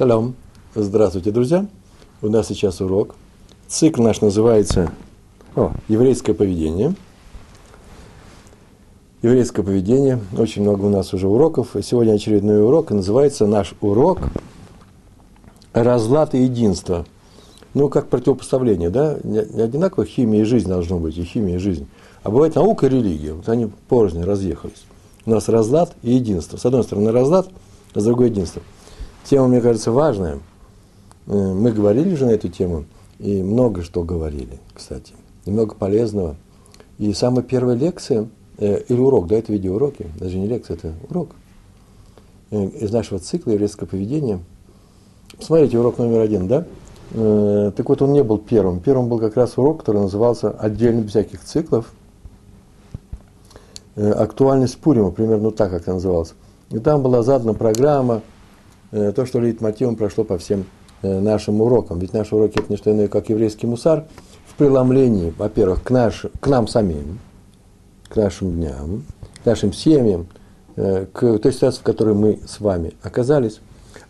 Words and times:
Шалом. 0.00 0.34
Здравствуйте, 0.74 1.30
друзья. 1.30 1.66
У 2.22 2.30
нас 2.30 2.46
сейчас 2.46 2.80
урок. 2.80 3.16
Цикл 3.68 4.02
наш 4.02 4.22
называется 4.22 4.90
о, 5.54 5.72
«Еврейское 5.88 6.32
поведение». 6.32 6.94
Еврейское 9.20 9.62
поведение. 9.62 10.18
Очень 10.38 10.62
много 10.62 10.86
у 10.86 10.88
нас 10.88 11.12
уже 11.12 11.28
уроков. 11.28 11.76
Сегодня 11.82 12.12
очередной 12.12 12.64
урок. 12.64 12.90
И 12.90 12.94
называется 12.94 13.46
наш 13.46 13.74
урок 13.82 14.20
«Разлад 15.74 16.34
и 16.34 16.44
единство». 16.44 17.04
Ну, 17.74 17.90
как 17.90 18.08
противопоставление, 18.08 18.88
да? 18.88 19.18
Не 19.22 19.40
одинаково 19.40 20.06
химия 20.06 20.40
и 20.40 20.44
жизнь 20.44 20.68
должно 20.70 20.98
быть, 20.98 21.18
и 21.18 21.24
химия 21.24 21.56
и 21.56 21.58
жизнь. 21.58 21.86
А 22.22 22.30
бывает 22.30 22.54
наука 22.54 22.86
и 22.86 22.88
религия. 22.88 23.34
Вот 23.34 23.50
они 23.50 23.70
порознь 23.90 24.22
разъехались. 24.22 24.82
У 25.26 25.30
нас 25.30 25.50
разлад 25.50 25.94
и 26.02 26.14
единство. 26.14 26.56
С 26.56 26.64
одной 26.64 26.84
стороны 26.84 27.12
разлад, 27.12 27.50
а 27.92 28.00
с 28.00 28.04
другой 28.04 28.30
единство– 28.30 28.62
Тема, 29.24 29.48
мне 29.48 29.60
кажется, 29.60 29.92
важная. 29.92 30.40
Э, 31.26 31.52
мы 31.52 31.72
говорили 31.72 32.14
же 32.14 32.26
на 32.26 32.30
эту 32.30 32.48
тему, 32.48 32.84
и 33.18 33.42
много 33.42 33.82
что 33.82 34.02
говорили, 34.02 34.58
кстати, 34.74 35.14
и 35.44 35.50
много 35.50 35.74
полезного. 35.74 36.36
И 36.98 37.12
самая 37.12 37.42
первая 37.42 37.76
лекция, 37.76 38.28
э, 38.58 38.82
или 38.88 38.98
урок, 38.98 39.28
да, 39.28 39.36
это 39.36 39.52
видеоуроки, 39.52 40.06
даже 40.18 40.38
не 40.38 40.46
лекция, 40.46 40.76
это 40.76 40.92
урок, 41.08 41.30
э, 42.50 42.56
из 42.56 42.90
нашего 42.92 43.20
цикла 43.20 43.52
еврейского 43.52 43.86
поведения. 43.86 44.40
Посмотрите, 45.36 45.78
урок 45.78 45.98
номер 45.98 46.20
один, 46.20 46.48
да? 46.48 46.66
Так 47.12 47.88
вот, 47.88 48.02
он 48.02 48.12
не 48.12 48.22
был 48.22 48.38
первым. 48.38 48.78
Первым 48.78 49.08
был 49.08 49.18
как 49.18 49.36
раз 49.36 49.58
урок, 49.58 49.80
который 49.80 50.02
назывался 50.02 50.50
«Отдельно 50.50 51.00
без 51.00 51.10
всяких 51.10 51.42
циклов». 51.42 51.92
Актуальность 53.96 54.78
Пурима, 54.78 55.10
примерно 55.10 55.50
так, 55.50 55.70
как 55.70 55.82
это 55.82 55.94
называлось. 55.94 56.34
И 56.70 56.78
там 56.78 57.02
была 57.02 57.24
задана 57.24 57.54
программа– 57.54 58.22
Э, 58.29 58.29
то, 58.90 59.26
что 59.26 59.40
лейтмотивом 59.40 59.96
прошло 59.96 60.24
по 60.24 60.38
всем 60.38 60.64
э, 61.02 61.20
нашим 61.20 61.60
урокам. 61.60 61.98
Ведь 61.98 62.12
наши 62.12 62.34
уроки 62.34 62.58
это 62.58 62.70
не 62.70 62.76
что 62.76 62.90
иное, 62.90 63.08
как 63.08 63.28
еврейский 63.28 63.66
мусар 63.66 64.06
в 64.46 64.54
преломлении, 64.56 65.32
во-первых, 65.36 65.82
к, 65.82 65.90
наш, 65.90 66.26
к 66.40 66.46
нам 66.48 66.66
самим, 66.66 67.20
к 68.08 68.16
нашим 68.16 68.52
дням, 68.52 69.04
к 69.42 69.46
нашим 69.46 69.72
семьям, 69.72 70.26
э, 70.76 71.06
к 71.12 71.38
той 71.38 71.52
ситуации, 71.52 71.80
в 71.80 71.84
которой 71.84 72.14
мы 72.14 72.40
с 72.46 72.60
вами 72.60 72.94
оказались. 73.02 73.60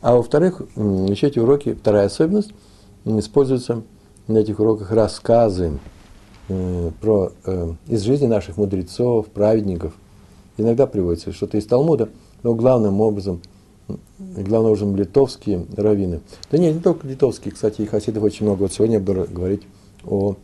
А 0.01 0.17
во-вторых, 0.17 0.63
еще 0.77 1.27
эти 1.27 1.39
уроки, 1.39 1.75
вторая 1.75 2.07
особенность, 2.07 2.53
используются 3.05 3.83
на 4.29 4.39
этих 4.39 4.61
уроках 4.61 4.93
рассказы 4.93 5.79
про, 6.49 7.33
из 7.87 8.03
жизни 8.03 8.27
наших 8.27 8.57
мудрецов, 8.57 9.27
праведников. 9.27 9.93
Иногда 10.57 10.87
приводится 10.87 11.33
что-то 11.33 11.59
из 11.59 11.67
Талмуда, 11.67 12.09
но 12.43 12.55
главным 12.55 13.01
образом– 13.01 13.43
главным 14.19 14.73
образом 14.73 14.97
литовские 14.97 15.67
раввины. 15.77 16.21
Да 16.51 16.59
нет, 16.59 16.75
не 16.75 16.81
только 16.81 17.07
литовские, 17.07 17.53
кстати, 17.53 17.83
и 17.83 17.87
хасидов 17.87 18.23
очень 18.23 18.47
много. 18.47 18.63
Вот 18.63 18.73
сегодня 18.73 18.97
я 18.97 19.01
буду 19.01 19.27
говорить 19.31 19.63
о 20.05 20.37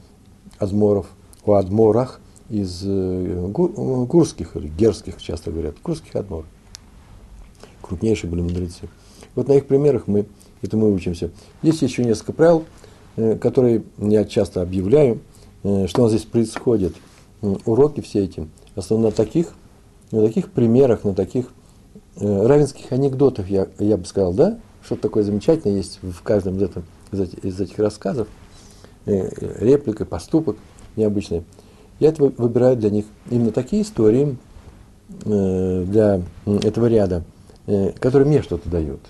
адморов, 0.58 1.06
о 1.44 1.55
адморах 1.55 2.20
из 2.48 2.83
э, 2.84 3.48
гурских 3.48 4.56
или 4.56 4.69
герских, 4.69 5.20
часто 5.20 5.50
говорят, 5.50 5.77
гурских 5.83 6.14
адморов. 6.16 6.47
Крупнейшие 7.83 8.30
были 8.30 8.41
мудрецы. 8.41 8.88
Вот 9.34 9.48
на 9.48 9.53
их 9.53 9.66
примерах 9.66 10.06
мы 10.06 10.27
этому 10.62 10.92
учимся. 10.92 11.31
Есть 11.62 11.83
еще 11.83 12.05
несколько 12.05 12.33
правил, 12.33 12.64
э, 13.16 13.36
которые 13.36 13.83
я 13.98 14.25
часто 14.25 14.62
объявляю, 14.62 15.20
э, 15.62 15.86
что 15.86 16.03
у 16.03 16.05
нас 16.05 16.12
здесь 16.12 16.25
происходит. 16.25 16.94
Уроки 17.42 18.00
все 18.00 18.25
эти, 18.25 18.48
основно 18.75 19.08
на 19.08 19.12
таких, 19.12 19.53
на 20.10 20.27
таких 20.27 20.50
примерах, 20.50 21.05
на 21.05 21.14
таких 21.14 21.48
Э, 21.48 21.66
равенских 22.19 22.92
анекдотов, 22.92 23.48
я, 23.48 23.69
я 23.78 23.97
бы 23.97 24.05
сказал, 24.05 24.33
да? 24.33 24.59
Что-то 24.84 25.03
такое 25.03 25.22
замечательное 25.22 25.77
есть 25.77 25.98
в 26.03 26.22
каждом 26.22 26.56
из, 26.56 26.62
этом, 26.62 26.84
из, 27.12 27.20
этих, 27.20 27.45
из 27.45 27.61
этих 27.61 27.78
рассказов. 27.78 28.28
Э, 29.05 29.28
реплика, 29.59 30.05
поступок 30.05 30.56
необычный. 30.97 31.44
Я 31.99 32.12
выбираю 32.12 32.76
для 32.76 32.91
них 32.91 33.06
именно 33.31 33.53
такие 33.53 33.82
истории 33.82 34.37
э, 35.25 35.84
для 35.87 36.22
этого 36.47 36.87
ряда, 36.87 37.25
которые 37.99 38.28
мне 38.28 38.43
что-то 38.43 38.69
дают. 38.69 39.00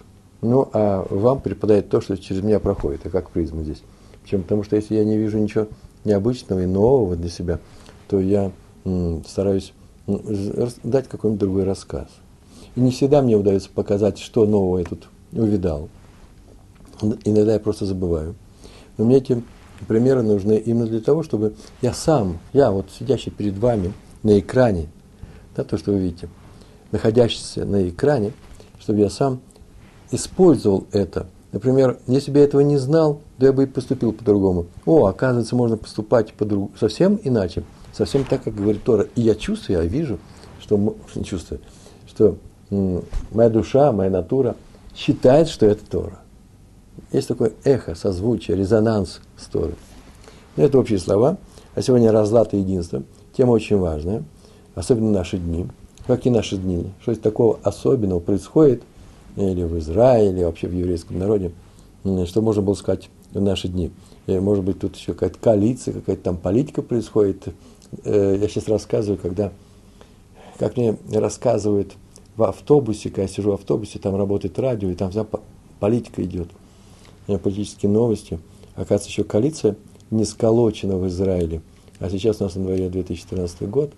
Ну, 0.40 0.68
а 0.72 1.06
вам 1.10 1.40
преподает 1.40 1.88
то, 1.88 2.00
что 2.00 2.16
через 2.16 2.42
меня 2.42 2.60
проходит, 2.60 3.06
и 3.06 3.08
как 3.08 3.30
призма 3.30 3.62
здесь. 3.62 3.82
Почему? 4.22 4.42
Потому 4.42 4.62
что 4.62 4.76
если 4.76 4.94
я 4.94 5.04
не 5.04 5.16
вижу 5.16 5.38
ничего 5.38 5.66
необычного 6.04 6.62
и 6.62 6.66
нового 6.66 7.16
для 7.16 7.28
себя, 7.28 7.58
то 8.08 8.20
я 8.20 8.52
стараюсь 9.26 9.72
дать 10.06 11.08
какой-нибудь 11.08 11.40
другой 11.40 11.64
рассказ– 11.64 12.08
и 12.76 12.80
не 12.80 12.90
всегда 12.90 13.22
мне 13.22 13.36
удается 13.36 13.70
показать, 13.70 14.18
что 14.18 14.46
нового 14.46 14.78
я 14.78 14.84
тут 14.84 15.08
увидал. 15.32 15.88
Иногда 17.24 17.54
я 17.54 17.58
просто 17.58 17.86
забываю. 17.86 18.34
Но 18.96 19.04
мне 19.04 19.16
эти 19.16 19.42
примеры 19.88 20.22
нужны 20.22 20.58
именно 20.58 20.86
для 20.86 21.00
того, 21.00 21.22
чтобы 21.22 21.54
я 21.82 21.92
сам, 21.92 22.38
я 22.52 22.70
вот 22.70 22.86
сидящий 22.96 23.32
перед 23.32 23.58
вами 23.58 23.92
на 24.22 24.38
экране, 24.38 24.88
да, 25.56 25.64
то, 25.64 25.78
что 25.78 25.92
вы 25.92 25.98
видите, 25.98 26.28
находящийся 26.92 27.64
на 27.64 27.88
экране, 27.88 28.32
чтобы 28.78 29.00
я 29.00 29.10
сам 29.10 29.40
использовал 30.10 30.86
это. 30.92 31.26
Например, 31.52 31.98
если 32.06 32.30
бы 32.30 32.38
я 32.38 32.44
этого 32.44 32.60
не 32.60 32.76
знал, 32.76 33.20
то 33.38 33.46
я 33.46 33.52
бы 33.52 33.64
и 33.64 33.66
поступил 33.66 34.12
по-другому. 34.12 34.66
О, 34.84 35.06
оказывается, 35.06 35.56
можно 35.56 35.76
поступать 35.78 36.34
по 36.34 36.70
совсем 36.78 37.18
иначе, 37.22 37.64
совсем 37.94 38.24
так, 38.24 38.42
как 38.42 38.54
говорит 38.54 38.84
Тора. 38.84 39.06
И 39.14 39.22
я 39.22 39.34
чувствую, 39.34 39.82
я 39.82 39.84
вижу, 39.84 40.18
что 40.60 40.96
чувствую, 41.24 41.60
что 42.06 42.36
моя 42.70 43.50
душа, 43.50 43.92
моя 43.92 44.10
натура 44.10 44.56
считает, 44.94 45.48
что 45.48 45.66
это 45.66 45.84
Тора. 45.88 46.18
Есть 47.12 47.28
такое 47.28 47.52
эхо, 47.64 47.94
созвучие, 47.94 48.56
резонанс 48.56 49.20
с 49.36 49.46
Торой. 49.46 49.74
Но 50.56 50.64
это 50.64 50.78
общие 50.78 50.98
слова. 50.98 51.36
А 51.74 51.82
сегодня 51.82 52.10
разлад 52.10 52.54
и 52.54 52.58
единство. 52.58 53.02
Тема 53.36 53.50
очень 53.50 53.76
важная, 53.76 54.24
особенно 54.74 55.08
в 55.08 55.12
наши 55.12 55.36
дни. 55.36 55.66
Какие 56.06 56.32
наши 56.32 56.56
дни? 56.56 56.92
Что 57.02 57.12
из 57.12 57.18
такого 57.18 57.58
особенного 57.62 58.20
происходит 58.20 58.82
или 59.36 59.62
в 59.62 59.78
Израиле, 59.78 60.46
вообще 60.46 60.68
в 60.68 60.72
еврейском 60.72 61.18
народе, 61.18 61.52
что 62.24 62.40
можно 62.40 62.62
было 62.62 62.74
сказать 62.74 63.10
в 63.32 63.40
наши 63.40 63.68
дни. 63.68 63.90
И, 64.26 64.38
может 64.38 64.64
быть, 64.64 64.80
тут 64.80 64.96
еще 64.96 65.12
какая-то 65.12 65.38
коалиция, 65.38 65.92
какая-то 65.92 66.22
там 66.22 66.36
политика 66.38 66.80
происходит. 66.80 67.48
Э, 68.04 68.38
я 68.40 68.48
сейчас 68.48 68.68
рассказываю, 68.68 69.18
когда, 69.18 69.52
как 70.58 70.76
мне 70.76 70.96
рассказывают– 71.12 71.92
в 72.36 72.42
автобусе, 72.42 73.08
когда 73.08 73.22
я 73.22 73.28
сижу 73.28 73.50
в 73.50 73.54
автобусе, 73.54 73.98
там 73.98 74.16
работает 74.16 74.58
радио, 74.58 74.90
и 74.90 74.94
там 74.94 75.10
вся 75.10 75.26
политика 75.80 76.22
идет, 76.22 76.48
политические 77.26 77.90
новости. 77.90 78.38
Оказывается, 78.74 79.08
еще 79.08 79.24
коалиция 79.24 79.76
не 80.10 80.24
сколочена 80.24 80.96
в 80.96 81.06
Израиле. 81.08 81.62
А 81.98 82.10
сейчас 82.10 82.40
у 82.40 82.44
нас 82.44 82.54
на 82.56 82.64
дворе 82.64 82.88
2014 82.88 83.68
год, 83.68 83.92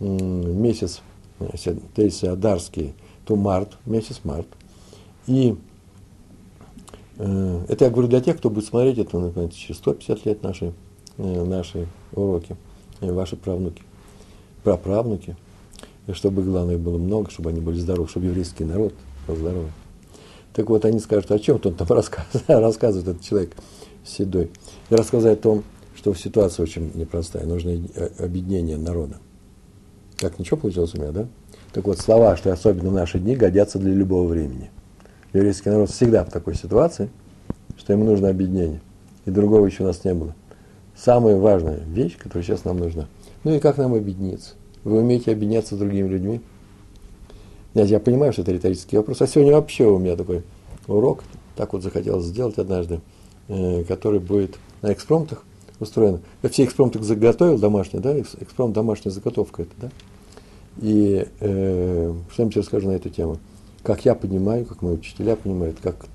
месяц, 0.00 1.02
если 1.96 2.26
Адарский, 2.26 2.94
то 3.26 3.36
март, 3.36 3.76
месяц 3.86 4.20
март. 4.24 4.46
И 5.26 5.56
э, 7.16 7.64
это 7.68 7.86
я 7.86 7.90
говорю 7.90 8.08
для 8.08 8.20
тех, 8.20 8.36
кто 8.36 8.50
будет 8.50 8.66
смотреть 8.66 8.98
это, 8.98 9.18
например, 9.18 9.50
через 9.50 9.78
150 9.78 10.26
лет 10.26 10.42
наши, 10.42 10.72
э, 11.16 11.44
наши 11.44 11.86
уроки, 12.12 12.56
э, 13.00 13.10
ваши 13.10 13.36
правнуки, 13.36 13.82
праправнуки 14.62 15.36
чтобы, 16.12 16.42
главное, 16.42 16.76
было 16.76 16.98
много, 16.98 17.30
чтобы 17.30 17.50
они 17.50 17.60
были 17.60 17.78
здоровы, 17.78 18.08
чтобы 18.08 18.26
еврейский 18.26 18.64
народ 18.64 18.94
был 19.26 19.36
здоровый. 19.36 19.72
Так 20.52 20.68
вот, 20.68 20.84
они 20.84 21.00
скажут, 21.00 21.30
о 21.30 21.38
чем 21.38 21.60
он 21.62 21.74
там 21.74 21.88
рассказывает, 21.88 22.48
рассказывает 22.48 23.08
этот 23.08 23.22
человек 23.22 23.52
седой. 24.04 24.50
И 24.90 24.94
рассказывает 24.94 25.40
о 25.40 25.42
том, 25.42 25.64
что 25.96 26.14
ситуация 26.14 26.62
очень 26.64 26.92
непростая, 26.94 27.46
нужно 27.46 27.72
объединение 28.18 28.76
народа. 28.76 29.16
Как 30.16 30.38
ничего 30.38 30.56
получилось 30.58 30.94
у 30.94 31.00
меня, 31.00 31.12
да? 31.12 31.26
Так 31.72 31.86
вот, 31.86 31.98
слова, 31.98 32.36
что 32.36 32.52
особенно 32.52 32.90
в 32.90 32.92
наши 32.92 33.18
дни, 33.18 33.34
годятся 33.34 33.78
для 33.78 33.92
любого 33.92 34.28
времени. 34.28 34.70
Еврейский 35.32 35.70
народ 35.70 35.90
всегда 35.90 36.24
в 36.24 36.30
такой 36.30 36.54
ситуации, 36.54 37.10
что 37.76 37.92
ему 37.92 38.04
нужно 38.04 38.28
объединение. 38.28 38.80
И 39.24 39.30
другого 39.30 39.66
еще 39.66 39.82
у 39.82 39.86
нас 39.86 40.04
не 40.04 40.14
было. 40.14 40.34
Самая 40.96 41.36
важная 41.36 41.80
вещь, 41.80 42.16
которая 42.16 42.44
сейчас 42.44 42.64
нам 42.64 42.78
нужна. 42.78 43.08
Ну 43.42 43.54
и 43.54 43.58
как 43.58 43.78
нам 43.78 43.94
объединиться? 43.94 44.54
Вы 44.84 44.98
умеете 44.98 45.32
объединяться 45.32 45.74
с 45.74 45.78
другими 45.78 46.08
людьми? 46.08 46.40
Я 47.72 47.98
понимаю, 47.98 48.32
что 48.32 48.42
это 48.42 48.52
риторический 48.52 48.96
вопрос. 48.96 49.20
А 49.22 49.26
сегодня 49.26 49.54
вообще 49.54 49.86
у 49.86 49.98
меня 49.98 50.14
такой 50.14 50.42
урок, 50.86 51.24
так 51.56 51.72
вот 51.72 51.82
захотелось 51.82 52.26
сделать 52.26 52.58
однажды, 52.58 53.00
э, 53.48 53.82
который 53.84 54.20
будет 54.20 54.56
на 54.82 54.92
экспромтах 54.92 55.42
устроен. 55.80 56.20
Я 56.42 56.50
все 56.50 56.64
экспромты 56.64 57.02
заготовил 57.02 57.58
домашний, 57.58 57.98
да, 57.98 58.16
экспромт 58.18 58.74
домашняя 58.74 59.12
заготовка 59.12 59.62
это, 59.62 59.72
да. 59.80 59.90
И 60.80 61.26
э, 61.40 62.14
что-нибудь 62.32 62.56
расскажу 62.58 62.88
на 62.88 62.92
эту 62.92 63.08
тему. 63.08 63.38
Как 63.82 64.04
я 64.04 64.14
понимаю, 64.14 64.66
как 64.66 64.82
мои 64.82 64.94
учителя 64.94 65.34
понимают, 65.34 65.78
как, 65.82 66.06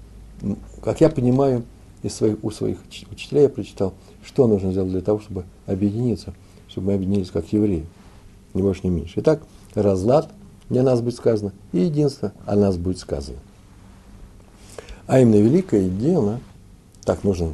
как 0.82 1.02
я 1.02 1.10
понимаю, 1.10 1.64
из 2.04 2.14
своих, 2.14 2.38
у 2.44 2.52
своих 2.52 2.78
учителей 3.12 3.44
я 3.44 3.50
прочитал, 3.50 3.94
что 4.24 4.48
нужно 4.48 4.72
сделать 4.72 4.92
для 4.92 5.02
того, 5.02 5.20
чтобы 5.20 5.44
объединиться, 5.66 6.34
чтобы 6.70 6.88
мы 6.88 6.94
объединились 6.94 7.32
как 7.32 7.52
евреи 7.52 7.86
ни 8.54 8.62
больше, 8.62 8.82
ни 8.84 8.90
меньше. 8.90 9.14
Итак, 9.18 9.42
разлад 9.76 10.32
не 10.70 10.80
о 10.80 10.84
нас 10.84 11.02
будет 11.02 11.16
сказано, 11.16 11.52
и 11.72 11.80
единство 11.80 12.34
о 12.46 12.56
нас 12.56 12.78
будет 12.78 13.00
сказано. 13.00 13.38
А 15.08 15.20
именно 15.20 15.42
великое 15.42 15.90
дело, 15.90 16.40
так 17.04 17.24
нужно, 17.24 17.54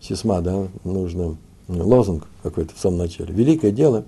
сисма, 0.00 0.40
да, 0.40 0.68
нужно 0.84 1.36
лозунг 1.68 2.26
какой-то 2.42 2.74
в 2.74 2.78
самом 2.78 2.98
начале. 2.98 3.34
Великое 3.34 3.70
дело 3.70 4.04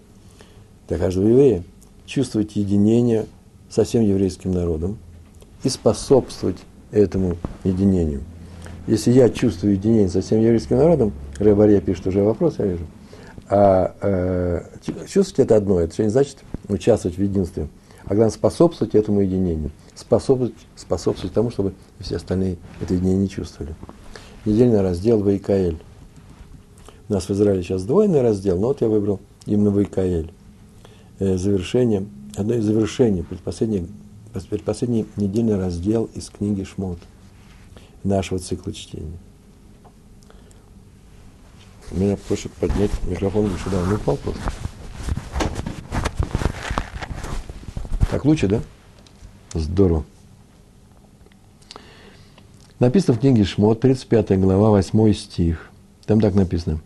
для 0.88 0.98
каждого 0.98 1.26
еврея 1.26 1.64
чувствовать 2.06 2.56
единение 2.56 3.26
со 3.68 3.84
всем 3.84 4.02
еврейским 4.02 4.52
народом 4.52 4.98
и 5.62 5.68
способствовать 5.68 6.58
этому 6.90 7.36
единению. 7.64 8.22
Если 8.86 9.12
я 9.12 9.28
чувствую 9.28 9.74
единение 9.74 10.08
со 10.08 10.22
всем 10.22 10.40
еврейским 10.40 10.76
народом, 10.76 11.12
Рыбарья 11.38 11.80
пишет 11.80 12.06
уже 12.06 12.22
вопрос, 12.22 12.56
я 12.58 12.66
вижу, 12.66 12.84
а 13.48 13.94
э, 14.00 15.06
чувствовать 15.06 15.50
это 15.50 15.56
одно, 15.56 15.80
это 15.80 15.92
еще 15.92 16.04
не 16.04 16.10
значит 16.10 16.38
участвовать 16.68 17.18
в 17.18 17.22
единстве, 17.22 17.68
а 18.04 18.14
главное 18.14 18.30
способствовать 18.30 18.94
этому 18.94 19.20
единению, 19.20 19.70
способствовать, 19.94 20.54
способствовать 20.76 21.34
тому, 21.34 21.50
чтобы 21.50 21.74
все 22.00 22.16
остальные 22.16 22.56
это 22.80 22.94
единение 22.94 23.22
не 23.22 23.28
чувствовали. 23.28 23.74
Недельный 24.44 24.80
раздел 24.80 25.20
Вайкаэль. 25.20 25.78
У 27.08 27.12
нас 27.12 27.28
в 27.28 27.30
Израиле 27.30 27.62
сейчас 27.62 27.84
двойный 27.84 28.22
раздел, 28.22 28.58
но 28.58 28.68
вот 28.68 28.80
я 28.80 28.88
выбрал 28.88 29.20
именно 29.46 29.70
Вайкаэль. 29.70 30.32
Э, 31.18 31.36
завершение, 31.36 32.06
одно 32.36 32.54
из 32.54 32.64
завершений, 32.64 33.22
предпоследний, 33.22 33.88
предпоследний 34.48 35.06
недельный 35.16 35.56
раздел 35.56 36.08
из 36.14 36.30
книги 36.30 36.64
Шмот, 36.64 36.98
нашего 38.02 38.40
цикла 38.40 38.72
чтения. 38.72 39.18
Меня 41.92 42.16
просят 42.16 42.52
поднять 42.52 42.90
микрофон 43.04 43.46
выше, 43.46 43.68
да, 43.70 43.78
он 43.78 43.92
упал 43.92 44.16
просто. 44.16 44.40
Так 48.10 48.24
лучше, 48.24 48.48
да? 48.48 48.60
Здорово. 49.52 50.04
Написано 52.78 53.16
в 53.16 53.20
книге 53.20 53.44
Шмот, 53.44 53.80
35 53.80 54.40
глава, 54.40 54.70
8 54.70 55.12
стих. 55.12 55.70
Там 56.06 56.20
так 56.20 56.34
написано. 56.34 56.80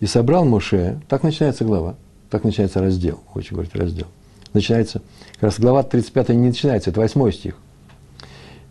«И 0.00 0.06
собрал 0.06 0.44
Моше», 0.44 1.00
так 1.08 1.22
начинается 1.22 1.64
глава, 1.64 1.96
так 2.30 2.44
начинается 2.44 2.80
раздел, 2.80 3.20
очень 3.34 3.54
говорит 3.54 3.74
раздел. 3.74 4.06
Начинается, 4.52 5.02
как 5.34 5.44
раз 5.44 5.58
глава 5.58 5.82
35 5.82 6.28
не 6.30 6.48
начинается, 6.48 6.90
это 6.90 7.00
8 7.00 7.32
стих. 7.32 7.56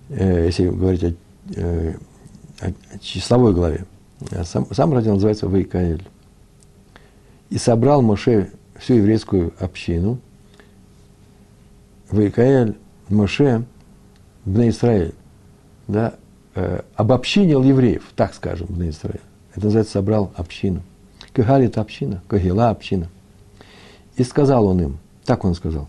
Э, 0.10 0.46
если 0.46 0.68
говорить 0.70 1.04
о, 1.04 1.14
э, 1.56 1.96
о, 2.62 2.68
о 2.68 3.00
числовой 3.00 3.54
главе. 3.54 3.86
А 4.32 4.44
сам, 4.44 4.68
сам 4.74 4.94
раздел 4.94 5.16
называется 5.16 5.48
Вайкаэль. 5.48 6.04
«И 7.50 7.58
собрал 7.58 8.02
Моше 8.02 8.52
всю 8.78 8.96
еврейскую 8.96 9.54
общину, 9.60 10.20
Вайкаэль 12.10 12.76
Моше 13.10 13.66
Бне 14.46 14.70
Исраэль, 14.70 15.14
да, 15.88 16.16
э, 16.54 16.82
обобщинил 16.96 17.64
евреев, 17.64 18.04
так 18.16 18.34
скажем, 18.34 18.68
Бне 18.70 18.90
Исраэль. 18.90 19.22
Это 19.54 19.66
называется 19.66 19.94
собрал 19.94 20.32
общину. 20.36 20.82
Кагали– 21.34 21.66
это 21.68 21.82
община, 21.82 22.22
Кагила– 22.28 22.70
община. 22.72 23.10
И 24.16 24.24
сказал 24.24 24.68
он 24.68 24.82
им, 24.82 24.98
так 25.26 25.44
он 25.44 25.56
сказал, 25.56 25.88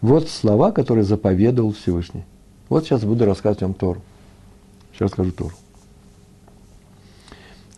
вот 0.00 0.28
слова, 0.28 0.72
которые 0.72 1.04
заповедовал 1.04 1.72
Всевышний. 1.72 2.24
Вот 2.68 2.84
сейчас 2.84 3.04
буду 3.04 3.24
рассказывать 3.24 3.62
вам 3.62 3.74
Тору. 3.74 4.00
Сейчас 4.92 5.10
скажу 5.10 5.32
Тору. 5.32 5.54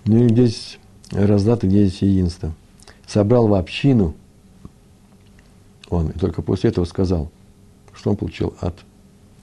Ну 0.04 0.24
и 0.24 0.28
здесь 0.28 0.78
раздаты, 1.10 1.66
где 1.66 1.86
здесь 1.86 2.02
единство. 2.02 2.52
Собрал 3.06 3.48
в 3.48 3.54
общину 3.54 4.14
он, 5.88 6.10
и 6.10 6.18
только 6.18 6.42
после 6.42 6.70
этого 6.70 6.84
сказал, 6.84 7.30
что 7.94 8.10
он 8.10 8.16
получил 8.16 8.54
от 8.60 8.74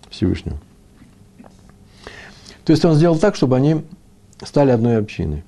Всевышнего. 0.10 0.58
То 2.66 2.74
есть 2.74 2.84
он 2.86 2.96
сделал 2.96 3.18
так, 3.18 3.36
чтобы 3.36 3.56
они 3.56 3.84
стали 4.44 4.72
одной 4.72 4.98
общиной. 4.98 5.44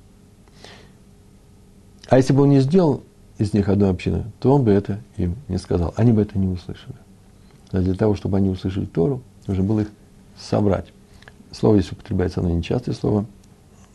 А 2.08 2.16
если 2.16 2.32
бы 2.32 2.42
он 2.42 2.50
не 2.50 2.60
сделал 2.60 3.02
из 3.38 3.52
них 3.52 3.68
одной 3.68 3.90
общины, 3.90 4.24
то 4.40 4.54
он 4.54 4.64
бы 4.64 4.70
это 4.70 5.00
им 5.16 5.36
не 5.48 5.58
сказал. 5.58 5.94
Они 5.96 6.12
бы 6.12 6.22
это 6.22 6.38
не 6.38 6.48
услышали. 6.48 6.94
А 7.70 7.80
для 7.80 7.94
того, 7.94 8.14
чтобы 8.14 8.36
они 8.36 8.50
услышали 8.50 8.86
Тору, 8.86 9.22
нужно 9.46 9.64
было 9.64 9.80
их 9.80 9.88
собрать. 10.38 10.92
Слово 11.50 11.78
здесь 11.78 11.92
употребляется, 11.92 12.40
оно 12.40 12.50
нечастое 12.50 12.94
слово, 12.94 13.26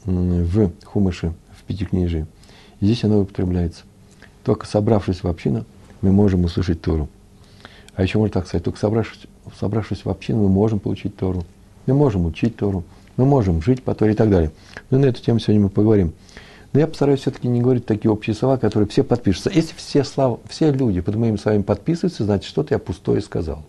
в 0.06 0.72
Хумыше, 0.86 1.34
в 1.58 1.64
Пятикнижии. 1.64 2.26
Здесь 2.82 3.04
оно 3.04 3.20
употребляется. 3.20 3.84
Только 4.44 4.66
собравшись 4.66 5.24
в 5.24 5.28
общину, 5.28 5.66
мы 6.02 6.12
можем 6.12 6.46
услышать 6.46 6.82
Тору. 6.82 7.10
А 7.96 8.04
еще 8.04 8.18
можно 8.18 8.34
так 8.34 8.48
сказать, 8.48 8.64
только 8.64 8.80
собравшись, 8.80 9.24
собравшись 9.60 10.06
в 10.06 10.10
общину, 10.10 10.44
мы 10.44 10.50
можем 10.50 10.80
получить 10.80 11.18
Тору. 11.18 11.44
Мы 11.86 11.94
можем 11.94 12.26
учить 12.26 12.56
Тору, 12.56 12.84
мы 13.18 13.26
можем 13.26 13.62
жить 13.62 13.84
по 13.84 13.94
Торе 13.94 14.14
и 14.14 14.16
так 14.16 14.30
далее. 14.30 14.52
Но 14.90 15.00
на 15.00 15.06
эту 15.06 15.22
тему 15.22 15.40
сегодня 15.40 15.64
мы 15.64 15.70
поговорим. 15.70 16.14
Но 16.72 16.80
я 16.80 16.88
постараюсь 16.88 17.22
все-таки 17.22 17.48
не 17.48 17.62
говорить 17.62 17.86
такие 17.86 18.12
общие 18.12 18.36
слова, 18.36 18.58
которые 18.58 18.88
все 18.88 19.04
подпишутся. 19.04 19.50
Если 19.50 19.76
все, 19.76 20.04
слова, 20.04 20.40
все 20.48 20.72
люди 20.72 21.02
под 21.02 21.16
моими 21.16 21.36
словами 21.36 21.64
подписываются, 21.64 22.24
значит, 22.24 22.48
что-то 22.48 22.76
я 22.76 22.80
пустое 22.80 23.22
сказал. 23.22 23.64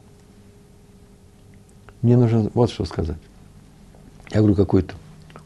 Мне 2.03 2.17
нужно 2.17 2.51
вот 2.55 2.71
что 2.71 2.85
сказать. 2.85 3.17
Я 4.31 4.41
говорю, 4.41 4.55
какой-то 4.55 4.95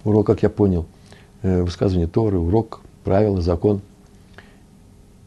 урок, 0.05 0.27
как 0.27 0.43
я 0.43 0.51
понял, 0.51 0.87
э, 1.43 1.63
высказывание 1.63 2.09
Торы, 2.09 2.39
урок, 2.39 2.81
правила, 3.03 3.41
закон. 3.41 3.81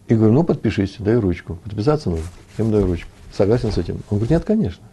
И 0.07 0.15
говорю, 0.15 0.33
ну 0.33 0.43
подпишись, 0.43 0.95
дай 0.99 1.15
ручку. 1.15 1.57
Подписаться 1.63 2.09
нужно, 2.09 2.25
я 2.57 2.63
ему 2.63 2.73
даю 2.73 2.87
ручку. 2.87 3.09
Согласен 3.33 3.71
с 3.71 3.77
этим? 3.77 3.95
Он 4.09 4.17
говорит, 4.17 4.29
нет, 4.31 4.43
конечно. 4.45 4.83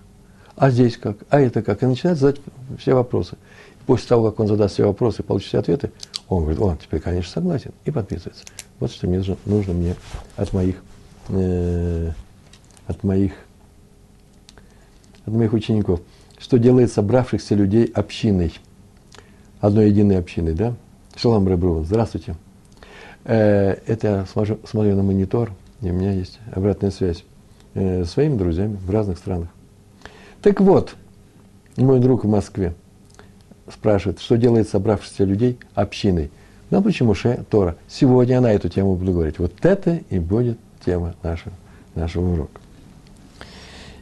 А 0.57 0.71
здесь 0.71 0.97
как? 0.97 1.19
А 1.31 1.41
это 1.41 1.63
как? 1.63 1.83
И 1.83 1.87
начинает 1.87 2.19
задать 2.19 2.41
все 2.79 2.95
вопросы. 2.95 3.37
После 3.87 4.09
того, 4.09 4.31
как 4.31 4.41
он 4.41 4.49
задаст 4.49 4.75
все 4.75 4.87
вопросы 4.87 5.23
и 5.23 5.25
получит 5.25 5.49
все 5.49 5.59
ответы, 5.59 5.93
он 6.29 6.43
говорит, 6.43 6.61
о, 6.61 6.77
теперь, 6.81 7.01
конечно, 7.01 7.31
согласен, 7.31 7.73
и 7.85 7.91
подписывается. 7.91 8.45
Вот 8.81 8.91
что 8.91 9.07
мне 9.07 9.19
нужно, 9.19 9.37
нужно 9.45 9.73
мне 9.75 9.95
от 10.37 10.53
моих, 10.53 10.77
э, 11.29 12.13
от 12.87 13.05
моих, 13.05 13.33
от 15.27 15.35
моих 15.35 15.53
учеников. 15.53 16.01
Что 16.39 16.59
делает 16.59 16.93
собравшихся 16.93 17.55
людей 17.55 17.85
общиной, 17.85 18.55
одной 19.61 19.89
единой 19.89 20.19
общиной, 20.19 20.55
да? 20.55 20.75
Шалам 21.17 21.49
Ребруван, 21.49 21.85
здравствуйте. 21.85 22.37
Э, 23.25 23.77
это 23.87 24.07
я 24.07 24.27
смотрю, 24.27 24.59
смотрю 24.69 24.97
на 24.97 25.03
монитор, 25.03 25.53
и 25.81 25.91
у 25.91 25.93
меня 25.93 26.13
есть 26.13 26.39
обратная 26.53 26.91
связь 26.91 27.25
э, 27.75 28.05
своими 28.05 28.37
друзьями 28.37 28.77
в 28.77 28.91
разных 28.91 29.19
странах. 29.19 29.49
Так 30.43 30.61
вот, 30.61 30.95
мой 31.77 32.01
друг 32.01 32.25
в 32.25 32.29
Москве 32.29 32.75
спрашивает, 33.73 34.21
что 34.21 34.37
делает 34.37 34.69
собравшихся 34.69 35.25
людей 35.25 35.59
общиной. 35.75 36.31
Ну, 36.71 36.83
почему 36.83 37.15
Ше 37.15 37.45
Тора? 37.51 37.77
Сегодня 37.89 38.35
я 38.35 38.41
на 38.41 38.53
эту 38.53 38.69
тему 38.69 38.97
буду 38.97 39.13
говорить. 39.13 39.39
Вот 39.39 39.53
это 39.63 40.01
и 40.11 40.19
будет 40.19 40.59
тема 40.85 41.15
нашего, 41.23 41.55
нашего 41.95 42.33
урока. 42.33 42.61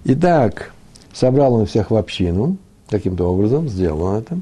Итак, 0.04 0.72
собрал 1.12 1.54
он 1.54 1.66
всех 1.66 1.90
в 1.90 1.96
общину, 1.96 2.56
каким-то 2.88 3.32
образом 3.32 3.68
сделал 3.68 4.02
он 4.02 4.16
это, 4.16 4.38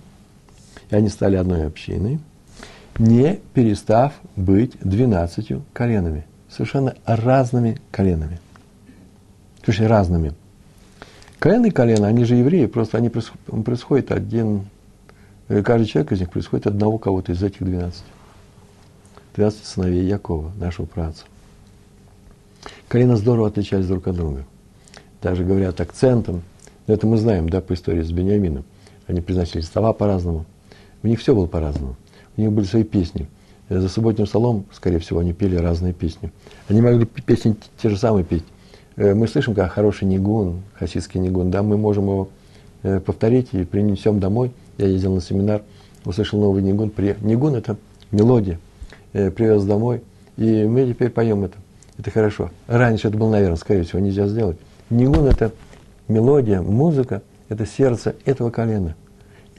и 0.91 0.97
они 0.97 1.09
стали 1.09 1.37
одной 1.37 1.67
общиной, 1.67 2.21
не 2.99 3.41
перестав 3.55 4.15
быть 4.37 4.73
двенадцатью 4.81 5.65
коленами, 5.73 6.27
совершенно 6.49 6.95
разными 7.07 7.79
коленами– 7.91 8.41
Слушай, 9.63 9.87
разными. 9.87 10.33
Колено 11.39 11.67
и 11.67 11.71
колено, 11.71 12.07
они 12.07 12.25
же 12.25 12.37
евреи, 12.37 12.67
просто 12.67 12.99
они 12.99 13.09
происходят 13.09 14.11
один, 14.11 14.67
э, 15.49 15.63
каждый 15.63 15.87
человек 15.87 16.13
из 16.13 16.21
них 16.21 16.31
происходит 16.31 16.67
одного 16.67 16.99
кого-то 16.99 17.33
из 17.33 17.43
этих 17.43 17.63
двенадцати. 17.63 18.05
Двенадцать 19.35 19.65
сыновей 19.65 20.05
Якова, 20.07 20.51
нашего 20.59 20.87
праца. 20.87 21.25
Колено 22.89 23.17
здорово 23.17 23.49
отличались 23.49 23.87
друг 23.87 24.09
от 24.09 24.17
друга. 24.17 24.45
Даже 25.23 25.45
говорят 25.45 25.81
акцентом. 25.81 26.43
Но 26.87 26.95
это 26.95 27.07
мы 27.07 27.17
знаем, 27.17 27.49
да, 27.49 27.61
по 27.61 27.75
истории 27.75 28.03
с 28.03 28.11
Бениамином. 28.11 28.65
Они 29.07 29.21
произносили 29.21 29.61
слова 29.61 29.93
по-разному. 29.93 30.47
У 31.03 31.07
них 31.07 31.21
все 31.21 31.35
было 31.35 31.47
по-разному. 31.47 31.97
У 32.37 32.41
них 32.41 32.53
были 32.53 32.67
свои 32.67 32.85
песни. 32.85 33.29
Э, 33.69 33.81
за 33.81 33.89
субботним 33.89 34.27
столом, 34.27 34.65
скорее 34.73 34.99
всего, 34.99 35.21
они 35.21 35.33
пели 35.33 35.57
разные 35.57 35.93
песни. 35.93 36.33
Они 36.69 36.81
могли 36.81 37.05
песни 37.05 37.57
те 37.81 37.89
же 37.89 37.97
самые 37.97 38.25
петь 38.25 38.45
Э, 39.01 39.15
мы 39.15 39.29
слышим, 39.29 39.55
как 39.55 39.73
хороший 39.73 40.05
нигун, 40.05 40.61
хасидский 40.75 41.21
нигун, 41.21 41.51
да, 41.51 41.63
мы 41.63 41.79
можем 41.79 42.05
его 42.05 42.29
э, 42.83 43.01
повторить 43.01 43.49
и 43.53 43.65
принесем 43.65 44.21
домой. 44.21 44.53
Я 44.77 44.89
ездил 44.89 45.15
на 45.15 45.23
семинар, 45.23 45.63
услышал 46.05 46.39
новый 46.39 46.63
нигун. 46.63 46.93
Нигун– 47.23 47.55
это 47.57 47.77
мелодия. 48.11 48.59
Привез 49.13 49.65
домой, 49.65 50.03
и 50.37 50.65
мы 50.65 50.87
теперь 50.87 51.11
поем 51.11 51.43
это. 51.43 51.57
Это 51.99 52.13
хорошо. 52.13 52.51
Раньше 52.69 53.09
это 53.09 53.17
было, 53.17 53.31
наверное, 53.31 53.57
скорее 53.57 53.83
всего, 53.83 53.99
нельзя 53.99 54.29
сделать. 54.29 54.57
Нигун– 54.89 55.25
это 55.27 55.51
мелодия, 56.07 56.63
музыка, 56.63 57.23
это 57.49 57.67
сердце 57.67 58.15
этого 58.25 58.51
колена. 58.51 58.95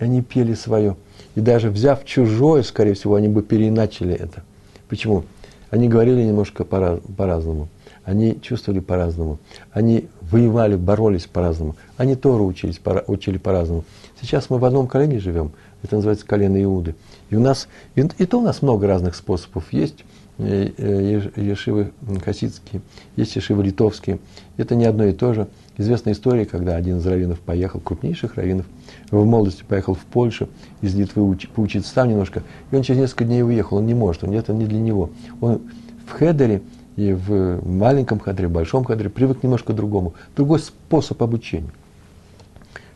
Они 0.01 0.23
пели 0.23 0.55
свое. 0.55 0.97
И 1.35 1.41
даже 1.41 1.69
взяв 1.69 2.03
чужое, 2.05 2.63
скорее 2.63 2.95
всего, 2.95 3.15
они 3.15 3.27
бы 3.27 3.43
переиначили 3.43 4.15
это. 4.15 4.43
Почему? 4.89 5.23
Они 5.69 5.87
говорили 5.87 6.23
немножко 6.23 6.65
по-разному. 6.65 7.69
они 8.03 8.41
чувствовали 8.41 8.79
по-разному, 8.79 9.37
они 9.71 10.07
воевали, 10.21 10.75
боролись 10.75 11.27
по-разному, 11.27 11.75
они 11.97 12.15
Тору 12.15 12.45
учились, 12.45 12.81
учили 13.07 13.37
по-разному. 13.37 13.85
Сейчас 14.19 14.49
мы 14.49 14.57
в 14.57 14.65
одном 14.65 14.87
колене 14.87 15.19
живем, 15.19 15.51
это 15.83 15.97
называется 15.97 16.25
колено 16.25 16.61
Иуды. 16.61 16.95
И 17.29 17.35
у 17.35 17.39
нас, 17.39 17.67
и, 17.95 18.01
и 18.01 18.25
то 18.25 18.39
у 18.39 18.41
нас 18.41 18.63
много 18.63 18.87
разных 18.87 19.15
способов 19.15 19.71
есть. 19.71 20.03
Э, 20.39 20.71
э, 20.77 21.29
ешивы 21.35 21.91
хасидские, 22.25 22.81
есть 23.15 23.35
ешивы 23.35 23.63
литовские. 23.63 24.17
Это 24.57 24.73
не 24.73 24.85
одно 24.85 25.05
и 25.05 25.13
то 25.13 25.33
же. 25.33 25.47
Известная 25.77 26.13
история, 26.13 26.45
когда 26.45 26.75
один 26.75 26.97
из 26.97 27.05
раввинов 27.05 27.39
поехал, 27.39 27.79
крупнейших 27.79 28.35
раввинов, 28.35 28.65
в 29.11 29.25
молодости 29.25 29.63
поехал 29.67 29.93
в 29.93 30.05
Польшу, 30.05 30.47
из 30.81 30.95
Литвы 30.95 31.23
уч, 31.23 31.47
поучиться 31.49 31.93
там 31.93 32.09
немножко, 32.09 32.43
и 32.71 32.75
он 32.75 32.81
через 32.81 33.01
несколько 33.01 33.25
дней 33.25 33.43
уехал, 33.43 33.77
он 33.77 33.85
не 33.85 33.93
может, 33.93 34.23
он 34.23 34.31
это 34.33 34.53
не 34.53 34.65
для 34.65 34.79
него. 34.79 35.09
Он 35.41 35.61
в 36.07 36.11
хедере 36.13 36.61
и 36.95 37.13
в 37.13 37.67
маленьком 37.67 38.19
хедере, 38.19 38.47
в 38.47 38.51
большом 38.51 38.85
хедере 38.85 39.09
привык 39.09 39.43
немножко 39.43 39.73
к 39.73 39.75
другому, 39.75 40.13
другой 40.35 40.59
способ 40.59 41.21
обучения. 41.21 41.71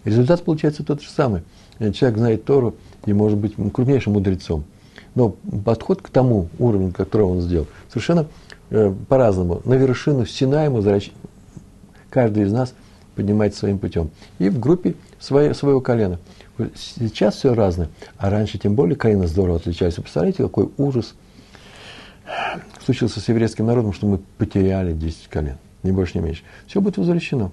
Результат 0.06 0.44
получается 0.44 0.84
тот 0.84 1.02
же 1.02 1.10
самый. 1.10 1.42
Человек 1.94 2.18
знает 2.18 2.46
Тору 2.46 2.76
и 3.06 3.14
может 3.14 3.38
быть 3.38 3.56
крупнейшим 3.74 4.14
мудрецом. 4.14 4.64
Но 5.16 5.36
подход 5.64 6.02
к 6.02 6.10
тому 6.10 6.50
уровню, 6.60 6.92
который 6.92 7.24
он 7.24 7.42
сделал, 7.42 7.68
совершенно 7.90 8.28
э, 8.70 8.94
по-разному. 9.08 9.62
На 9.66 9.74
вершину 9.74 10.26
Сина 10.26 10.66
ему 10.66 10.84
каждый 12.10 12.44
из 12.44 12.52
нас 12.52 12.74
поднимается 13.16 13.60
своим 13.60 13.80
путем. 13.80 14.10
И 14.40 14.50
в 14.50 14.60
группе 14.60 14.96
свое, 15.20 15.54
своего 15.54 15.82
колена. 15.82 16.20
Сейчас 16.76 17.36
все 17.36 17.54
разное, 17.54 17.90
а 18.18 18.30
раньше 18.30 18.58
тем 18.58 18.76
более 18.76 18.96
колено 18.96 19.28
здорово 19.28 19.58
отличались. 19.58 19.96
Представляете, 19.96 20.44
какой 20.44 20.70
ужас 20.78 21.16
случился 22.84 23.20
с 23.20 23.28
еврейским 23.28 23.66
народом, 23.66 23.94
что 23.94 24.08
мы 24.08 24.20
потеряли 24.38 24.94
10 24.94 25.28
колен, 25.28 25.58
ни 25.84 25.92
больше, 25.92 26.18
ни 26.18 26.24
меньше. 26.24 26.44
Все 26.68 26.80
будет 26.82 26.98
возвращено. 26.98 27.52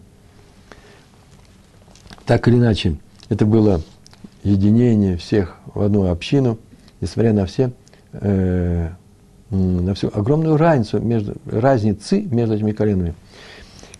Так 2.26 2.46
или 2.48 2.56
иначе, 2.56 2.96
это 3.28 3.44
было 3.44 3.82
единение 4.44 5.16
всех 5.16 5.56
в 5.74 5.80
одну 5.82 6.10
общину, 6.10 6.58
несмотря 7.00 7.32
на 7.32 7.46
все, 7.46 7.72
э, 8.12 8.90
на 9.50 9.94
всю 9.94 10.08
огромную 10.08 10.56
разницу 10.56 11.00
между, 11.00 11.34
разницы 11.46 12.20
между 12.22 12.54
этими 12.54 12.72
коленами. 12.72 13.14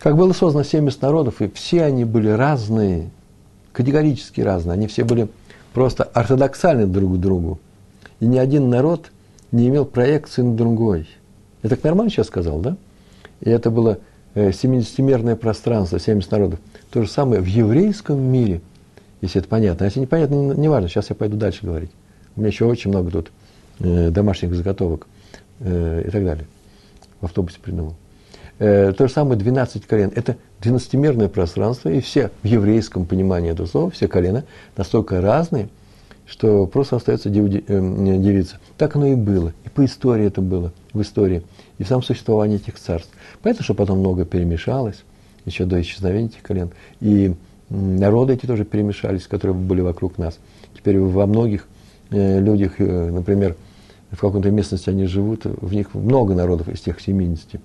Как 0.03 0.17
было 0.17 0.33
создано 0.33 0.65
70 0.65 1.01
народов, 1.01 1.41
и 1.41 1.47
все 1.47 1.85
они 1.85 2.03
были 2.03 2.27
разные, 2.27 3.09
категорически 3.71 4.41
разные, 4.41 4.73
они 4.73 4.87
все 4.87 5.05
были 5.05 5.29
просто 5.73 6.03
ортодоксальны 6.03 6.87
друг 6.87 7.15
к 7.15 7.17
другу. 7.19 7.57
И 8.19 8.25
ни 8.25 8.37
один 8.37 8.69
народ 8.69 9.11
не 9.53 9.69
имел 9.69 9.85
проекции 9.85 10.41
на 10.41 10.57
другой. 10.57 11.07
Я 11.63 11.69
так 11.69 11.81
нормально 11.85 12.11
сейчас 12.11 12.27
сказал, 12.27 12.59
да? 12.59 12.75
И 13.39 13.49
это 13.49 13.71
было 13.71 13.99
70-мерное 14.35 15.35
э, 15.35 15.37
пространство, 15.37 15.97
70 15.97 16.31
народов. 16.31 16.59
То 16.91 17.03
же 17.03 17.09
самое 17.09 17.39
в 17.39 17.45
еврейском 17.45 18.21
мире, 18.21 18.59
если 19.21 19.39
это 19.39 19.47
понятно. 19.47 19.85
А 19.85 19.87
если 19.87 20.01
непонятно, 20.01 20.51
не 20.51 20.67
важно, 20.67 20.89
сейчас 20.89 21.11
я 21.11 21.15
пойду 21.15 21.37
дальше 21.37 21.65
говорить. 21.65 21.91
У 22.35 22.41
меня 22.41 22.49
еще 22.49 22.65
очень 22.65 22.89
много 22.89 23.09
тут 23.09 23.31
э, 23.79 24.09
домашних 24.09 24.53
заготовок 24.53 25.07
э, 25.61 26.03
и 26.05 26.11
так 26.11 26.25
далее. 26.25 26.45
В 27.21 27.25
автобусе 27.25 27.59
придумал. 27.61 27.95
Э, 28.63 28.93
то 28.93 29.07
же 29.07 29.13
самое 29.13 29.37
12 29.37 29.85
колен. 29.85 30.13
Это 30.15 30.37
12-мерное 30.61 31.27
пространство, 31.27 31.89
и 31.89 31.99
все 31.99 32.31
в 32.43 32.47
еврейском 32.47 33.05
понимании 33.05 33.51
этого 33.51 33.67
слова, 33.67 33.91
все 33.91 34.07
колена 34.07 34.45
настолько 34.77 35.19
разные, 35.19 35.67
что 36.25 36.65
просто 36.65 36.95
остается 36.95 37.29
диви, 37.29 37.61
э, 37.67 38.17
девица. 38.19 38.59
Так 38.77 38.95
оно 38.95 39.07
и 39.07 39.15
было. 39.15 39.51
И 39.65 39.69
по 39.69 39.83
истории 39.83 40.27
это 40.27 40.39
было, 40.39 40.71
в 40.93 41.01
истории, 41.01 41.43
и 41.77 41.83
в 41.83 41.89
самом 41.89 42.03
существовании 42.03 42.55
этих 42.55 42.79
царств. 42.79 43.11
Понятно, 43.41 43.65
что 43.65 43.73
потом 43.73 43.99
много 43.99 44.23
перемешалось, 44.23 45.03
еще 45.43 45.65
до 45.65 45.81
исчезновения 45.81 46.29
этих 46.29 46.41
колен. 46.41 46.71
И 47.01 47.35
народы 47.69 48.35
эти 48.35 48.45
тоже 48.45 48.63
перемешались, 48.63 49.27
которые 49.27 49.57
были 49.57 49.81
вокруг 49.81 50.17
нас. 50.17 50.39
Теперь 50.73 50.99
во 50.99 51.27
многих 51.27 51.67
э, 52.11 52.39
людях, 52.39 52.75
э, 52.77 53.11
например, 53.11 53.57
в 54.09 54.21
какой-то 54.21 54.51
местности 54.51 54.89
они 54.89 55.05
живут, 55.05 55.41
в 55.43 55.73
них 55.73 55.93
много 55.93 56.33
народов 56.33 56.69
из 56.69 56.79
тех 56.79 57.01
70. 57.01 57.59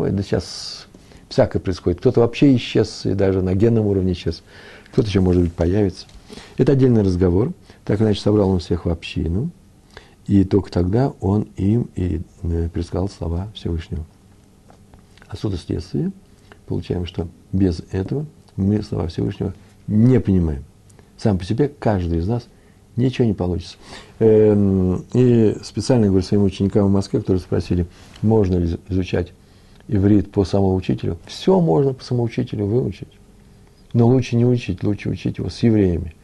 Ой, 0.00 0.12
да 0.12 0.22
сейчас 0.22 0.86
всякое 1.28 1.58
происходит. 1.58 2.00
Кто-то 2.00 2.20
вообще 2.20 2.56
исчез, 2.56 3.04
и 3.04 3.12
даже 3.12 3.42
на 3.42 3.54
генном 3.54 3.86
уровне 3.86 4.12
исчез. 4.12 4.42
Кто-то 4.92 5.08
еще, 5.08 5.20
может 5.20 5.42
быть, 5.42 5.52
появится. 5.52 6.06
Это 6.56 6.72
отдельный 6.72 7.02
разговор. 7.02 7.52
Так 7.84 8.00
иначе 8.00 8.18
собрал 8.18 8.48
он 8.48 8.60
всех 8.60 8.86
в 8.86 8.88
общину. 8.88 9.50
И 10.26 10.44
только 10.44 10.70
тогда 10.70 11.12
он 11.20 11.48
им 11.58 11.90
и 11.96 12.22
э, 12.44 12.70
предсказал 12.70 13.10
слова 13.10 13.48
Всевышнего. 13.54 14.06
Отсюда 15.28 15.58
следствие 15.58 16.12
получаем, 16.66 17.04
что 17.04 17.28
без 17.52 17.82
этого 17.90 18.24
мы 18.56 18.82
слова 18.82 19.08
Всевышнего 19.08 19.52
не 19.86 20.18
понимаем. 20.18 20.64
Сам 21.18 21.36
по 21.36 21.44
себе 21.44 21.68
каждый 21.68 22.20
из 22.20 22.26
нас 22.26 22.46
ничего 22.96 23.26
не 23.26 23.34
получится. 23.34 23.76
Эм, 24.18 25.04
и 25.12 25.58
специально 25.62 26.06
говорю 26.06 26.24
своим 26.24 26.44
ученикам 26.44 26.86
в 26.86 26.90
Москве, 26.90 27.20
которые 27.20 27.42
спросили, 27.42 27.86
можно 28.22 28.56
ли 28.56 28.78
изучать 28.88 29.34
иврит 29.90 30.30
по 30.30 30.44
самоучителю. 30.44 31.18
Все 31.26 31.60
можно 31.60 31.92
по 31.92 32.04
самоучителю 32.04 32.66
выучить. 32.66 33.08
Но 33.92 34.06
лучше 34.06 34.36
не 34.36 34.46
учить, 34.46 34.84
лучше 34.84 35.10
учить 35.10 35.38
его 35.38 35.50
с 35.50 35.62
евреями. 35.62 36.14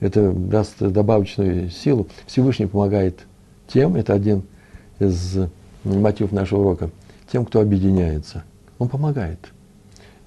Это 0.00 0.30
даст 0.30 0.78
добавочную 0.78 1.70
силу. 1.70 2.06
Всевышний 2.26 2.66
помогает 2.66 3.20
тем, 3.66 3.96
это 3.96 4.12
один 4.12 4.42
из 4.98 5.38
мотивов 5.84 6.32
нашего 6.32 6.60
урока, 6.60 6.90
тем, 7.32 7.46
кто 7.46 7.60
объединяется. 7.60 8.44
Он 8.78 8.88
помогает. 8.88 9.38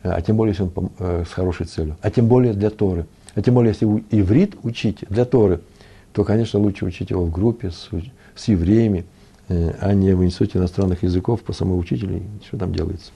А 0.01 0.19
тем 0.21 0.35
более, 0.35 0.53
если 0.53 0.63
он 0.63 0.89
э, 0.97 1.23
с 1.27 1.31
хорошей 1.31 1.67
целью. 1.67 1.97
А 2.01 2.09
тем 2.09 2.27
более 2.27 2.53
для 2.53 2.71
Торы. 2.71 3.05
А 3.35 3.41
тем 3.43 3.53
более, 3.53 3.73
если 3.73 3.85
иврит 4.09 4.55
учить 4.63 5.05
для 5.07 5.25
Торы, 5.25 5.61
то, 6.13 6.23
конечно, 6.23 6.59
лучше 6.59 6.85
учить 6.85 7.11
его 7.11 7.23
в 7.25 7.31
группе 7.31 7.69
с, 7.69 7.89
с 8.35 8.47
евреями, 8.47 9.05
а 9.79 9.93
не 9.93 10.13
в 10.15 10.23
Институте 10.23 10.59
иностранных 10.59 11.03
языков 11.03 11.41
по 11.41 11.53
самоучителю, 11.53 12.21
что 12.45 12.57
там 12.57 12.73
делается. 12.73 13.11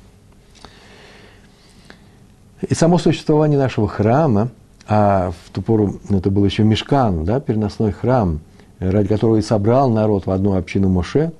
И 2.68 2.74
само 2.74 2.98
существование 2.98 3.60
нашего 3.60 3.88
храма, 3.88 4.50
а 4.88 5.32
в 5.32 5.52
ту 5.52 5.62
пору 5.62 6.00
это 6.10 6.30
был 6.32 6.46
еще 6.46 6.64
мешкан, 6.64 7.26
да, 7.26 7.40
переносной 7.40 7.92
храм, 7.92 8.40
ради 8.80 9.08
которого 9.08 9.38
и 9.38 9.42
собрал 9.42 9.90
народ 9.90 10.26
в 10.26 10.32
одну 10.32 10.56
общину 10.56 10.90
Моше, 10.90 11.32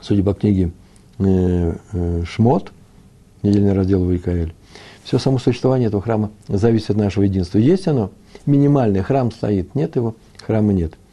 судя 0.00 0.22
по 0.22 0.34
книге 0.34 0.72
э, 1.18 1.74
э, 1.92 2.24
Шмот, 2.24 2.72
недельный 3.42 3.72
раздел 3.72 4.04
Вайкаэль, 4.04 4.54
все 5.02 5.18
само 5.18 5.38
существование 5.38 5.88
этого 5.88 6.02
храма 6.02 6.30
зависит 6.48 6.90
от 6.90 6.96
нашего 6.96 7.24
единства. 7.24 7.58
Есть 7.58 7.88
оно, 7.88 8.10
минимальное, 8.44 9.02
храм 9.02 9.30
стоит, 9.30 9.74
нет 9.74 9.96
его, 9.96 10.14
храма 10.44 10.72
нет– 10.72 10.94
Э, 11.02 11.07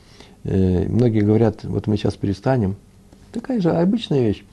многие 0.46 1.22
говорят, 1.22 1.64
вот 1.64 1.88
мы 1.88 1.98
сейчас 1.98 2.16
перестанем. 2.16 2.75
Такая 3.32 3.60
же 3.60 3.72
обычная 3.72 4.22
вещь. 4.22 4.44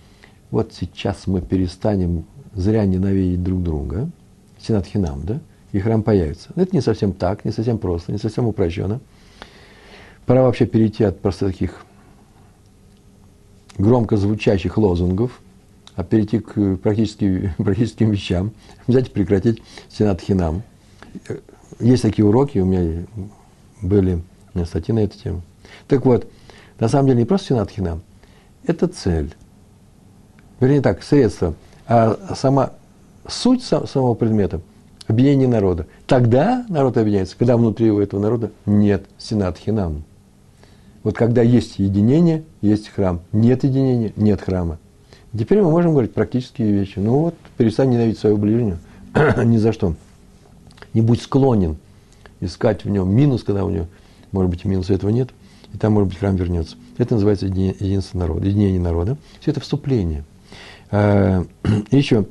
Вот 0.51 0.73
сейчас 0.73 1.27
мы 1.27 1.41
перестанем 1.41 2.25
зря 2.55 2.85
ненавидеть 2.85 3.43
друг 3.43 3.63
друга. 3.63 4.11
Сенат 4.59 4.87
Хинам, 4.87 5.25
да? 5.25 5.41
И 5.73 5.79
храм 5.79 6.03
появится. 6.03 6.51
Это 6.57 6.75
не 6.75 6.83
совсем 6.83 7.13
так, 7.13 7.45
не 7.45 7.53
совсем 7.53 7.79
просто, 7.79 8.13
не 8.13 8.19
совсем 8.19 8.47
упрощенно. 8.47 9.01
Пора 10.27 10.43
вообще 10.43 10.67
перейти 10.67 11.05
от 11.05 11.21
просто 11.21 11.47
таких 11.47 11.85
громко 13.79 14.17
звучащих 14.17 14.77
лозунгов, 14.79 15.41
а 15.95 16.05
перейти 16.05 16.39
к 16.39 16.77
практически, 16.77 17.53
практическим 17.59 18.11
вещам. 18.11 18.53
Взять 18.87 19.13
прекратить 19.13 19.63
Сенат 19.89 20.21
Хинам. 20.21 20.63
Есть 21.81 22.03
такие 22.03 22.25
уроки, 22.25 22.59
у 22.59 22.65
меня 22.65 23.05
были 23.81 24.23
статьи 24.65 24.95
на 24.95 25.01
эту 25.01 25.19
тему. 25.19 25.43
Так 25.89 26.05
вот, 26.05 26.27
на 26.79 26.89
самом 26.89 27.09
деле 27.09 27.21
не 27.21 27.25
просто 27.25 27.49
синат 27.49 27.71
хинам, 27.71 28.03
это 28.67 28.87
цель. 28.89 29.35
Вернее 30.61 30.81
так, 30.81 31.03
средство, 31.03 31.55
а 31.87 32.35
сама 32.37 32.71
суть 33.27 33.63
самого 33.63 34.15
предмета– 34.15 34.61
объединение 35.09 35.49
народа. 35.49 35.87
Тогда 36.07 36.65
народ 36.69 36.97
объединяется, 36.97 37.37
когда 37.37 37.57
внутри 37.57 37.91
у 37.91 38.01
этого 38.01 38.21
народа 38.21 38.51
нет 38.67 39.05
синат 39.19 39.59
хинам. 39.59 40.05
Вот 41.03 41.17
когда 41.17 41.43
есть 41.43 41.79
единение, 41.79 42.45
есть 42.61 42.89
храм. 42.89 43.21
Нет 43.33 43.65
единения, 43.65 44.13
нет 44.15 44.41
храма. 44.41 44.79
Теперь 45.37 45.63
мы 45.63 45.71
можем 45.71 45.93
говорить 45.93 46.15
практические 46.15 46.73
вещи. 46.73 47.01
Ну 47.01 47.19
вот, 47.19 47.35
перестань 47.57 47.91
ненавидеть 47.91 48.21
своего 48.21 48.39
ближнего. 48.39 48.79
Ни 49.45 49.57
за 49.57 49.73
что. 49.73 49.95
Не 50.95 51.01
будь 51.01 51.23
склонен 51.23 51.77
искать 52.41 52.85
в 52.85 52.89
нем 52.89 53.11
минус, 53.11 53.43
когда 53.43 53.65
у 53.65 53.71
него, 53.71 53.87
может 54.31 54.51
быть, 54.51 54.65
минуса 54.65 54.95
этого 54.95 55.11
нет– 55.11 55.31
и 55.73 55.79
там, 55.79 55.95
может 55.95 56.09
быть, 56.11 56.19
храм 56.19 56.37
вернется. 56.37 56.77
Это 56.99 57.15
называется 57.15 57.47
единство 57.47 58.19
народа, 58.19 58.47
единение 58.47 58.81
народа. 58.81 59.17
Все 59.41 59.51
это 59.51 59.61
вступление. 59.61 60.25
А, 60.91 61.45
и 61.91 61.97
еще, 61.97 62.27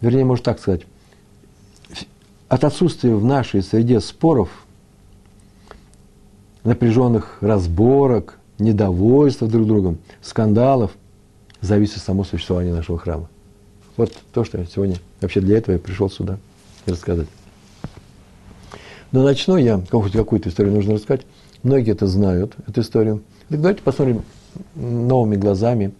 вернее, 0.00 0.24
можно 0.24 0.44
так 0.44 0.60
сказать, 0.60 0.82
от 2.48 2.64
отсутствия 2.64 3.14
в 3.14 3.24
нашей 3.24 3.62
среде 3.62 4.00
споров, 4.00 4.50
напряженных 6.62 7.38
разборок, 7.40 8.38
недовольства 8.58 9.48
друг 9.48 9.66
другом, 9.66 9.98
скандалов, 10.22 10.92
зависит 11.60 11.98
само 12.02 12.24
существование 12.24 12.72
нашего 12.72 12.98
храма. 12.98 13.28
Вот 13.96 14.12
то, 14.32 14.44
что 14.44 14.64
сегодня 14.66 14.96
вообще 15.20 15.40
для 15.40 15.58
этого 15.58 15.74
я 15.74 15.80
пришел 15.80 16.10
сюда 16.10 16.38
рассказать. 16.86 17.28
Но 19.12 19.22
начну 19.22 19.56
я, 19.56 19.80
какую-то 19.80 20.48
историю 20.48 20.74
нужно 20.74 20.94
рассказать. 20.94 21.24
Многие 21.66 21.94
это 21.94 22.06
знают, 22.06 22.54
эту 22.68 22.82
историю. 22.82 23.24
Так 23.48 23.60
давайте 23.60 23.82
посмотрим 23.82 24.22
новыми 24.76 25.34
глазами 25.34 25.92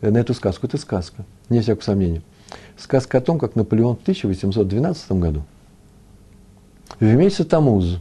на 0.00 0.16
эту 0.16 0.32
сказку. 0.32 0.68
Это 0.68 0.78
сказка, 0.78 1.24
не 1.48 1.60
всякого 1.60 1.82
сомнения. 1.82 2.22
Сказка 2.76 3.18
о 3.18 3.20
том, 3.20 3.40
как 3.40 3.56
Наполеон 3.56 3.96
в 3.96 4.02
1812 4.02 5.10
году 5.12 5.42
в 7.00 7.02
месяц 7.02 7.44
Тамуз, 7.46 7.98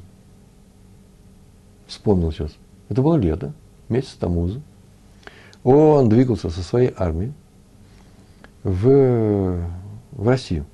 вспомнил 1.88 2.32
сейчас, 2.32 2.52
это 2.88 3.02
было 3.02 3.16
лето, 3.16 3.52
месяц 3.90 4.12
Тамуза, 4.20 4.62
он 5.64 6.10
двигался 6.10 6.52
со 6.52 6.62
своей 6.62 6.94
армией 6.96 7.34
в, 8.62 9.60
в 10.12 10.28
Россию, 10.28 10.68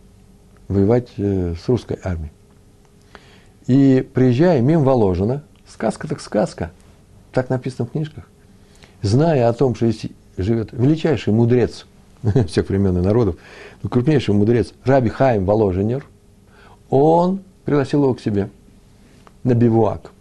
воевать 0.67 1.07
э, 1.15 1.55
с 1.55 1.69
русской 1.69 1.97
армией. 2.03 2.33
И 3.65 4.05
приезжая 4.13 4.59
мимо 4.59 4.83
Воложина, 4.83 5.43
сказка 5.73 6.07
так 6.07 6.21
сказка, 6.21 6.71
так 7.31 7.49
написано 7.49 7.87
в 7.87 7.91
книжках, 7.91 8.25
зная 9.01 9.49
о 9.49 9.53
том, 9.53 9.75
что 9.75 9.89
здесь 9.89 10.11
живет 10.37 10.69
величайший 10.71 11.33
мудрец 11.33 11.85
всех 12.47 12.69
времен 12.69 12.97
и 12.97 13.01
народов, 13.01 13.35
ну, 13.81 13.89
крупнейший 13.89 14.33
мудрец 14.33 14.73
Раби 14.85 15.09
Хайм 15.09 15.45
Воложенер, 15.45 16.05
он 16.89 17.41
пригласил 17.65 18.03
его 18.03 18.13
к 18.13 18.21
себе 18.21 18.49
на 19.43 19.55
бивуак, 19.55 20.11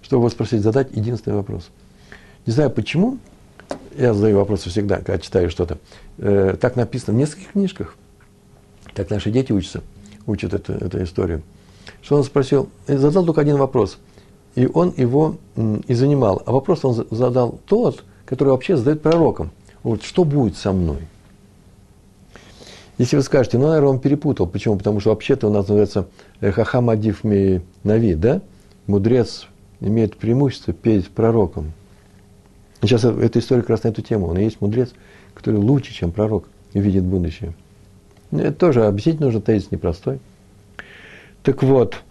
чтобы 0.00 0.22
его 0.22 0.30
спросить, 0.30 0.62
задать 0.62 0.94
единственный 0.94 1.34
вопрос. 1.34 1.70
Не 2.46 2.52
знаю 2.52 2.70
почему, 2.70 3.18
я 3.96 4.14
задаю 4.14 4.38
вопросы 4.38 4.70
всегда, 4.70 4.98
когда 4.98 5.18
читаю 5.18 5.50
что-то. 5.50 5.78
Э, 6.18 6.56
так 6.58 6.76
написано 6.76 7.16
в 7.16 7.20
нескольких 7.20 7.52
книжках. 7.52 7.96
Так 8.94 9.10
наши 9.10 9.30
дети 9.30 9.52
учатся, 9.52 9.82
учат 10.26 10.54
эту, 10.54 10.72
эту 10.72 11.02
историю. 11.02 11.42
Что 12.00 12.16
он 12.16 12.24
спросил, 12.24 12.70
задал 12.86 13.26
только 13.26 13.40
один 13.40 13.56
вопрос. 13.56 13.98
И 14.58 14.66
он 14.74 14.92
его 14.96 15.36
и 15.86 15.94
занимал. 15.94 16.42
А 16.44 16.50
вопрос 16.50 16.84
он 16.84 17.06
задал 17.12 17.60
тот, 17.66 18.02
который 18.24 18.48
вообще 18.48 18.76
задает 18.76 19.02
пророкам. 19.02 19.52
Вот 19.84 20.02
что 20.02 20.24
будет 20.24 20.56
со 20.56 20.72
мной? 20.72 20.98
Если 22.98 23.14
вы 23.14 23.22
скажете, 23.22 23.56
ну, 23.56 23.68
наверное, 23.68 23.90
он 23.90 24.00
перепутал. 24.00 24.48
Почему? 24.48 24.76
Потому 24.76 24.98
что 24.98 25.10
вообще-то 25.10 25.46
у 25.46 25.52
нас 25.52 25.68
называется 25.68 26.08
э, 26.40 26.50
Хахам 26.50 26.90
Адиф 26.90 27.22
Нави, 27.22 28.14
да? 28.16 28.42
Мудрец 28.88 29.46
имеет 29.78 30.16
преимущество 30.16 30.74
перед 30.74 31.06
пророком. 31.06 31.72
Сейчас 32.80 33.04
эта 33.04 33.38
история 33.38 33.60
как 33.60 33.70
раз 33.70 33.84
на 33.84 33.88
эту 33.90 34.02
тему. 34.02 34.26
Он 34.26 34.38
есть 34.38 34.60
мудрец, 34.60 34.90
который 35.34 35.60
лучше, 35.60 35.94
чем 35.94 36.10
пророк, 36.10 36.48
и 36.72 36.80
видит 36.80 37.04
будущее. 37.04 37.54
Ну, 38.32 38.40
это 38.40 38.58
тоже 38.58 38.86
объяснить 38.86 39.20
нужно, 39.20 39.40
тезис 39.40 39.70
непростой. 39.70 40.18
Так 41.44 41.62
вот, 41.62 42.02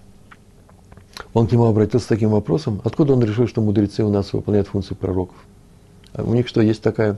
он 1.33 1.47
к 1.47 1.51
нему 1.51 1.65
обратился 1.65 2.05
с 2.05 2.09
таким 2.09 2.29
вопросом, 2.29 2.81
откуда 2.83 3.13
он 3.13 3.23
решил, 3.23 3.47
что 3.47 3.61
мудрецы 3.61 4.03
у 4.03 4.09
нас 4.09 4.33
выполняют 4.33 4.67
функции 4.67 4.95
пророков? 4.95 5.35
А 6.13 6.23
у 6.23 6.33
них 6.33 6.47
что, 6.47 6.61
есть 6.61 6.81
такая 6.81 7.17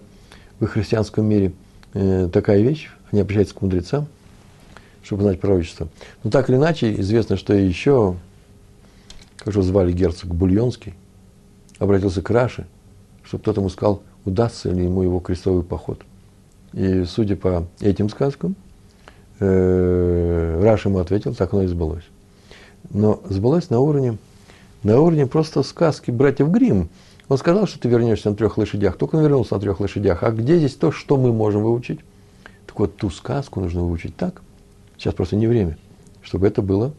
в 0.59 0.65
христианском 0.65 1.25
мире 1.25 1.53
э, 1.93 2.29
такая 2.31 2.61
вещь, 2.61 2.89
они 3.11 3.21
обращаются 3.21 3.55
к 3.55 3.61
мудрецам, 3.61 4.07
чтобы 5.03 5.23
знать 5.23 5.39
пророчество. 5.39 5.87
Но 6.23 6.29
так 6.29 6.49
или 6.49 6.57
иначе, 6.57 6.93
известно, 6.99 7.37
что 7.37 7.53
еще, 7.53 8.15
как 9.37 9.53
же 9.53 9.63
звали 9.63 9.91
герцог 9.91 10.33
Бульонский, 10.33 10.93
обратился 11.77 12.21
к 12.21 12.29
Раше, 12.29 12.67
чтобы 13.23 13.43
тот 13.43 13.57
ему 13.57 13.69
сказал, 13.69 14.03
удастся 14.25 14.69
ли 14.69 14.83
ему 14.83 15.03
его 15.03 15.19
крестовый 15.19 15.63
поход. 15.63 16.01
И 16.73 17.05
судя 17.05 17.35
по 17.35 17.67
этим 17.79 18.09
сказкам, 18.09 18.55
э, 19.39 20.59
Раш 20.61 20.85
ему 20.85 20.99
ответил, 20.99 21.33
так 21.33 21.53
оно 21.53 21.63
и 21.63 21.67
сбылось. 21.67 22.03
Но 22.91 23.21
сбылось 23.29 23.69
на 23.69 23.79
уровне, 23.79 24.17
на 24.83 24.99
уровне 24.99 25.27
просто 25.27 25.63
сказки 25.63 26.11
братьев 26.11 26.49
Грим. 26.49 26.89
Он 27.27 27.37
сказал, 27.37 27.67
что 27.67 27.79
ты 27.79 27.87
вернешься 27.87 28.29
на 28.29 28.35
трех 28.35 28.57
лошадях, 28.57 28.97
только 28.97 29.15
он 29.15 29.21
вернулся 29.21 29.55
на 29.55 29.61
трех 29.61 29.79
лошадях. 29.79 30.23
А 30.23 30.31
где 30.31 30.57
здесь 30.57 30.75
то, 30.75 30.91
что 30.91 31.17
мы 31.17 31.31
можем 31.31 31.63
выучить? 31.63 31.99
Так 32.65 32.79
вот, 32.79 32.97
ту 32.97 33.09
сказку 33.09 33.59
нужно 33.59 33.83
выучить 33.83 34.15
так, 34.15 34.41
сейчас 34.97 35.13
просто 35.13 35.35
не 35.35 35.47
время, 35.47 35.77
чтобы 36.21 36.47
это 36.47 36.61
было 36.61 36.93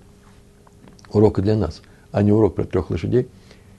урок 1.12 1.38
и 1.38 1.42
для 1.42 1.56
нас, 1.56 1.82
а 2.12 2.22
не 2.22 2.32
урок 2.32 2.54
про 2.54 2.64
трех 2.64 2.90
лошадей, 2.90 3.28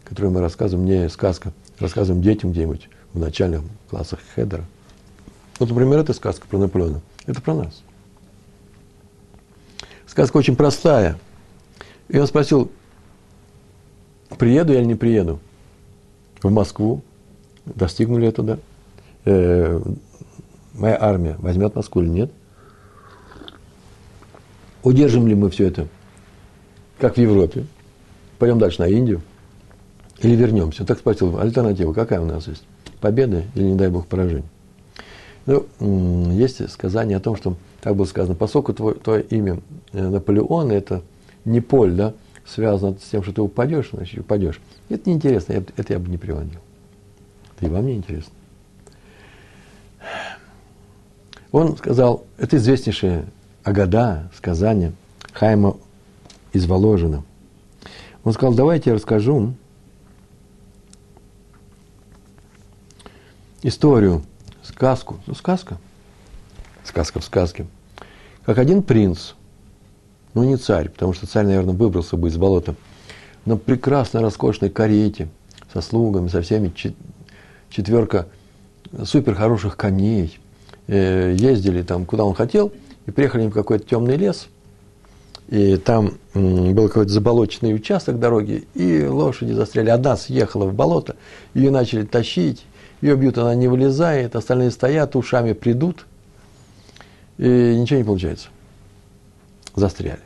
который 0.03 0.31
мы 0.31 0.41
рассказываем, 0.41 0.85
не 0.85 1.09
сказка, 1.09 1.53
рассказываем 1.79 2.21
детям 2.21 2.51
где-нибудь 2.51 2.89
в 3.13 3.19
начальных 3.19 3.61
классах 3.89 4.19
Хедера. 4.35 4.65
Вот, 5.59 5.69
например, 5.69 5.99
эта 5.99 6.13
сказка 6.13 6.47
про 6.47 6.57
Наполеона. 6.57 7.01
Это 7.25 7.41
про 7.41 7.53
нас. 7.53 7.83
Сказка 10.07 10.37
очень 10.37 10.55
простая. 10.55 11.17
И 12.11 12.19
он 12.19 12.27
спросил, 12.27 12.69
приеду 14.37 14.73
я 14.73 14.79
или 14.79 14.85
не 14.85 14.95
приеду 14.95 15.39
в 16.43 16.51
Москву, 16.51 17.03
достигну 17.63 18.17
ли 18.17 18.25
я 18.25 18.31
туда, 18.33 18.59
э, 19.23 19.81
моя 20.73 20.97
армия 20.99 21.37
возьмет 21.39 21.73
Москву 21.73 22.01
или 22.01 22.09
нет? 22.09 22.31
Удержим 24.83 25.25
ли 25.25 25.35
мы 25.35 25.49
все 25.51 25.67
это, 25.67 25.87
как 26.99 27.15
в 27.15 27.17
Европе? 27.17 27.65
Пойдем 28.39 28.59
дальше 28.59 28.81
на 28.81 28.89
Индию? 28.89 29.21
Или 30.19 30.35
вернемся? 30.35 30.83
Так 30.83 30.99
спросил, 30.99 31.39
альтернатива 31.39 31.93
какая 31.93 32.19
у 32.19 32.25
нас 32.25 32.45
есть? 32.45 32.63
Победа 32.99 33.43
или, 33.55 33.63
не 33.63 33.75
дай 33.75 33.89
Бог, 33.89 34.07
поражение? 34.07 34.49
Ну, 35.45 35.65
есть 36.31 36.69
сказание 36.69 37.17
о 37.17 37.21
том, 37.21 37.37
что, 37.37 37.55
как 37.81 37.95
было 37.95 38.05
сказано, 38.05 38.35
поскольку 38.35 38.73
твое, 38.73 38.95
твое 38.95 39.23
имя 39.23 39.61
э, 39.93 40.07
Наполеон, 40.07 40.71
это 40.71 41.03
не 41.45 41.61
поль, 41.61 41.93
да, 41.93 42.13
связано 42.45 42.97
с 42.97 43.09
тем, 43.09 43.23
что 43.23 43.33
ты 43.33 43.41
упадешь, 43.41 43.89
значит, 43.91 44.19
упадешь. 44.19 44.59
Это 44.89 45.09
неинтересно, 45.09 45.53
это 45.53 45.93
я 45.93 45.99
бы 45.99 46.09
не 46.09 46.17
приводил. 46.17 46.59
Это 47.55 47.67
и 47.67 47.69
вам 47.69 47.85
не 47.85 47.95
интересно. 47.95 48.33
Он 51.51 51.77
сказал, 51.77 52.25
это 52.37 52.57
известнейшее 52.57 53.25
Агада, 53.63 54.29
сказание 54.35 54.93
Хайма 55.33 55.77
из 56.53 56.65
Воложина. 56.65 57.23
Он 58.23 58.33
сказал, 58.33 58.53
давайте 58.53 58.91
я 58.91 58.95
расскажу 58.95 59.53
историю, 63.63 64.23
сказку, 64.63 65.19
ну, 65.27 65.35
сказка, 65.35 65.77
сказка 66.83 67.19
в 67.19 67.25
сказке, 67.25 67.67
как 68.45 68.57
один 68.57 68.81
принц, 68.83 69.33
ну 70.33 70.43
не 70.43 70.57
царь, 70.57 70.89
потому 70.89 71.13
что 71.13 71.27
царь, 71.27 71.45
наверное, 71.45 71.73
выбрался 71.73 72.17
бы 72.17 72.27
из 72.27 72.37
болота, 72.37 72.75
но 73.45 73.57
прекрасно 73.57 74.21
роскошной 74.21 74.69
карете, 74.69 75.29
со 75.73 75.81
слугами, 75.81 76.27
со 76.27 76.41
всеми, 76.41 76.73
четверка 77.69 78.27
супер 79.03 79.35
хороших 79.35 79.77
коней– 79.77 80.37
Э, 80.87 81.33
ездили 81.37 81.83
там, 81.83 82.05
куда 82.05 82.25
он 82.25 82.33
хотел, 82.33 82.73
и 83.05 83.11
приехали 83.11 83.47
в 83.47 83.51
какой-то 83.51 83.87
темный 83.87 84.17
лес, 84.17 84.47
и 85.47 85.77
там 85.77 86.15
был 86.33 86.89
какой-то 86.89 87.11
заболоченный 87.11 87.73
участок 87.73 88.19
дороги, 88.19 88.67
и 88.73 89.05
лошади 89.05 89.53
застряли. 89.53 89.89
Одна 89.89 90.17
съехала 90.17 90.65
в 90.65 90.73
болото, 90.73 91.15
ее 91.53 91.71
начали 91.71 92.03
тащить, 92.03 92.65
ее 93.01 93.15
бьют, 93.15 93.37
она 93.37 93.55
не 93.55 93.69
вылезает, 93.69 94.35
остальные 94.35 94.71
стоят, 94.71 95.15
ушами 95.15 95.53
придут, 95.53 96.07
и 97.37 97.75
ничего 97.79 97.99
не 97.99 98.05
получается. 98.05 98.49
Застряли. 99.75 100.21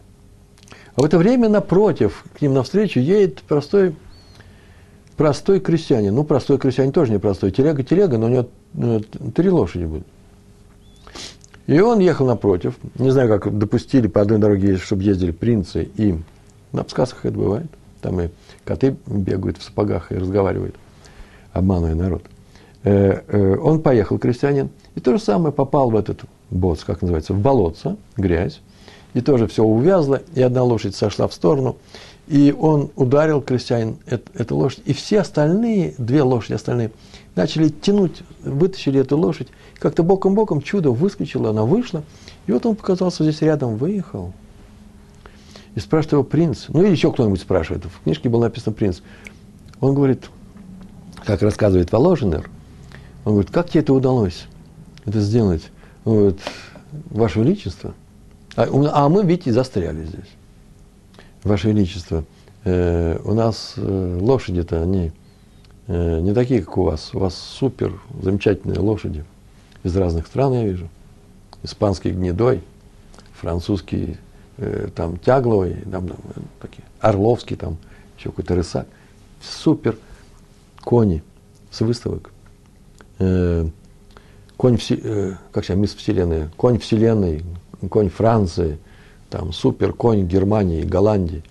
А 0.96 1.02
в 1.02 1.06
это 1.06 1.18
время 1.18 1.50
напротив, 1.50 2.24
к 2.38 2.42
ним 2.42 2.54
навстречу 2.54 3.00
едет 3.00 3.42
простой, 3.42 3.96
простой 5.18 5.60
крестьянин. 5.60 6.16
Ну, 6.16 6.24
простой 6.24 6.58
крестьянин 6.58 6.92
тоже 6.92 7.12
не 7.12 7.20
простой. 7.20 7.52
Телега, 7.52 7.84
телега, 7.84 8.18
но 8.18 8.28
у 8.28 8.30
него 8.30 9.02
три 9.36 9.50
лошади 9.50 9.86
будет. 9.86 10.08
И 11.68 11.80
он 11.80 12.00
ехал 12.00 12.28
напротив. 12.28 12.76
Не 12.96 13.12
знаю, 13.12 13.28
как 13.28 13.58
допустили 13.58 14.08
по 14.08 14.22
одной 14.22 14.38
дороге, 14.38 14.78
чтобы 14.78 15.04
ездили 15.04 15.32
принцы 15.32 15.90
и 15.96 16.16
на 16.72 16.84
сказках 16.88 17.26
это 17.26 17.38
бывает. 17.38 17.68
Там 18.02 18.22
и 18.22 18.30
коты 18.64 18.98
бегают 19.08 19.58
в 19.58 19.64
сапогах 19.64 20.12
и 20.12 20.16
разговаривают, 20.16 20.76
обманывая 21.54 21.96
народ. 21.96 22.24
Э, 22.84 23.22
э, 23.28 23.58
он 23.58 23.82
поехал, 23.82 24.20
крестьянин, 24.20 24.70
и 24.94 25.00
то 25.00 25.18
же 25.18 25.24
самое 25.24 25.52
попал 25.52 25.90
в 25.90 25.96
этот 25.96 26.22
боц, 26.52 26.84
как 26.84 27.02
называется, 27.02 27.34
в 27.34 27.40
болотце, 27.40 27.96
грязь, 28.16 28.62
и 29.16 29.22
тоже 29.22 29.48
все 29.48 29.64
увязло, 29.64 30.22
и 30.36 30.42
одна 30.42 30.62
лошадь 30.62 30.94
сошла 30.94 31.28
в 31.28 31.34
сторону, 31.34 31.78
и 32.28 32.54
он 32.58 32.92
ударил 32.98 33.42
крестьянин 33.42 33.98
эту, 34.06 34.30
эту 34.34 34.58
лошадь, 34.58 34.82
и 34.86 34.94
все 34.94 35.22
остальные, 35.22 35.96
две 35.98 36.22
лошади 36.22 36.54
остальные, 36.54 36.92
начали 37.34 37.70
тянуть, 37.70 38.24
вытащили 38.44 39.00
эту 39.00 39.18
лошадь, 39.18 39.48
как-то 39.80 40.04
боком-боком 40.04 40.62
чудо 40.62 40.92
выскочило, 40.92 41.52
она 41.52 41.64
вышла, 41.64 42.04
и 42.46 42.52
вот 42.52 42.66
он 42.66 42.76
показался 42.76 43.24
здесь 43.24 43.42
рядом, 43.42 43.78
выехал. 43.78 44.34
И 45.76 45.80
спрашивает 45.80 46.12
его 46.12 46.24
принц, 46.24 46.66
ну 46.68 46.84
или 46.84 46.92
еще 46.92 47.12
кто-нибудь 47.12 47.40
спрашивает, 47.40 47.86
в 47.86 48.04
книжке 48.04 48.28
был 48.28 48.42
написан 48.42 48.74
принц. 48.74 49.00
Он 49.80 49.96
говорит, 49.96 50.30
как 51.24 51.42
рассказывает 51.42 51.90
Воложенер, 51.94 52.50
он 53.24 53.34
говорит, 53.34 53.52
как 53.52 53.70
тебе 53.70 53.80
это 53.80 53.94
удалось, 53.94 54.46
это 55.06 55.22
сделать? 55.22 55.64
Он 56.04 56.18
говорит, 56.18 56.40
Ваше 57.12 57.40
Величество, 57.40 57.94
а, 58.56 58.68
а 58.94 59.10
мы, 59.10 59.24
видите, 59.24 59.52
застряли 59.52 60.06
здесь. 60.06 60.30
Ваше 61.44 61.70
Величество, 61.70 62.24
э, 62.64 63.20
у 63.24 63.34
нас 63.34 63.74
э, 63.78 64.18
лошади-то, 64.22 64.82
они 64.82 65.12
э, 65.88 66.20
не 66.22 66.34
такие, 66.34 66.62
как 66.62 66.78
у 66.78 66.84
вас. 66.84 67.14
У 67.14 67.20
вас 67.20 67.36
супер 67.36 67.94
замечательные 68.22 68.80
лошади 68.80 69.26
из 69.84 69.96
разных 69.96 70.28
стран, 70.28 70.54
я 70.54 70.64
вижу. 70.64 70.90
Испанский 71.64 72.12
гнедой, 72.12 72.64
французский 73.34 74.18
э, 74.58 74.90
там 74.96 75.18
тягловый, 75.18 75.76
там, 75.92 76.08
там, 76.08 76.18
такие, 76.62 76.84
орловский, 77.00 77.56
там 77.56 77.78
еще 78.18 78.30
какой-то 78.30 78.56
рысак. 78.56 78.88
Супер 79.42 79.98
кони 80.82 81.24
с 81.70 81.82
выставок. 81.82 82.32
Э, 83.20 83.68
конь, 84.58 84.78
вси, 84.78 85.00
э, 85.04 85.34
как 85.52 85.66
сейчас, 85.66 85.78
мисс 85.78 85.94
Вселенной, 85.94 86.50
конь 86.58 86.80
Вселенной, 86.80 87.44
конь 87.90 88.10
Франции, 88.10 88.80
там, 89.30 89.54
супер 89.54 89.94
конь 89.94 90.26
Германии, 90.26 90.84
Голландии, 90.84 91.44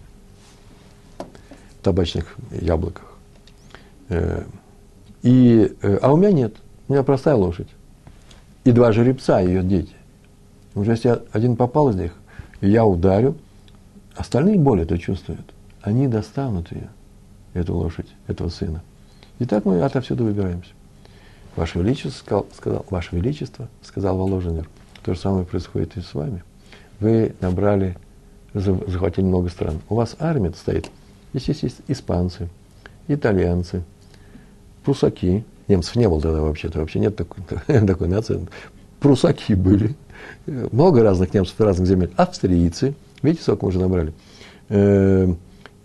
в 1.19 1.85
табачных 1.85 2.37
яблоках. 2.51 3.05
Э, 4.09 4.45
и, 5.23 5.75
э, 5.83 5.99
а 6.03 6.13
у 6.13 6.17
меня 6.17 6.33
нет. 6.33 6.57
У 6.89 6.93
меня 6.93 7.03
простая 7.03 7.35
лошадь. 7.35 7.69
И 8.65 8.73
два 8.73 8.93
жеребца, 8.93 9.41
ее 9.41 9.63
дети. 9.63 9.95
Уже 10.75 10.93
если 10.93 11.21
один 11.33 11.57
попал 11.57 11.91
из 11.91 11.97
них, 11.97 12.13
я 12.61 12.85
ударю, 12.85 13.37
остальные 14.17 14.59
боль 14.59 14.83
это 14.83 14.99
чувствуют. 14.99 15.53
Они 15.83 16.09
достанут 16.09 16.73
ее, 16.73 16.89
эту 17.53 17.75
лошадь, 17.75 18.09
этого 18.27 18.49
сына. 18.49 18.83
И 19.39 19.45
так 19.45 19.65
мы 19.65 19.83
отовсюду 19.83 20.25
выбираемся. 20.25 20.71
Ваше 21.57 21.79
Величество, 21.79 22.11
сказал, 22.11 22.47
сказал, 22.57 22.87
Ваше 22.91 23.17
Величество, 23.17 23.69
сказал 23.83 24.17
Воложенер, 24.17 24.69
то 25.05 25.15
же 25.15 25.21
самое 25.21 25.45
происходит 25.45 25.97
и 25.97 26.01
с 26.01 26.15
вами. 26.15 26.43
Вы 26.99 27.35
набрали, 27.41 27.97
захватили 28.55 29.25
много 29.25 29.51
стран. 29.51 29.81
У 29.89 29.97
вас 29.97 30.17
армия 30.19 30.53
стоит. 30.53 30.91
Здесь 31.35 31.63
есть 31.63 31.77
испанцы, 31.89 32.49
итальянцы, 33.09 33.83
прусаки. 34.85 35.45
Немцев 35.69 35.97
не 35.97 36.09
было 36.09 36.21
тогда 36.21 36.41
вообще-то, 36.41 36.79
вообще 36.79 37.01
нет 37.01 37.17
такой, 37.17 37.43
такой 37.87 38.09
нации. 38.09 38.47
Прусаки 39.01 39.55
были. 39.55 39.95
Много 40.47 41.03
разных 41.03 41.35
немцев, 41.35 41.61
разных 41.61 41.87
земель. 41.87 42.13
Австрийцы. 42.17 42.95
Видите, 43.23 43.43
сколько 43.43 43.65
мы 43.65 43.69
уже 43.71 43.81
набрали? 43.81 44.15
Э, 44.71 45.35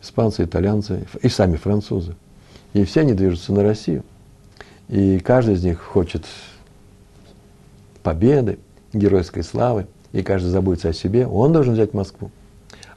испанцы, 0.02 0.44
итальянцы 0.46 1.06
и 1.22 1.28
сами 1.28 1.58
французы. 1.58 2.16
И 2.74 2.86
все 2.86 3.02
они 3.02 3.14
движутся 3.14 3.52
на 3.52 3.64
Россию. 3.64 4.04
И 4.88 5.20
каждый 5.20 5.56
из 5.56 5.64
них 5.64 5.82
хочет 5.82 6.26
победы, 8.02 8.60
геройской 8.94 9.44
славы, 9.44 9.88
и 10.12 10.22
каждый 10.24 10.50
заботится 10.50 10.90
о 10.90 10.94
себе, 10.94 11.28
он 11.28 11.54
должен 11.54 11.74
взять 11.74 11.94
Москву. 11.94 12.32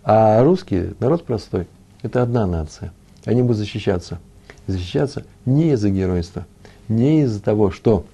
А 0.03 0.43
русские, 0.43 0.95
народ 0.99 1.25
простой, 1.25 1.69
это 2.03 2.23
одна 2.23 2.47
нация. 2.47 2.93
Они 3.25 3.43
будут 3.43 3.59
защищаться. 3.59 4.19
защищаться 4.67 5.25
не 5.45 5.73
из-за 5.73 5.91
геройства, 5.91 6.47
не 6.89 7.23
из-за 7.23 7.43
того, 7.43 7.71
что, 7.71 8.05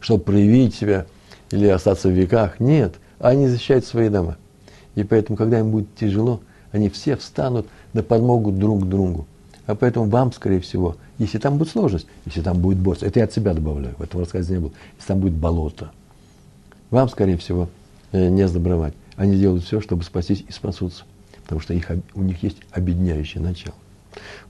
чтобы 0.00 0.22
проявить 0.22 0.74
себя 0.74 1.06
или 1.50 1.66
остаться 1.66 2.08
в 2.08 2.12
веках. 2.12 2.60
Нет, 2.60 2.94
они 3.18 3.48
защищают 3.48 3.84
свои 3.84 4.08
дома. 4.08 4.36
И 4.94 5.02
поэтому, 5.02 5.36
когда 5.36 5.58
им 5.58 5.70
будет 5.70 5.94
тяжело, 5.96 6.40
они 6.70 6.88
все 6.88 7.16
встанут 7.16 7.66
на 7.92 8.02
подмогу 8.02 8.52
друг 8.52 8.88
другу. 8.88 9.26
А 9.66 9.74
поэтому 9.74 10.06
вам, 10.06 10.32
скорее 10.32 10.60
всего, 10.60 10.96
если 11.18 11.38
там 11.38 11.56
будет 11.56 11.70
сложность, 11.70 12.06
если 12.26 12.42
там 12.42 12.58
будет 12.58 12.78
босс, 12.78 13.02
это 13.02 13.20
я 13.20 13.24
от 13.24 13.32
себя 13.32 13.54
добавляю, 13.54 13.94
в 13.96 14.02
этом 14.02 14.20
рассказе 14.20 14.54
не 14.54 14.58
было, 14.60 14.72
если 14.96 15.08
там 15.08 15.20
будет 15.20 15.34
болото, 15.34 15.90
вам, 16.94 17.08
скорее 17.08 17.36
всего, 17.36 17.68
э, 18.12 18.28
не 18.28 18.46
сдобровать. 18.46 18.94
Они 19.16 19.36
делают 19.36 19.64
все, 19.64 19.80
чтобы 19.80 20.04
спастись 20.04 20.44
и 20.48 20.52
спасутся, 20.52 21.04
потому 21.42 21.60
что 21.60 21.74
их, 21.74 21.90
у 22.14 22.22
них 22.22 22.42
есть 22.42 22.58
объединяющее 22.70 23.42
начало. 23.42 23.74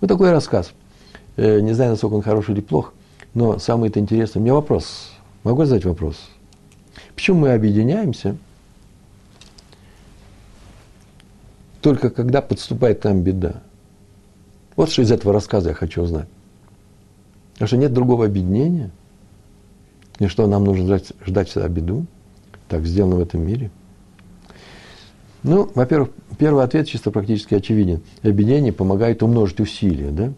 Вот 0.00 0.08
такой 0.08 0.30
рассказ. 0.30 0.72
Э, 1.36 1.60
не 1.60 1.72
знаю, 1.72 1.92
насколько 1.92 2.14
он 2.14 2.22
хороший 2.22 2.52
или 2.52 2.60
плох, 2.60 2.92
но 3.32 3.58
самое 3.58 3.90
это 3.90 3.98
интересное. 3.98 4.40
У 4.40 4.42
меня 4.42 4.54
вопрос. 4.54 5.12
Могу 5.42 5.64
задать 5.64 5.84
вопрос? 5.84 6.16
Почему 7.14 7.40
мы 7.40 7.52
объединяемся 7.52 8.36
только 11.80 12.10
когда 12.10 12.42
подступает 12.42 13.00
к 13.00 13.04
нам 13.04 13.22
беда? 13.22 13.62
Вот 14.76 14.90
что 14.90 15.02
из 15.02 15.10
этого 15.10 15.32
рассказа 15.32 15.70
я 15.70 15.74
хочу 15.74 16.02
узнать. 16.02 16.28
Потому 17.54 17.68
что 17.68 17.76
нет 17.78 17.92
другого 17.92 18.26
объединения. 18.26 18.90
И 20.18 20.26
что 20.26 20.46
нам 20.46 20.64
нужно 20.64 20.84
ждать, 20.84 21.12
ждать 21.24 21.48
всегда 21.48 21.68
беду. 21.68 22.06
Так 22.74 22.86
сделано 22.86 23.14
в 23.14 23.20
этом 23.20 23.46
мире. 23.46 23.70
Ну, 25.44 25.70
во-первых, 25.76 26.10
первый 26.38 26.64
ответ 26.64 26.88
чисто 26.88 27.12
практически 27.12 27.54
очевиден. 27.54 28.00
Объединение 28.24 28.72
помогает 28.72 29.22
умножить 29.22 29.60
усилия, 29.60 30.10
да? 30.10 30.32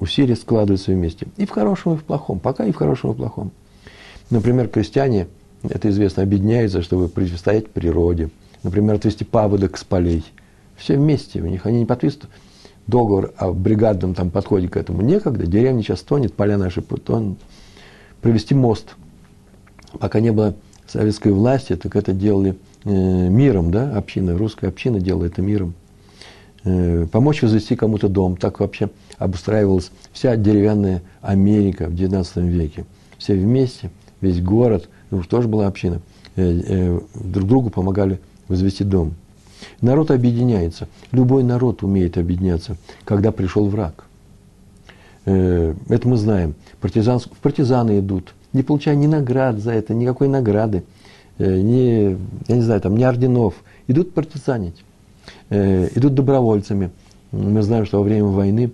Усилия 0.00 0.34
складываются 0.34 0.90
вместе. 0.90 1.28
И 1.36 1.46
в 1.46 1.50
хорошем, 1.50 1.94
и 1.94 1.96
в 1.96 2.02
плохом. 2.02 2.40
Пока 2.40 2.64
и 2.64 2.72
в 2.72 2.74
хорошем, 2.74 3.12
и 3.12 3.14
в 3.14 3.16
плохом. 3.16 3.52
Например, 4.28 4.66
крестьяне, 4.66 5.28
это 5.62 5.88
известно, 5.88 6.24
объединяются, 6.24 6.82
чтобы 6.82 7.06
противостоять 7.06 7.68
природе. 7.68 8.30
Например, 8.64 8.96
отвести 8.96 9.24
паводок 9.24 9.78
с 9.78 9.84
полей. 9.84 10.24
Все 10.74 10.96
вместе 10.96 11.40
у 11.40 11.46
них. 11.46 11.64
Они 11.64 11.78
не 11.78 11.86
подписывают 11.86 12.28
договор 12.88 13.34
о 13.36 13.52
бригадном 13.52 14.14
там, 14.14 14.32
подходе 14.32 14.66
к 14.66 14.76
этому 14.76 15.02
некогда, 15.02 15.46
деревня 15.46 15.84
сейчас 15.84 16.00
тонет, 16.00 16.34
поля 16.34 16.58
наши 16.58 16.82
тонут. 16.82 17.38
Провести 18.20 18.52
мост. 18.56 18.96
Пока 20.00 20.18
не 20.18 20.32
было 20.32 20.56
советской 20.86 21.32
власти, 21.32 21.76
так 21.76 21.96
это 21.96 22.12
делали 22.12 22.56
э, 22.84 22.90
миром, 22.90 23.70
да, 23.70 23.96
община, 23.96 24.36
русская 24.36 24.68
община 24.68 25.00
делала 25.00 25.24
это 25.24 25.42
миром. 25.42 25.74
Э, 26.64 27.06
помочь 27.10 27.42
возвести 27.42 27.76
кому-то 27.76 28.08
дом, 28.08 28.36
так 28.36 28.60
вообще 28.60 28.90
обустраивалась 29.18 29.90
вся 30.12 30.36
деревянная 30.36 31.02
Америка 31.20 31.88
в 31.88 31.94
XIX 31.94 32.48
веке. 32.48 32.84
Все 33.18 33.34
вместе, 33.34 33.90
весь 34.20 34.40
город, 34.40 34.88
ну, 35.10 35.22
тоже 35.22 35.48
была 35.48 35.66
община, 35.66 36.00
э, 36.36 37.00
друг 37.14 37.48
другу 37.48 37.70
помогали 37.70 38.20
возвести 38.48 38.84
дом. 38.84 39.14
Народ 39.80 40.10
объединяется. 40.10 40.88
Любой 41.12 41.44
народ 41.44 41.82
умеет 41.82 42.18
объединяться, 42.18 42.76
когда 43.04 43.30
пришел 43.30 43.68
враг. 43.68 44.04
Это 45.24 45.76
мы 46.02 46.16
знаем. 46.16 46.56
Партизан, 46.80 47.20
в 47.20 47.28
партизаны 47.28 48.00
идут, 48.00 48.34
не 48.52 48.62
получая 48.62 48.94
ни 48.94 49.06
наград 49.06 49.58
за 49.58 49.72
это, 49.72 49.94
никакой 49.94 50.28
награды, 50.28 50.84
э, 51.38 51.60
ни, 51.60 52.18
я 52.48 52.56
не 52.56 52.62
знаю, 52.62 52.80
там, 52.80 52.96
ни 52.96 53.02
орденов. 53.02 53.54
Идут 53.88 54.14
партизанить, 54.14 54.84
э, 55.50 55.88
идут 55.94 56.14
добровольцами. 56.14 56.90
Мы 57.32 57.62
знаем, 57.62 57.86
что 57.86 57.98
во 57.98 58.04
время 58.04 58.24
войны 58.24 58.72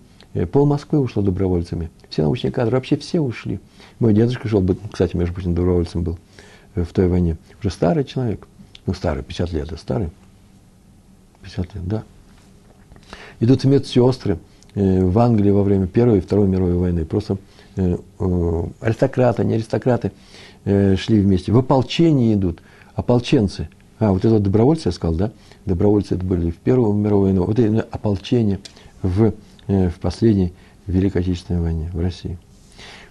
пол 0.52 0.66
Москвы 0.66 0.98
ушло 0.98 1.22
добровольцами. 1.22 1.90
Все 2.08 2.22
научные 2.22 2.50
кадры, 2.50 2.76
вообще 2.76 2.96
все 2.96 3.20
ушли. 3.20 3.60
Мой 3.98 4.14
дедушка 4.14 4.48
шел, 4.48 4.64
кстати, 4.90 5.16
между 5.16 5.34
прочим, 5.34 5.54
добровольцем 5.54 6.02
был 6.02 6.18
в 6.74 6.92
той 6.92 7.08
войне. 7.08 7.36
Уже 7.60 7.70
старый 7.70 8.04
человек. 8.04 8.46
Ну, 8.86 8.94
старый, 8.94 9.22
50 9.22 9.52
лет, 9.52 9.68
да, 9.68 9.76
старый. 9.76 10.08
50 11.42 11.74
лет, 11.74 11.88
да. 11.88 12.04
Идут 13.40 13.64
медсестры 13.64 14.38
э, 14.74 15.04
в 15.04 15.18
Англии 15.18 15.50
во 15.50 15.62
время 15.62 15.86
Первой 15.86 16.18
и 16.18 16.20
Второй 16.20 16.48
мировой 16.48 16.74
войны. 16.74 17.04
Просто 17.04 17.34
э, 17.34 17.36
э, 17.36 17.38
аристократы, 18.80 19.44
не 19.44 19.54
аристократы 19.54 20.12
шли 20.64 21.20
вместе. 21.20 21.52
В 21.52 21.58
ополчении 21.58 22.34
идут 22.34 22.60
ополченцы. 22.94 23.68
А, 24.00 24.12
вот 24.12 24.24
это 24.24 24.38
добровольцы, 24.38 24.88
я 24.88 24.92
сказал, 24.92 25.16
да? 25.16 25.32
Добровольцы 25.64 26.14
это 26.14 26.24
были 26.24 26.50
в 26.50 26.56
Первую 26.56 26.92
мировую 26.94 27.28
войну. 27.28 27.44
Вот 27.44 27.58
это 27.58 27.86
ополчение 27.90 28.60
в, 29.02 29.32
в 29.66 29.92
последней 30.00 30.52
Великой 30.86 31.22
Отечественной 31.22 31.60
войне 31.60 31.90
в 31.92 32.00
России. 32.00 32.38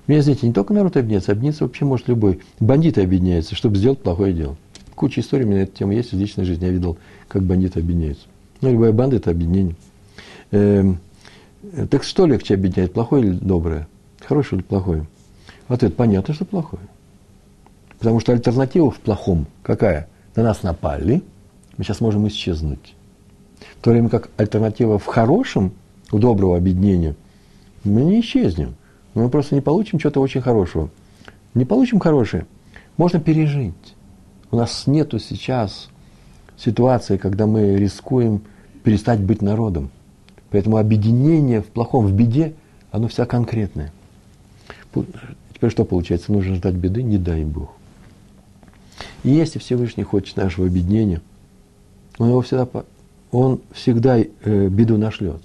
Меня, 0.08 0.22
знаете, 0.22 0.48
не 0.48 0.54
только 0.54 0.74
народ 0.74 0.96
объединяется, 0.96 1.34
объединиться 1.34 1.66
вообще 1.66 1.84
может 1.84 2.08
любой. 2.08 2.40
Бандиты 2.60 3.02
объединяются, 3.02 3.56
чтобы 3.56 3.76
сделать 3.76 4.00
плохое 4.00 4.34
дело. 4.34 4.56
Куча 4.96 5.22
историй 5.22 5.46
у 5.46 5.48
меня 5.48 5.60
на 5.60 5.64
эту 5.64 5.74
тему 5.78 5.92
есть 5.92 6.14
из 6.14 6.20
личной 6.20 6.46
жизни. 6.46 6.66
Я 6.66 6.72
видел, 6.72 6.98
как 7.28 7.44
бандиты 7.44 7.80
объединяются. 7.82 8.26
Ну, 8.62 8.72
любая 8.72 8.94
банда– 8.94 9.16
это 9.18 9.32
объединение. 9.32 9.76
Эм, 10.52 11.00
так 11.90 12.04
что 12.04 12.26
легче 12.26 12.54
объединять, 12.54 12.94
плохое 12.94 13.24
или 13.24 13.32
доброе? 13.32 13.88
Хорошее 14.28 14.60
или 14.60 14.68
плохое? 14.68 15.06
Ответ– 15.70 15.96
понятно, 15.98 16.34
что 16.34 16.44
плохое. 16.44 16.84
Потому 17.98 18.20
что 18.20 18.34
альтернатива 18.34 18.92
в 18.92 19.00
плохом 19.00 19.48
какая? 19.64 20.10
На 20.36 20.44
нас 20.44 20.64
напали, 20.64 21.24
мы 21.78 21.84
сейчас 21.86 22.02
можем 22.02 22.28
исчезнуть. 22.28 22.94
В 23.80 23.82
то 23.82 23.92
время 23.92 24.10
как 24.10 24.30
альтернатива 24.36 25.00
в 25.00 25.06
хорошем, 25.06 25.72
у 26.12 26.20
доброго 26.20 26.58
объединения, 26.58 27.16
мы 27.86 28.04
не 28.04 28.20
исчезнем. 28.20 28.76
Мы 29.14 29.30
просто 29.30 29.56
не 29.56 29.62
получим 29.62 29.98
чего-то 29.98 30.20
очень 30.20 30.42
хорошего. 30.42 30.90
Не 31.54 31.64
получим 31.64 32.00
хорошее, 32.00 32.46
можно 32.98 33.22
пережить. 33.22 33.96
У 34.52 34.58
нас 34.58 34.88
нету 34.88 35.20
сейчас 35.20 35.88
ситуации, 36.58 37.16
когда 37.16 37.48
мы 37.48 37.78
рискуем 37.78 38.42
перестать 38.84 39.22
быть 39.22 39.42
народом. 39.42 39.90
Поэтому 40.50 40.78
объединение 40.78 41.62
в 41.62 41.68
плохом, 41.68 42.06
в 42.06 42.12
беде, 42.12 42.54
оно 42.92 43.08
вся 43.08 43.26
конкретное. 43.26 43.94
Теперь 44.94 45.72
что 45.72 45.86
получается? 45.86 46.32
Нужно 46.32 46.56
ждать 46.56 46.76
беды? 46.76 47.04
Не 47.04 47.18
дай 47.18 47.44
Бог. 47.44 47.72
И 49.24 49.30
если 49.30 49.60
Всевышний 49.60 50.04
хочет 50.04 50.38
нашего 50.38 50.68
объединения, 50.68 51.22
он 52.18 52.30
его 52.30 52.42
всегда, 52.42 52.68
он 53.32 53.62
всегда 53.74 54.18
э, 54.20 54.68
беду 54.70 54.98
нашлет. 54.98 55.42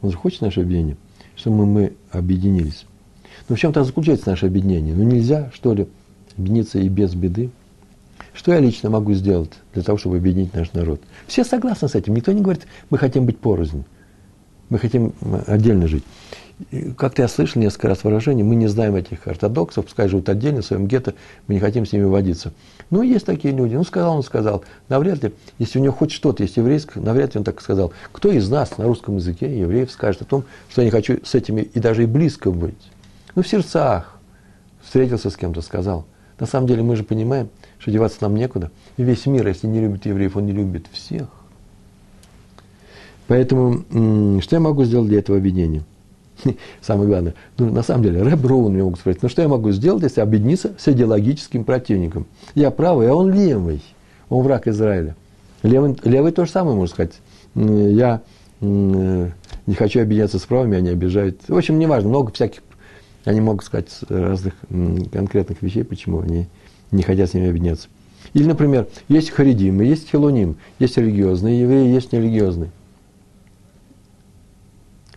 Он 0.00 0.10
же 0.10 0.16
хочет 0.16 0.40
наше 0.40 0.60
объединение, 0.60 0.96
чтобы 1.36 1.58
мы, 1.58 1.66
мы 1.66 1.92
объединились. 2.10 2.86
Но 3.48 3.56
в 3.56 3.58
чем-то 3.58 3.84
заключается 3.84 4.30
наше 4.30 4.46
объединение. 4.46 4.94
Ну 4.94 5.04
нельзя, 5.04 5.50
что 5.54 5.74
ли, 5.74 5.88
объединиться 6.36 6.78
и 6.78 6.88
без 6.88 7.14
беды. 7.14 7.50
Что 8.34 8.52
я 8.52 8.60
лично 8.60 8.88
могу 8.88 9.12
сделать 9.12 9.50
для 9.74 9.82
того, 9.82 9.98
чтобы 9.98 10.16
объединить 10.16 10.54
наш 10.54 10.72
народ? 10.72 11.00
Все 11.26 11.44
согласны 11.44 11.88
с 11.88 11.94
этим. 11.94 12.14
Никто 12.14 12.32
не 12.32 12.40
говорит, 12.40 12.66
мы 12.88 12.98
хотим 12.98 13.26
быть 13.26 13.38
порознь. 13.38 13.84
Мы 14.70 14.78
хотим 14.78 15.12
отдельно 15.46 15.86
жить. 15.86 16.04
Как-то 16.96 17.22
я 17.22 17.28
слышал 17.28 17.60
несколько 17.60 17.88
раз 17.88 18.04
выражение, 18.04 18.44
мы 18.44 18.54
не 18.54 18.66
знаем 18.66 18.94
этих 18.94 19.26
ортодоксов, 19.26 19.86
пускай 19.86 20.08
живут 20.08 20.28
отдельно 20.28 20.62
в 20.62 20.66
своем 20.66 20.86
гетто, 20.86 21.14
мы 21.46 21.54
не 21.54 21.60
хотим 21.60 21.86
с 21.86 21.92
ними 21.92 22.04
водиться. 22.04 22.52
Ну, 22.90 23.02
есть 23.02 23.26
такие 23.26 23.54
люди. 23.54 23.74
Ну, 23.74 23.84
сказал 23.84 24.16
он, 24.16 24.22
сказал. 24.22 24.64
Навряд 24.88 25.22
ли, 25.22 25.32
если 25.58 25.78
у 25.78 25.82
него 25.82 25.94
хоть 25.94 26.12
что-то 26.12 26.42
есть 26.42 26.56
еврейское, 26.56 27.00
навряд 27.00 27.34
ли 27.34 27.38
он 27.38 27.44
так 27.44 27.60
сказал. 27.60 27.92
Кто 28.12 28.30
из 28.30 28.48
нас 28.50 28.76
на 28.78 28.84
русском 28.84 29.16
языке, 29.16 29.58
евреев, 29.58 29.90
скажет 29.90 30.22
о 30.22 30.24
том, 30.26 30.44
что 30.68 30.82
я 30.82 30.86
не 30.86 30.90
хочу 30.90 31.18
с 31.24 31.34
этими 31.34 31.62
и 31.62 31.80
даже 31.80 32.02
и 32.02 32.06
близко 32.06 32.50
быть? 32.50 32.90
Ну, 33.34 33.42
в 33.42 33.48
сердцах 33.48 34.18
встретился 34.82 35.30
с 35.30 35.36
кем-то, 35.36 35.62
сказал. 35.62 36.04
На 36.38 36.46
самом 36.46 36.66
деле 36.66 36.82
мы 36.82 36.96
же 36.96 37.04
понимаем, 37.04 37.48
что 37.78 37.90
деваться 37.90 38.18
нам 38.20 38.34
некуда. 38.34 38.70
И 38.96 39.02
весь 39.02 39.26
мир, 39.26 39.46
если 39.46 39.66
не 39.66 39.80
любит 39.80 40.06
евреев, 40.06 40.36
он 40.36 40.46
не 40.46 40.52
любит 40.52 40.86
всех. 40.92 41.28
Поэтому, 43.26 44.40
что 44.40 44.56
я 44.56 44.60
могу 44.60 44.84
сделать 44.84 45.08
для 45.08 45.20
этого 45.20 45.38
объединения? 45.38 45.84
Самое 46.80 47.08
главное, 47.08 47.34
ну, 47.58 47.70
на 47.70 47.82
самом 47.82 48.02
деле, 48.02 48.22
Рэб 48.22 48.44
Роун 48.44 48.72
мне 48.72 48.82
могут 48.82 49.00
спросить, 49.00 49.22
ну 49.22 49.28
что 49.28 49.42
я 49.42 49.48
могу 49.48 49.70
сделать, 49.72 50.02
если 50.02 50.20
объединиться 50.20 50.72
с 50.78 50.88
идеологическим 50.88 51.64
противником? 51.64 52.26
Я 52.54 52.70
правый, 52.70 53.08
а 53.08 53.14
он 53.14 53.32
левый, 53.32 53.82
он 54.28 54.42
враг 54.42 54.66
Израиля. 54.68 55.16
Левый, 55.62 55.96
левый 56.04 56.32
то 56.32 56.44
же 56.44 56.50
самое, 56.50 56.76
можно 56.76 56.92
сказать. 56.92 57.12
Я 57.54 58.22
не 58.60 59.74
хочу 59.76 60.00
объединяться 60.00 60.38
с 60.38 60.42
правыми, 60.42 60.78
они 60.78 60.90
обижают. 60.90 61.40
В 61.48 61.56
общем, 61.56 61.78
неважно, 61.78 62.08
много 62.08 62.32
всяких, 62.32 62.62
они 63.24 63.40
могут 63.40 63.64
сказать 63.64 63.88
разных 64.08 64.54
конкретных 65.12 65.62
вещей, 65.62 65.84
почему 65.84 66.20
они 66.20 66.48
не 66.90 67.02
хотят 67.02 67.30
с 67.30 67.34
ними 67.34 67.48
объединяться. 67.48 67.88
Или, 68.34 68.46
например, 68.46 68.88
есть 69.08 69.30
харидимы, 69.30 69.84
есть 69.84 70.08
хилоним, 70.08 70.56
есть 70.78 70.96
религиозные 70.96 71.60
евреи, 71.60 71.92
есть 71.92 72.12
нерелигиозные 72.12 72.70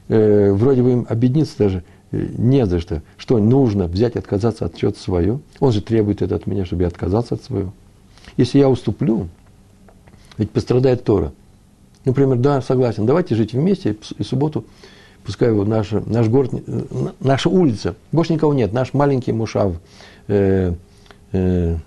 э, 0.08 0.52
вроде 0.52 0.84
бы 0.84 0.92
им 0.92 1.06
объединиться 1.10 1.58
даже 1.58 1.84
э, 2.12 2.26
не 2.38 2.66
за 2.66 2.80
что. 2.80 3.02
Что 3.18 3.38
нужно 3.38 3.88
взять, 3.88 4.16
отказаться 4.16 4.66
от 4.66 4.76
чего-то 4.76 5.00
свое? 5.00 5.40
Он 5.60 5.72
же 5.72 5.82
требует 5.82 6.22
это 6.22 6.36
от 6.36 6.48
меня, 6.48 6.66
чтобы 6.66 6.84
я 6.84 6.88
отказался 6.88 7.36
от 7.36 7.44
своего. 7.44 7.74
Если 8.38 8.60
я 8.60 8.70
уступлю, 8.70 9.30
ведь 10.38 10.52
пострадает 10.52 11.04
Тора. 11.04 11.32
Например, 12.04 12.38
да, 12.38 12.62
согласен, 12.62 13.06
давайте 13.06 13.36
жить 13.36 13.54
вместе, 13.54 13.98
и 14.18 14.24
субботу, 14.24 14.66
пускай 15.24 15.52
вот 15.52 15.68
наша, 15.68 16.04
наш 16.06 16.28
город, 16.28 16.52
э, 16.54 16.84
наша 17.20 17.50
улица, 17.50 17.96
больше 18.12 18.34
никого 18.34 18.54
нет, 18.54 18.74
наш 18.74 18.94
маленький 18.94 19.32
мушав, 19.32 19.74
э, 20.28 20.74
э, 21.32 21.78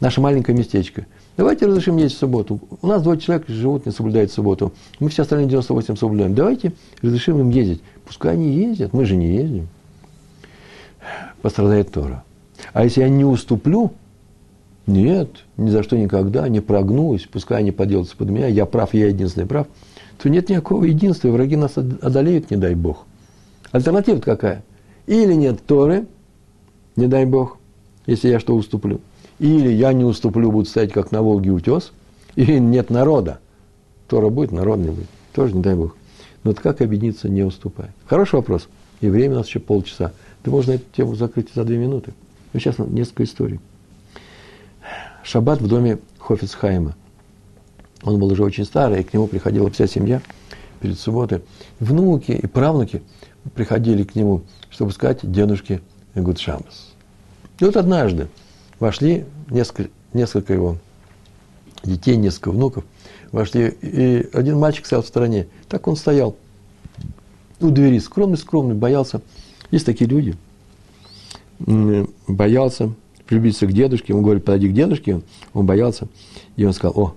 наше 0.00 0.20
маленькое 0.20 0.56
местечко. 0.56 1.06
Давайте 1.36 1.66
разрешим 1.66 1.96
есть 1.96 2.14
в 2.14 2.18
субботу. 2.18 2.60
У 2.80 2.86
нас 2.86 3.02
двое 3.02 3.18
человек 3.18 3.48
живут, 3.48 3.86
не 3.86 3.92
соблюдают 3.92 4.30
субботу. 4.30 4.72
Мы 5.00 5.08
все 5.08 5.22
остальные 5.22 5.48
98 5.48 5.96
соблюдаем. 5.96 6.34
Давайте 6.34 6.72
разрешим 7.02 7.40
им 7.40 7.50
ездить. 7.50 7.82
Пускай 8.04 8.34
они 8.34 8.52
ездят, 8.52 8.92
мы 8.92 9.04
же 9.04 9.16
не 9.16 9.34
ездим. 9.34 9.68
Пострадает 11.42 11.90
Тора. 11.90 12.22
А 12.72 12.84
если 12.84 13.00
я 13.00 13.08
не 13.08 13.24
уступлю, 13.24 13.92
нет, 14.86 15.28
ни 15.56 15.70
за 15.70 15.82
что 15.82 15.98
никогда, 15.98 16.48
не 16.48 16.60
прогнусь, 16.60 17.26
пускай 17.30 17.58
они 17.58 17.72
поделаются 17.72 18.16
под 18.16 18.30
меня, 18.30 18.46
я 18.46 18.64
прав, 18.64 18.94
я 18.94 19.08
единственный 19.08 19.46
прав, 19.46 19.66
то 20.22 20.28
нет 20.28 20.48
никакого 20.48 20.84
единства, 20.84 21.28
враги 21.28 21.56
нас 21.56 21.76
одолеют, 21.76 22.50
не 22.50 22.56
дай 22.56 22.74
Бог. 22.74 23.04
Альтернатива 23.72 24.20
какая? 24.20 24.62
Или 25.06 25.34
нет 25.34 25.60
Торы, 25.66 26.06
не 26.96 27.06
дай 27.06 27.24
Бог, 27.26 27.58
если 28.06 28.28
я 28.28 28.38
что 28.38 28.54
уступлю– 28.54 29.00
или 29.38 29.70
я 29.70 29.92
не 29.92 30.04
уступлю, 30.04 30.50
буду 30.50 30.68
стоять 30.68 30.92
как 30.92 31.12
на 31.12 31.22
Волге 31.22 31.50
утес, 31.50 31.92
и 32.36 32.58
нет 32.58 32.90
народа. 32.90 33.40
Тора 34.08 34.28
будет, 34.28 34.52
народ 34.52 34.78
не 34.78 34.90
будет. 34.90 35.08
Тоже 35.32 35.54
не 35.54 35.62
дай 35.62 35.74
Бог. 35.74 35.96
Но 36.42 36.50
вот 36.50 36.60
как 36.60 36.80
объединиться, 36.82 37.28
не 37.28 37.42
уступая? 37.42 37.92
Хороший 38.06 38.36
вопрос. 38.36 38.68
И 39.00 39.08
время 39.08 39.34
у 39.34 39.38
нас 39.38 39.48
еще 39.48 39.60
полчаса. 39.60 40.12
Да 40.44 40.50
можно 40.50 40.72
эту 40.72 40.84
тему 40.94 41.14
закрыть 41.14 41.48
за 41.54 41.64
две 41.64 41.78
минуты. 41.78 42.12
Но 42.52 42.60
сейчас 42.60 42.78
несколько 42.78 43.24
историй. 43.24 43.60
Шаббат 45.22 45.60
в 45.60 45.66
доме 45.66 45.98
Хофицхайма. 46.18 46.94
Он 48.02 48.18
был 48.18 48.30
уже 48.30 48.44
очень 48.44 48.66
старый, 48.66 49.00
и 49.00 49.02
к 49.02 49.14
нему 49.14 49.26
приходила 49.26 49.70
вся 49.70 49.86
семья 49.86 50.20
перед 50.80 50.98
субботой. 50.98 51.40
Внуки 51.80 52.32
и 52.32 52.46
правнуки 52.46 53.02
приходили 53.54 54.04
к 54.04 54.14
нему, 54.14 54.42
чтобы 54.68 54.92
сказать 54.92 55.20
дедушке 55.22 55.80
Гудшамас. 56.14 56.92
И 57.58 57.64
вот 57.64 57.76
однажды 57.76 58.28
вошли 58.84 59.24
несколько, 59.48 59.90
несколько 60.12 60.52
его 60.52 60.76
детей, 61.84 62.16
несколько 62.16 62.50
внуков, 62.50 62.84
вошли, 63.32 63.74
и 63.80 64.28
один 64.34 64.58
мальчик 64.58 64.84
стоял 64.84 65.02
в 65.02 65.06
стороне. 65.06 65.46
Так 65.70 65.88
он 65.88 65.96
стоял 65.96 66.36
у 67.60 67.70
двери, 67.70 67.98
скромный-скромный, 67.98 68.74
боялся. 68.74 69.22
Есть 69.70 69.86
такие 69.86 70.06
люди, 70.06 70.36
боялся 71.58 72.92
приблизиться 73.26 73.66
к 73.66 73.72
дедушке, 73.72 74.12
ему 74.12 74.20
говорит, 74.20 74.44
подойди 74.44 74.68
к 74.68 74.74
дедушке, 74.74 75.22
он 75.54 75.64
боялся, 75.64 76.06
и 76.56 76.66
он 76.66 76.74
сказал, 76.74 77.00
о, 77.00 77.14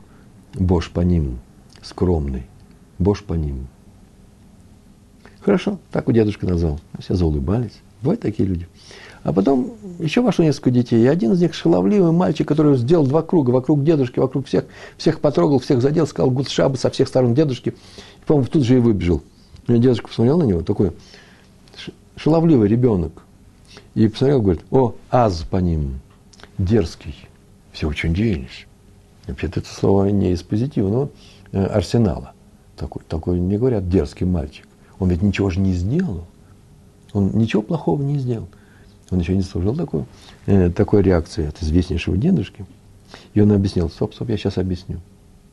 Бош 0.53 0.89
по 0.89 1.01
ним, 1.01 1.39
скромный, 1.81 2.45
Бош 2.97 3.25
по 3.25 3.33
ним. 3.33 3.67
Хорошо, 5.41 5.79
так 5.91 6.07
у 6.07 6.13
дедушка 6.13 6.47
назвал. 6.47 6.79
Все 6.99 7.15
заулыбались. 7.15 7.81
Бывают 8.01 8.21
такие 8.21 8.47
люди. 8.47 8.67
А 9.27 9.33
потом 9.33 9.73
еще 9.99 10.21
вошло 10.21 10.45
несколько 10.45 10.71
детей. 10.71 11.03
И 11.03 11.05
один 11.05 11.33
из 11.33 11.41
них 11.41 11.53
шаловливый 11.53 12.13
мальчик, 12.13 12.47
который 12.47 12.77
сделал 12.77 13.05
два 13.05 13.21
круга 13.21 13.51
вокруг 13.51 13.83
дедушки, 13.83 14.19
вокруг 14.19 14.47
всех, 14.47 14.63
всех 14.95 15.19
потрогал, 15.19 15.59
всех 15.59 15.81
задел, 15.81 16.07
сказал 16.07 16.31
гудшаба 16.31 16.77
со 16.77 16.89
всех 16.89 17.09
сторон 17.09 17.33
дедушки. 17.33 17.71
И, 17.71 18.25
по-моему, 18.25 18.47
тут 18.49 18.63
же 18.63 18.77
и 18.77 18.79
выбежал. 18.79 19.21
И 19.67 19.77
дедушка 19.79 20.07
посмотрел 20.07 20.37
на 20.37 20.43
него, 20.43 20.61
такой 20.61 20.93
шаловливый 22.15 22.69
ребенок. 22.69 23.23
И 23.95 24.07
посмотрел, 24.07 24.41
говорит, 24.41 24.61
о, 24.71 24.95
аз 25.09 25.41
по 25.41 25.57
ним, 25.57 25.99
дерзкий. 26.57 27.27
Все 27.73 27.89
очень 27.89 28.11
удивились. 28.11 28.65
Вообще-то 29.27 29.59
это 29.59 29.67
слово 29.67 30.05
не 30.05 30.31
из 30.31 30.41
позитивного 30.41 31.09
э, 31.51 31.65
арсенала. 31.65 32.31
Такой, 32.77 33.01
такой 33.09 33.41
не 33.41 33.57
говорят 33.57 33.89
дерзкий 33.89 34.25
мальчик. 34.25 34.65
Он 34.99 35.09
ведь 35.09 35.21
ничего 35.21 35.49
же 35.49 35.59
не 35.59 35.73
сделал. 35.73 36.23
Он 37.11 37.31
ничего 37.33 37.61
плохого 37.61 38.01
не 38.01 38.19
сделал. 38.19 38.47
Он 39.09 39.19
еще 39.19 39.35
не 39.35 39.41
служил 39.41 39.75
такой, 39.75 40.05
э, 40.45 40.69
такой 40.69 41.01
реакции 41.01 41.47
от 41.47 41.61
известнейшего 41.61 42.17
дедушки. 42.17 42.65
И 43.33 43.41
он 43.41 43.51
объяснил, 43.51 43.89
стоп, 43.89 44.13
стоп, 44.13 44.29
я 44.29 44.37
сейчас 44.37 44.57
объясню. 44.57 44.99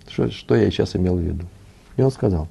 Что, 0.09 0.31
что 0.31 0.55
я 0.55 0.71
сейчас 0.71 0.97
имел 0.97 1.17
в 1.17 1.21
виду? 1.21 1.47
И 1.97 2.03
он 2.03 2.11
сказал, 2.11 2.49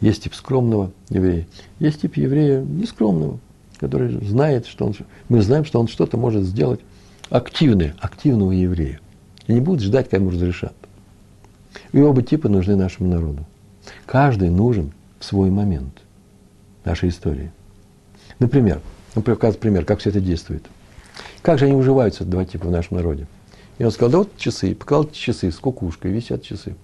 есть 0.00 0.22
тип 0.24 0.34
скромного 0.34 0.92
еврея, 1.08 1.46
есть 1.80 2.02
тип 2.02 2.16
еврея 2.16 2.60
нескромного, 2.60 3.40
который 3.78 4.24
знает, 4.24 4.66
что 4.66 4.86
он, 4.86 4.94
мы 5.28 5.42
знаем, 5.42 5.64
что 5.64 5.80
он 5.80 5.88
что-то 5.88 6.16
может 6.16 6.44
сделать 6.44 6.80
активное, 7.30 7.94
активного 8.00 8.52
еврея. 8.52 9.00
И 9.48 9.54
не 9.54 9.60
будет 9.60 9.80
ждать, 9.80 10.08
когда 10.08 10.18
ему 10.18 10.30
разрешат. 10.30 10.74
И 11.92 12.00
оба 12.00 12.22
типа 12.22 12.48
нужны 12.48 12.76
нашему 12.76 13.10
народу. 13.10 13.44
Каждый 14.06 14.50
нужен 14.50 14.92
в 15.18 15.24
свой 15.24 15.50
момент 15.50 16.02
нашей 16.84 17.08
истории. 17.08 17.50
Например, 18.38 18.80
он 19.18 19.24
показывает 19.24 19.60
пример, 19.60 19.84
как 19.84 19.98
все 19.98 20.10
это 20.10 20.20
действует. 20.20 20.64
Как 21.42 21.58
же 21.58 21.64
они 21.64 21.74
уживаются, 21.74 22.24
два 22.24 22.44
типа, 22.44 22.68
в 22.68 22.70
нашем 22.70 22.98
народе? 22.98 23.26
И 23.78 23.84
он 23.84 23.90
сказал, 23.90 24.10
да 24.10 24.18
вот 24.18 24.36
часы, 24.36 24.76
показал 24.76 25.10
часы 25.10 25.50
с 25.50 25.56
кукушкой, 25.56 26.12
висят 26.12 26.44
часы. 26.44 26.76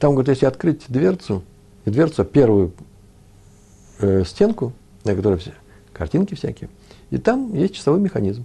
Там, 0.00 0.14
говорит, 0.14 0.30
если 0.30 0.46
открыть 0.46 0.82
дверцу, 0.88 1.44
дверцу, 1.84 2.24
первую 2.24 2.72
э, 4.00 4.24
стенку, 4.26 4.72
на 5.04 5.14
которой 5.14 5.38
все 5.38 5.52
картинки 5.92 6.34
всякие, 6.34 6.68
и 7.10 7.18
там 7.18 7.54
есть 7.54 7.74
часовой 7.74 8.00
механизм. 8.00 8.44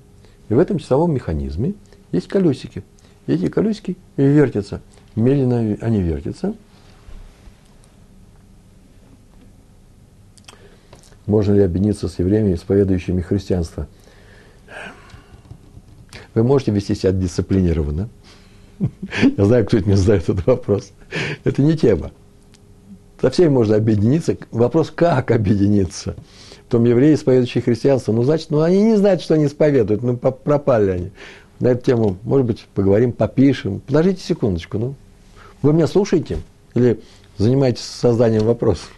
И 0.49 0.53
в 0.53 0.59
этом 0.59 0.77
часовом 0.77 1.11
механизме 1.11 1.73
есть 2.11 2.27
колесики. 2.27 2.83
И 3.25 3.33
эти 3.33 3.47
колесики 3.47 3.97
вертятся. 4.15 4.81
Медленно 5.15 5.75
они 5.81 6.01
вертятся– 6.01 6.53
Можно 11.29 11.53
ли 11.53 11.61
объединиться 11.61 12.07
с 12.07 12.17
евреями, 12.17 12.55
исповедующими 12.55 13.21
христианство? 13.21 13.87
Вы 16.33 16.43
можете 16.43 16.71
вести 16.71 16.95
себя 16.95 17.11
дисциплинированно. 17.11 18.09
Я 19.37 19.45
знаю, 19.45 19.65
кто 19.67 19.77
мне 19.77 19.95
задает 19.95 20.23
этот 20.23 20.45
вопрос. 20.47 20.91
Это 21.43 21.61
не 21.61 21.77
тема. 21.77 22.11
Со 23.21 23.29
всеми 23.29 23.49
можно 23.49 23.75
объединиться. 23.75 24.37
Вопрос, 24.49 24.89
как 24.89 25.29
объединиться? 25.29 26.15
Потом 26.63 26.85
евреи, 26.85 27.13
исповедующие 27.13 27.61
христианство, 27.61 28.11
ну, 28.11 28.23
значит, 28.23 28.49
ну, 28.49 28.61
они 28.61 28.81
не 28.81 28.95
знают, 28.95 29.21
что 29.21 29.35
они 29.35 29.45
исповедуют, 29.45 30.01
ну, 30.01 30.17
пропали 30.17 30.89
они. 30.89 31.11
на 31.59 31.67
эту 31.69 31.85
тему, 31.85 32.17
может 32.23 32.47
быть, 32.47 32.65
поговорим, 32.73 33.11
попишем. 33.11 33.81
Подождите 33.81 34.23
секундочку, 34.23 34.79
ну. 34.79 34.95
Вы 35.61 35.73
меня 35.73 35.85
слушаете 35.85 36.39
или 36.73 37.01
занимаетесь 37.37 37.83
созданием 37.83 38.45
вопросов? 38.45 38.91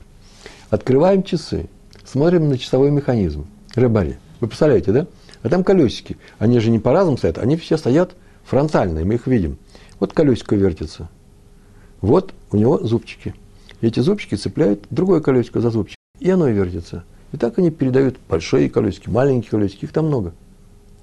Открываем 0.69 1.23
часы, 1.23 1.67
смотрим 2.11 2.49
на 2.49 2.57
часовой 2.57 2.91
механизм, 2.91 3.47
рыбари. 3.73 4.17
Вы 4.41 4.47
представляете, 4.47 4.91
да? 4.91 5.07
А 5.43 5.49
там 5.49 5.63
колесики. 5.63 6.17
Они 6.39 6.59
же 6.59 6.69
не 6.69 6.77
по-разному 6.77 7.17
стоят, 7.17 7.37
они 7.37 7.55
все 7.55 7.77
стоят 7.77 8.15
фронтально, 8.43 9.05
мы 9.05 9.13
их 9.13 9.27
видим. 9.27 9.57
Вот 9.99 10.11
колесико 10.11 10.55
вертится. 10.55 11.09
Вот 12.01 12.33
у 12.51 12.57
него 12.57 12.79
зубчики. 12.79 13.33
И 13.79 13.87
эти 13.87 14.01
зубчики 14.01 14.35
цепляют 14.35 14.85
другое 14.89 15.21
колесико 15.21 15.61
за 15.61 15.69
зубчик. 15.69 15.97
И 16.19 16.29
оно 16.29 16.49
и 16.49 16.53
вертится. 16.53 17.05
И 17.31 17.37
так 17.37 17.57
они 17.57 17.71
передают 17.71 18.17
большие 18.27 18.69
колесики, 18.69 19.07
маленькие 19.07 19.51
колесики, 19.51 19.85
их 19.85 19.93
там 19.93 20.07
много. 20.07 20.33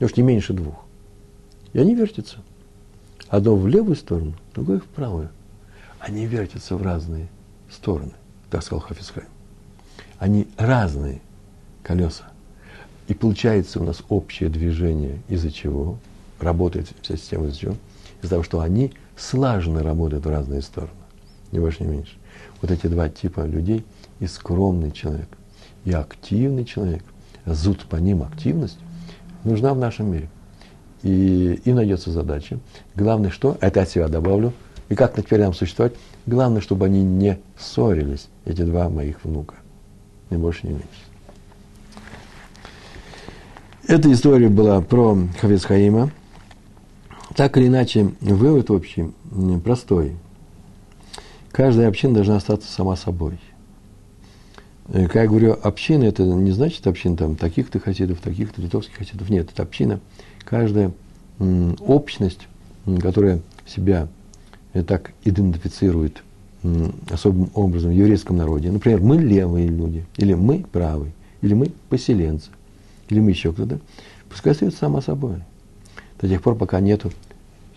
Уж 0.00 0.14
не 0.16 0.22
меньше 0.22 0.52
двух. 0.52 0.74
И 1.72 1.78
они 1.78 1.94
вертятся. 1.94 2.38
Одно 3.28 3.56
в 3.56 3.66
левую 3.66 3.96
сторону, 3.96 4.34
другое 4.54 4.80
в 4.80 4.84
правую. 4.84 5.30
Они 6.00 6.26
вертятся 6.26 6.76
в 6.76 6.82
разные 6.82 7.28
стороны, 7.70 8.12
так 8.50 8.62
сказал 8.62 8.80
Хафизхайм. 8.80 9.26
Они 10.18 10.48
разные 10.56 11.20
колеса. 11.82 12.24
И 13.06 13.14
получается 13.14 13.80
у 13.80 13.84
нас 13.84 14.02
общее 14.08 14.48
движение, 14.48 15.20
из-за 15.28 15.50
чего 15.50 15.98
работает 16.40 16.88
вся 17.00 17.16
система, 17.16 17.46
из-за 17.46 17.58
чего? 17.58 17.74
Из-за 18.20 18.30
того, 18.30 18.42
что 18.42 18.60
они 18.60 18.92
слаженно 19.16 19.82
работают 19.82 20.26
в 20.26 20.30
разные 20.30 20.62
стороны. 20.62 20.92
Ни 21.52 21.58
больше, 21.58 21.84
ни 21.84 21.88
меньше. 21.88 22.16
Вот 22.60 22.70
эти 22.70 22.86
два 22.86 23.08
типа 23.08 23.46
людей, 23.46 23.84
и 24.20 24.26
скромный 24.26 24.90
человек, 24.90 25.28
и 25.84 25.92
активный 25.92 26.64
человек, 26.64 27.02
зуд 27.46 27.86
по 27.88 27.96
ним 27.96 28.22
активность, 28.22 28.78
нужна 29.44 29.72
в 29.72 29.78
нашем 29.78 30.12
мире. 30.12 30.28
И, 31.02 31.60
и 31.64 31.72
найдется 31.72 32.10
задача. 32.10 32.58
Главное, 32.94 33.30
что, 33.30 33.56
это 33.60 33.82
от 33.82 33.88
себя 33.88 34.08
добавлю, 34.08 34.52
и 34.88 34.94
как 34.94 35.14
теперь 35.14 35.40
нам 35.40 35.54
существовать, 35.54 35.94
главное, 36.26 36.60
чтобы 36.60 36.86
они 36.86 37.02
не 37.02 37.38
ссорились, 37.58 38.28
эти 38.44 38.62
два 38.62 38.88
моих 38.88 39.24
внука. 39.24 39.54
Ни 40.30 40.36
больше, 40.36 40.66
ни 40.66 40.70
меньше. 40.70 40.86
Эта 43.86 44.12
история 44.12 44.48
была 44.48 44.80
про 44.80 45.16
Хавец 45.40 45.64
Хаима. 45.64 46.10
Так 47.34 47.56
или 47.56 47.68
иначе, 47.68 48.12
вывод 48.20 48.70
общий 48.70 49.12
простой. 49.64 50.16
Каждая 51.52 51.88
община 51.88 52.14
должна 52.14 52.36
остаться 52.36 52.70
сама 52.70 52.96
собой. 52.96 53.38
Э, 54.88 55.06
как 55.06 55.14
я 55.16 55.26
говорю, 55.26 55.56
община, 55.62 56.04
это 56.04 56.22
не 56.22 56.52
значит 56.52 56.86
община 56.86 57.16
там 57.16 57.36
таких-то 57.36 57.80
хасидов, 57.80 58.20
таких-то 58.20 58.60
литовских 58.60 58.96
хасидов. 58.96 59.30
Нет, 59.30 59.50
это 59.52 59.62
община, 59.62 60.00
каждая 60.44 60.92
общность, 61.38 62.48
которая 63.00 63.40
себя 63.66 64.08
э, 64.72 64.82
так 64.82 65.12
идентифицирует 65.24 66.22
особым 67.10 67.50
образом 67.54 67.90
в 67.90 67.94
еврейском 67.94 68.36
народе. 68.36 68.70
Например, 68.70 69.00
мы 69.00 69.18
левые 69.18 69.68
люди, 69.68 70.04
или 70.16 70.34
мы 70.34 70.64
правые, 70.70 71.12
или 71.40 71.54
мы 71.54 71.72
поселенцы, 71.88 72.50
или 73.08 73.20
мы 73.20 73.30
еще 73.30 73.52
кто-то. 73.52 73.78
Пускай 74.28 74.52
остается 74.52 74.80
сама 74.80 75.00
собой. 75.00 75.36
До 76.20 76.28
тех 76.28 76.42
пор, 76.42 76.56
пока 76.56 76.80
нету 76.80 77.12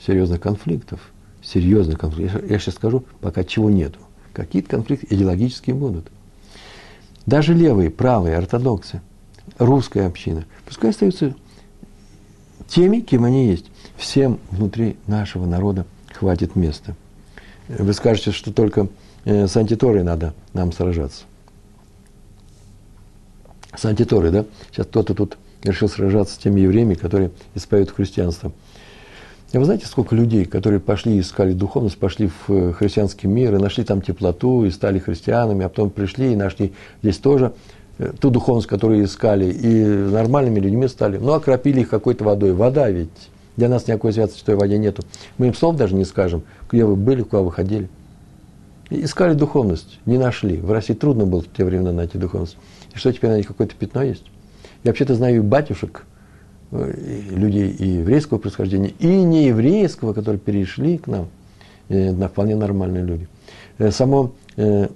серьезных 0.06 0.42
конфликтов. 0.42 1.00
Серьезных 1.44 2.00
конфликтов. 2.00 2.50
Я 2.50 2.60
сейчас 2.60 2.76
скажу, 2.76 3.04
пока 3.20 3.44
чего 3.44 3.70
нету. 3.70 4.00
Какие-то 4.34 4.70
конфликты 4.70 5.08
идеологические 5.10 5.76
будут– 5.76 6.08
даже 7.26 7.54
левые, 7.54 7.90
правые, 7.90 8.38
ортодоксы, 8.38 9.02
русская 9.58 10.08
община, 10.08 10.46
пускай 10.66 10.90
остаются 10.90 11.36
теми, 12.68 13.00
кем 13.02 13.26
они 13.26 13.48
есть. 13.48 13.66
Всем 13.96 14.40
внутри 14.50 14.98
нашего 15.06 15.46
народа 15.46 15.86
хватит 16.12 16.56
места. 16.56 16.96
Вы 17.78 17.94
скажете, 17.94 18.32
что 18.32 18.52
только 18.52 18.88
э, 19.26 19.48
с 19.48 19.56
антиторой 19.56 20.04
надо 20.04 20.34
нам 20.54 20.72
сражаться. 20.72 21.24
С 23.76 23.86
антиторой, 23.86 24.32
да? 24.32 24.46
Сейчас 24.72 24.88
кто-то 24.88 25.14
тут 25.14 25.38
решил 25.64 25.88
сражаться 25.88 26.36
с 26.36 26.38
теми 26.38 26.62
евреями, 26.62 26.96
которые 26.96 27.32
исповедуют 27.56 27.96
христианство. 27.96 28.52
И 29.54 29.58
вы 29.58 29.66
знаете, 29.66 29.86
сколько 29.86 30.16
людей, 30.16 30.46
которые 30.46 30.80
пошли 30.80 31.20
искали 31.20 31.54
духовность, 31.54 31.98
пошли 31.98 32.28
в 32.28 32.52
э, 32.52 32.74
христианский 32.74 33.28
мир 33.28 33.56
и 33.56 33.58
нашли 33.58 33.84
там 33.84 34.02
теплоту, 34.02 34.66
и 34.66 34.70
стали 34.70 35.00
христианами, 35.00 35.66
а 35.66 35.70
потом 35.70 35.90
пришли 35.90 36.34
и 36.34 36.36
нашли 36.36 36.74
здесь 37.02 37.18
тоже 37.18 37.54
э, 37.98 38.12
ту 38.20 38.30
духовность, 38.30 38.68
которую 38.68 39.04
искали, 39.06 39.52
и 39.52 39.86
нормальными 39.86 40.60
людьми 40.60 40.88
стали. 40.88 41.18
Ну, 41.18 41.34
окропили 41.34 41.82
их 41.82 41.90
какой-то 41.90 42.24
водой. 42.24 42.54
Вода 42.54 42.90
ведь. 42.90 43.10
Для 43.58 43.70
нас 43.70 43.88
никакой 43.88 44.14
святости 44.14 44.42
в 44.42 44.44
той 44.44 44.56
воде 44.56 44.78
нету. 44.78 45.04
Мы 45.38 45.48
им 45.48 45.54
слов 45.54 45.76
даже 45.76 45.96
не 45.96 46.06
скажем, 46.06 46.44
где 46.72 46.86
вы 46.86 46.96
были, 46.96 47.22
куда 47.22 47.42
вы 47.42 47.52
ходили. 47.52 47.90
искали 48.90 49.34
духовность, 49.34 50.00
не 50.06 50.18
нашли. 50.18 50.58
В 50.58 50.72
России 50.72 50.94
трудно 50.94 51.26
было 51.26 51.42
в 51.42 51.52
те 51.52 51.64
времена 51.64 51.92
найти 51.92 52.18
духовность. 52.18 52.58
И 52.94 52.98
что 52.98 53.12
теперь 53.12 53.30
на 53.30 53.38
них 53.38 53.48
какое-то 53.48 53.76
пятно 53.76 54.04
есть? 54.04 54.26
Я 54.84 54.90
вообще-то 54.90 55.16
знаю 55.16 55.38
и 55.38 55.40
батюшек, 55.40 56.06
людей 56.72 57.70
и 57.70 57.86
еврейского 57.86 58.38
происхождения, 58.38 58.94
и 59.00 59.08
нееврейского, 59.08 60.14
которые 60.14 60.40
перешли 60.40 60.98
к 60.98 61.08
нам, 61.08 61.28
на 61.90 62.30
вполне 62.30 62.56
нормальные 62.56 63.04
люди. 63.04 63.28
Э, 63.78 63.92
само, 63.92 64.32
э, 64.56 64.88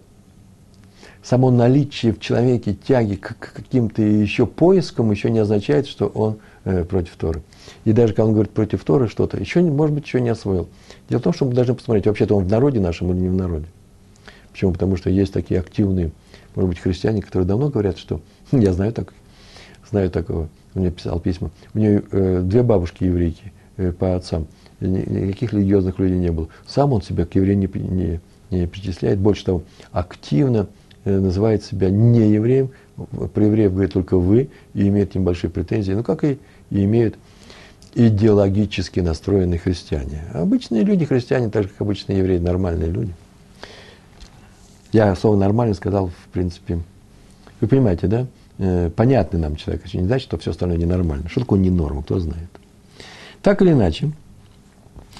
само 1.22 1.52
наличие 1.52 2.14
в 2.14 2.20
человеке 2.20 2.74
тяги 2.74 3.16
к 3.16 3.36
каким-то 3.38 4.02
еще 4.02 4.46
поискам 4.46 5.12
еще 5.12 5.30
не 5.30 5.40
означает, 5.40 5.88
что 5.88 6.08
он 6.08 6.38
э, 6.64 6.86
против 6.86 7.16
Торы. 7.18 7.42
И 7.84 7.94
даже 7.94 8.14
когда 8.14 8.26
он 8.26 8.34
говорит 8.34 8.52
против 8.52 8.84
Торы 8.84 9.08
что-то, 9.08 9.38
еще, 9.38 9.62
может 9.62 9.96
быть, 9.96 10.06
еще 10.06 10.22
не 10.22 10.30
освоил. 10.30 10.68
Дело 11.10 11.20
в 11.20 11.24
том, 11.24 11.34
что 11.34 11.46
мы 11.46 11.54
должны 11.54 11.76
посмотреть, 11.76 12.08
вообще-то 12.08 12.36
он 12.36 12.46
в 12.46 12.50
народе 12.50 12.80
нашем 12.80 13.12
или 13.12 13.20
не 13.20 13.30
в 13.30 13.36
народе. 13.36 13.68
Почему? 14.52 14.72
Потому 14.72 14.96
что 14.96 15.10
есть 15.10 15.34
такие 15.34 15.60
активные, 15.60 16.12
может 16.56 16.70
быть, 16.70 16.80
христиане, 16.80 17.22
которые 17.22 17.48
давно 17.48 17.70
говорят, 17.70 17.98
что 17.98 18.22
я 18.52 18.74
знаю 18.74 18.94
так, 18.94 19.14
знаю 19.90 20.10
такого, 20.10 20.50
он 20.74 20.82
мне 20.82 20.92
писал 20.92 21.20
письма. 21.20 21.52
У 21.74 21.80
нее 21.80 22.04
э, 22.12 22.42
две 22.44 22.64
бабушки 22.64 23.04
еврейки 23.04 23.52
э, 23.78 23.92
по 23.92 24.16
отцам. 24.16 24.48
Никаких 24.80 25.54
религиозных 25.54 26.00
людей 26.00 26.18
не 26.18 26.32
было. 26.32 26.50
Сам 26.68 26.94
он 26.94 27.02
себя 27.02 27.26
к 27.26 27.36
евреям 27.36 27.62
не, 27.62 27.70
не, 27.74 28.20
не 28.50 28.68
причисляет. 28.68 29.20
Больше 29.20 29.46
того, 29.46 29.64
активно 29.92 30.68
э, 31.06 31.18
называет 31.18 31.64
себя 31.64 31.90
не 31.90 32.32
евреем. 32.32 32.72
Про 33.34 33.46
евреев 33.46 33.74
говорит 33.74 33.94
только 33.94 34.18
вы 34.18 34.50
и 34.74 34.88
имеет 34.88 35.12
к 35.12 35.16
ним 35.16 35.24
большие 35.24 35.50
претензии. 35.50 35.94
Ну, 35.94 36.04
как 36.04 36.24
и, 36.24 36.38
и 36.70 36.84
имеют 36.84 37.16
идеологически 37.96 39.00
настроенные 39.00 39.58
христиане. 39.58 40.24
Обычные 40.34 40.84
люди, 40.84 41.06
христиане, 41.06 41.50
так 41.50 41.64
же, 41.64 41.70
как 41.70 41.82
обычные 41.82 42.20
евреи, 42.20 42.38
нормальные 42.38 42.92
люди. 42.92 43.14
Я 44.92 45.16
слово 45.16 45.36
«нормальный» 45.36 45.76
сказал, 45.76 46.08
в 46.08 46.28
принципе, 46.32 46.80
вы 47.60 47.68
понимаете, 47.68 48.08
да? 48.08 48.28
э, 48.58 48.90
понятный 48.96 49.40
нам 49.40 49.56
человек, 49.56 49.86
это 49.86 49.98
не 49.98 50.06
значит, 50.06 50.28
что 50.28 50.38
все 50.38 50.52
остальное 50.52 50.78
ненормально. 50.78 51.30
Что 51.30 51.42
такое 51.42 51.60
ненорма, 51.60 52.04
кто 52.04 52.20
знает. 52.20 52.50
Так 53.42 53.62
или 53.62 53.72
иначе, 53.72 54.12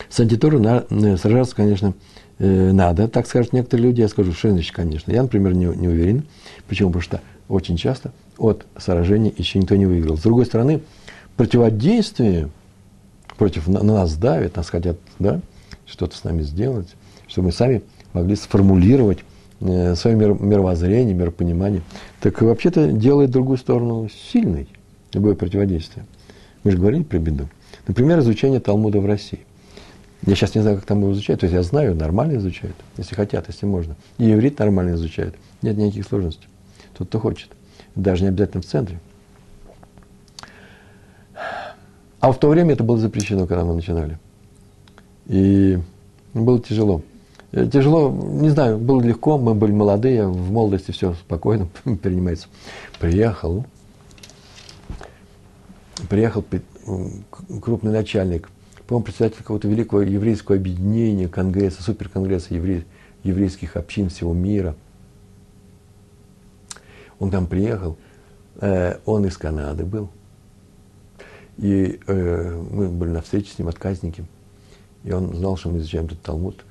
с 0.10 0.20
антиторой 0.20 0.62
на, 0.62 0.86
э, 0.90 1.18
сражаться, 1.18 1.56
конечно, 1.56 1.94
э, 2.40 2.72
надо, 2.72 3.08
так 3.08 3.28
скажут 3.28 3.54
некоторые 3.54 3.88
люди, 3.88 4.02
я 4.02 4.08
скажу, 4.08 4.34
что 4.34 4.56
конечно. 4.74 5.12
Я, 5.12 5.24
например, 5.24 5.54
не, 5.54 5.66
не 5.66 5.88
уверен. 5.88 6.26
Почему? 6.68 6.90
Потому 6.90 7.04
что 7.04 7.22
очень 7.48 7.78
часто 7.78 8.12
от 8.38 8.66
сражения 8.78 9.32
еще 9.38 9.60
никто 9.60 9.76
не 9.76 9.86
выиграл. 9.86 10.18
С 10.18 10.22
другой 10.22 10.46
стороны, 10.46 10.82
противодействие 11.38 12.50
против 13.38 13.68
на, 13.68 13.84
на 13.84 13.94
нас 13.94 14.16
давит, 14.16 14.56
нас 14.56 14.70
хотят 14.70 14.98
да, 15.20 15.42
что-то 15.86 16.18
с 16.18 16.24
нами 16.24 16.42
сделать, 16.42 16.88
чтобы 17.28 17.48
мы 17.48 17.52
сами 17.52 17.84
могли 18.14 18.36
сформулировать 18.36 19.20
Э, 19.62 19.96
свое 19.96 20.18
мировоззрение, 20.18 21.16
миропонимание, 21.16 21.82
так 22.20 22.42
вообще-то 22.42 22.92
делает 22.92 23.32
другую 23.32 23.58
сторону 23.58 24.10
сильной, 24.10 24.68
любое 25.14 25.34
противодействие. 25.34 26.06
Мы 26.64 26.72
же 26.72 26.78
говорили 26.78 27.04
про 27.04 27.20
беду. 27.20 27.48
Например, 27.88 28.20
изучение 28.20 28.60
Талмуда 28.60 29.00
в 29.00 29.06
России. 29.06 29.40
Я 30.26 30.36
сейчас 30.36 30.56
не 30.56 30.62
знаю, 30.62 30.78
как 30.78 30.86
там 30.86 31.02
его 31.02 31.14
изучают. 31.14 31.42
То 31.42 31.46
есть 31.46 31.54
я 31.54 31.64
знаю, 31.64 31.96
нормально 31.96 32.38
изучают, 32.38 32.76
если 32.98 33.16
хотят, 33.16 33.48
если 33.48 33.66
можно. 33.66 33.96
И 34.18 34.32
иврит 34.32 34.60
нормально 34.60 34.96
изучают. 34.96 35.36
Нет 35.62 35.78
никаких 35.78 36.06
сложностей. 36.06 36.48
Тот, 36.98 37.08
кто 37.08 37.20
хочет. 37.20 37.50
Даже 37.96 38.24
не 38.24 38.30
обязательно 38.30 38.62
в 38.62 38.66
центре. 38.66 39.00
А 42.26 42.32
в 42.32 42.40
то 42.40 42.50
время 42.50 42.74
это 42.74 42.84
было 42.84 42.98
запрещено, 42.98 43.46
когда 43.46 43.64
мы 43.64 43.76
начинали. 43.76 44.18
И 45.28 45.78
было 46.34 46.60
тяжело. 46.60 47.04
Э, 47.52 47.68
тяжело, 47.68 48.10
не 48.10 48.50
знаю, 48.50 48.80
было 48.80 49.00
легко, 49.00 49.38
мы 49.38 49.54
были 49.54 49.72
молодые, 49.72 50.28
в 50.28 50.52
молодости 50.52 50.90
все 50.90 51.14
спокойно 51.14 51.68
принимается. 52.02 52.48
Приехал, 53.00 53.64
приехал 56.10 56.44
крупный 57.62 57.92
начальник, 57.92 58.50
по-моему, 58.88 59.06
председатель 59.06 59.38
какого-то 59.38 59.68
великого 59.68 60.02
еврейского 60.02 60.58
объединения, 60.58 61.28
конгресса, 61.28 61.84
суперконгресса 61.84 62.56
еврей, 62.56 62.86
еврейских 63.22 63.76
общин 63.76 64.10
всего 64.10 64.34
мира. 64.34 64.76
Он 67.20 67.30
там 67.30 67.46
приехал, 67.46 67.98
э, 68.62 68.98
он 69.06 69.28
из 69.28 69.38
Канады 69.38 69.86
был. 69.86 70.10
И 71.58 72.00
э, 72.08 72.64
мы 72.72 72.90
были 72.90 73.12
на 73.12 73.22
встрече 73.22 73.52
с 73.52 73.60
ним, 73.60 73.68
отказники. 73.68 74.26
И 75.04 75.12
он 75.12 75.34
знал, 75.36 75.58
что 75.58 75.70
мы 75.70 75.78
изучаем 75.78 76.06
этот 76.06 76.22
Талмуд, 76.22 76.66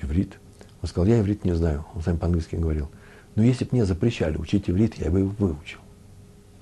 иврит. 0.00 0.38
Он 0.82 0.88
сказал, 0.88 1.06
я 1.08 1.20
иврит 1.20 1.44
не 1.44 1.54
знаю. 1.54 1.84
Он 1.94 2.02
сам 2.02 2.18
по-английски 2.18 2.56
говорил. 2.56 2.88
Но 3.34 3.42
если 3.42 3.64
бы 3.64 3.70
мне 3.72 3.84
запрещали 3.84 4.36
учить 4.36 4.70
иврит, 4.70 4.94
я 4.96 5.10
бы 5.10 5.20
его 5.20 5.34
выучил. 5.38 5.78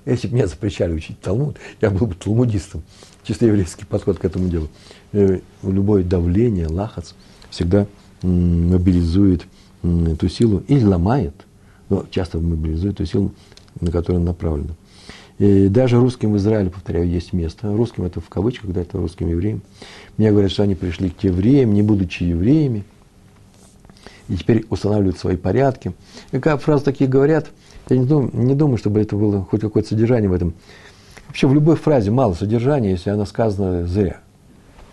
Если 0.05 0.27
бы 0.27 0.35
мне 0.35 0.47
запрещали 0.47 0.93
учить 0.93 1.19
Талмуд, 1.19 1.57
я 1.81 1.89
был 1.89 2.07
бы 2.07 2.15
талмудистом. 2.15 2.83
Чисто 3.23 3.45
еврейский 3.45 3.85
подход 3.85 4.17
к 4.17 4.25
этому 4.25 4.49
делу. 4.49 4.69
Э, 5.11 5.39
любое 5.61 6.03
давление, 6.03 6.67
лахац 6.67 7.11
всегда 7.49 7.85
мобилизует 8.21 9.45
эту 9.83 10.29
силу 10.29 10.63
или 10.67 10.83
ломает, 10.83 11.33
но 11.89 12.05
часто 12.11 12.39
мобилизует 12.39 12.95
эту 12.95 13.05
силу, 13.05 13.33
на 13.79 13.91
которую 13.91 14.23
направлена. 14.23 14.73
И 15.39 15.69
даже 15.69 15.97
русским 15.97 16.33
в 16.33 16.37
Израиле, 16.37 16.69
повторяю, 16.69 17.07
есть 17.07 17.31
место. 17.31 17.73
Русским 17.73 18.03
это 18.03 18.19
в 18.19 18.27
кавычках, 18.27 18.65
когда 18.65 18.81
это 18.81 18.97
русским 18.97 19.29
евреям. 19.29 19.61
Мне 20.17 20.31
говорят, 20.31 20.51
что 20.51 20.63
они 20.63 20.75
пришли 20.75 21.09
к 21.09 21.23
евреям, 21.23 21.73
не 21.73 21.81
будучи 21.81 22.23
евреями, 22.23 22.83
и 24.27 24.35
теперь 24.35 24.65
устанавливают 24.69 25.17
свои 25.17 25.37
порядки. 25.37 25.93
И 26.33 26.39
как 26.39 26.61
фразы 26.61 26.83
такие 26.83 27.09
говорят, 27.09 27.47
я 27.89 27.97
не 27.97 28.05
думаю, 28.05 28.31
не 28.33 28.53
думаю, 28.53 28.77
чтобы 28.77 28.99
это 28.99 29.15
было 29.15 29.41
хоть 29.45 29.61
какое-то 29.61 29.87
содержание 29.87 30.29
в 30.29 30.33
этом. 30.33 30.53
Вообще 31.27 31.47
в 31.47 31.53
любой 31.53 31.77
фразе 31.77 32.11
мало 32.11 32.33
содержания, 32.33 32.91
если 32.91 33.09
она 33.09 33.25
сказана 33.25 33.87
зря. 33.87 34.19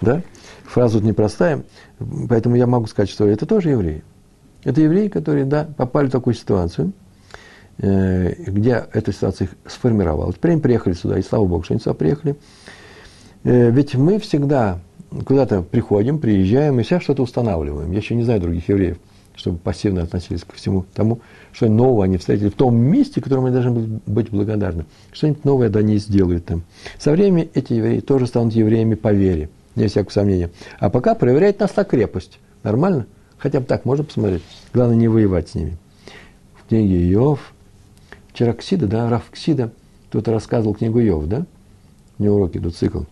Да? 0.01 0.23
Фраза 0.65 0.99
тут 0.99 1.05
непростая, 1.05 1.65
поэтому 2.29 2.55
я 2.55 2.69
могу 2.69 2.87
сказать, 2.87 3.11
что 3.11 3.27
это 3.27 3.47
тоже 3.47 3.71
евреи. 3.71 4.05
Это 4.63 4.81
евреи, 4.81 5.09
которые, 5.09 5.45
да, 5.45 5.69
попали 5.77 6.07
в 6.07 6.13
такую 6.13 6.35
ситуацию– 6.35 6.93
Э, 7.06 7.06
где 7.79 8.87
эта 8.93 9.13
ситуация 9.13 9.49
сформировалась. 9.67 10.37
Они 10.41 10.61
приехали 10.61 10.95
сюда, 10.95 11.19
и 11.19 11.23
слава 11.23 11.45
Богу, 11.45 11.63
что 11.65 11.75
они 11.75 11.81
сюда 11.81 11.95
приехали. 11.95 12.37
Э, 13.47 13.71
ведь 13.71 13.95
мы 13.95 14.19
всегда 14.19 14.81
куда-то 15.25 15.63
приходим, 15.63 16.19
приезжаем 16.19 16.81
и 16.81 16.83
всегда 16.83 17.01
что-то 17.01 17.23
устанавливаем. 17.23 17.93
Я 17.93 17.99
еще 17.99 18.17
не 18.17 18.25
знаю 18.25 18.41
других 18.41 18.69
евреев, 18.69 18.99
чтобы 19.37 19.59
пассивно 19.59 20.03
относились 20.03 20.43
ко 20.43 20.57
всему 20.57 20.85
тому, 20.95 21.21
что 21.53 21.69
нового 21.69 22.05
они 22.05 22.17
встретили 22.17 22.49
в 22.49 22.55
том 22.55 22.77
месте, 22.77 23.21
которому 23.21 23.47
они 23.47 23.55
должны 23.55 24.01
быть 24.05 24.31
благодарны. 24.31 24.87
Что-нибудь 25.13 25.45
новое 25.45 25.69
да 25.69 25.79
они 25.79 25.99
сделают 25.99 26.47
там. 26.47 26.65
Со 26.99 27.13
временем 27.13 27.49
эти 27.55 27.75
евреи 27.75 28.01
тоже 28.01 28.27
станут 28.27 28.53
евреями 28.55 28.97
по 28.97 29.13
вере, 29.13 29.49
не 29.77 29.87
всякого 29.87 30.13
сомнения. 30.13 30.51
А 30.81 30.91
пока 30.91 31.15
проверяет 31.15 31.61
нас 31.61 31.77
на 31.77 31.85
крепость. 31.85 32.41
Нормально? 32.65 33.07
Хотя 33.39 33.61
бы 33.61 33.67
так 33.67 33.85
можно 33.85 34.03
посмотреть. 34.03 34.43
Главное 34.75 34.97
не 34.97 35.07
воевать 35.07 35.51
с 35.51 35.55
ними. 35.55 35.77
В 36.55 36.69
книге 36.69 37.13
Иов, 37.13 37.53
Вчера 38.37 38.53
Ксида, 38.53 38.87
да, 38.87 39.09
Раф 39.09 39.31
Ксида, 39.31 39.73
кто-то 40.11 40.31
рассказывал 40.31 40.75
книгу 40.75 40.99
Йов, 40.99 41.25
да? 41.25 41.47
У 42.19 42.23
него 42.23 42.37
уроки 42.37 42.59
идут, 42.59 42.77
цикл. 42.77 43.05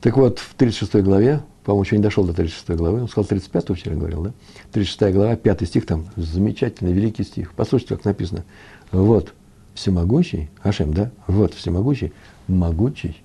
Так 0.00 0.16
вот, 0.16 0.38
в 0.38 0.54
36 0.54 1.02
главе, 1.02 1.40
по-моему, 1.64 1.82
еще 1.82 1.96
не 1.96 2.02
дошел 2.04 2.22
до 2.22 2.32
36 2.32 2.78
главы, 2.78 3.00
он 3.00 3.08
сказал 3.08 3.24
35 3.24 3.76
вчера 3.76 3.96
говорил, 3.96 4.22
да? 4.22 4.32
36 4.70 5.12
глава, 5.12 5.34
5 5.34 5.66
стих, 5.66 5.86
там 5.86 6.06
замечательный, 6.14 6.92
великий 6.92 7.24
стих. 7.24 7.52
Послушайте, 7.56 7.96
как 7.96 8.04
написано. 8.04 8.44
Вот 8.92 9.34
всемогущий, 9.74 10.50
Ашем, 10.62 10.94
да? 10.94 11.10
Вот 11.26 11.52
всемогущий, 11.52 12.12
могучий, 12.46 13.16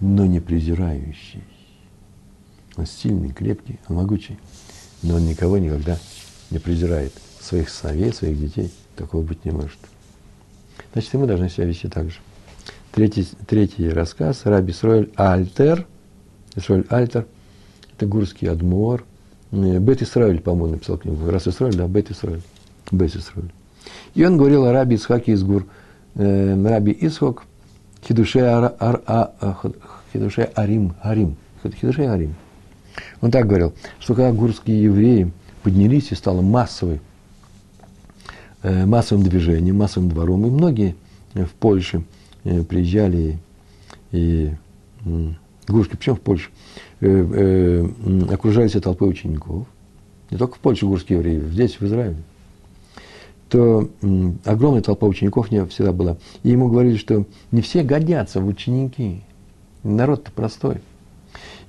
но 0.00 0.24
не 0.24 0.40
презирающий. 0.40 1.44
Он 2.78 2.86
сильный, 2.86 3.28
крепкий, 3.28 3.78
он 3.90 3.96
могучий, 3.96 4.38
но 5.02 5.16
он 5.16 5.26
никого 5.26 5.58
никогда 5.58 5.98
не 6.50 6.58
презирает. 6.58 7.12
Своих 7.42 7.68
сыновей, 7.68 8.10
своих 8.14 8.40
детей– 8.40 8.72
Такого 8.96 9.22
быть 9.22 9.44
не 9.44 9.50
может. 9.50 9.78
Значит, 10.92 11.14
и 11.14 11.18
мы 11.18 11.26
должны 11.26 11.48
себя 11.48 11.64
вести 11.64 11.88
так 11.88 12.10
же. 12.10 12.18
Третий, 12.92 13.26
третий 13.46 13.88
рассказ, 13.88 14.42
Раби 14.44 14.72
Исроэль 14.72 15.10
Альтер, 15.16 15.86
Исроэль 16.54 16.84
Альтер, 16.90 17.26
это 17.96 18.06
гурский 18.06 18.50
адмор, 18.50 19.04
э, 19.52 19.78
Бет 19.78 20.02
Исраэль, 20.02 20.40
по-моему, 20.40 20.74
написал 20.74 20.98
книгу, 20.98 21.30
раз 21.30 21.48
Исраэль, 21.48 21.74
да, 21.74 21.86
Бет 21.86 22.10
Исраэль, 22.10 22.42
Бет 22.90 23.16
Исраэль. 23.16 23.50
И 24.14 24.24
он 24.24 24.36
говорил 24.36 24.66
о 24.66 24.72
Раби 24.72 24.96
Исхаке 24.96 25.32
из 25.32 25.42
Гур, 25.42 25.66
э, 26.16 26.68
Раби 26.68 26.96
Исхак, 27.00 27.44
Хидуше, 28.06 28.40
ар, 28.40 28.74
ар, 28.80 29.00
а, 29.06 29.32
а 29.40 29.56
хидуше 30.12 30.50
Арим, 30.56 30.94
Арим, 31.02 31.36
Хидуше 31.62 32.02
Арим. 32.02 32.34
Он 33.20 33.30
так 33.30 33.46
говорил, 33.46 33.72
что 34.00 34.14
когда 34.14 34.32
гурские 34.32 34.82
евреи 34.82 35.32
поднялись 35.62 36.10
и 36.10 36.14
стало 36.14 36.42
массовой 36.42 37.00
массовым 38.62 39.24
движением, 39.24 39.78
массовым 39.78 40.10
двором. 40.10 40.46
И 40.46 40.50
многие 40.50 40.94
в 41.34 41.50
Польше 41.50 42.04
э, 42.44 42.62
приезжали 42.62 43.38
и, 44.12 44.52
и 45.04 45.34
Гуршки, 45.68 45.96
причем 45.96 46.16
в 46.16 46.20
Польше, 46.20 46.50
э, 47.00 47.86
окружались 48.30 48.72
толпой 48.72 49.10
учеников. 49.10 49.66
Не 50.30 50.38
только 50.38 50.56
в 50.56 50.58
Польше 50.58 50.86
гурские 50.86 51.18
евреи, 51.18 51.40
здесь, 51.40 51.78
в 51.78 51.82
Израиле. 51.84 52.16
То 53.48 53.90
огромная 54.46 54.80
толпа 54.80 55.06
учеников 55.06 55.50
не 55.50 55.64
всегда 55.66 55.92
была. 55.92 56.16
И 56.42 56.50
ему 56.50 56.68
говорили, 56.68 56.96
что 56.96 57.26
не 57.50 57.60
все 57.60 57.82
годятся 57.82 58.40
в 58.40 58.46
ученики. 58.46 59.20
Народ-то 59.82 60.32
простой. 60.32 60.78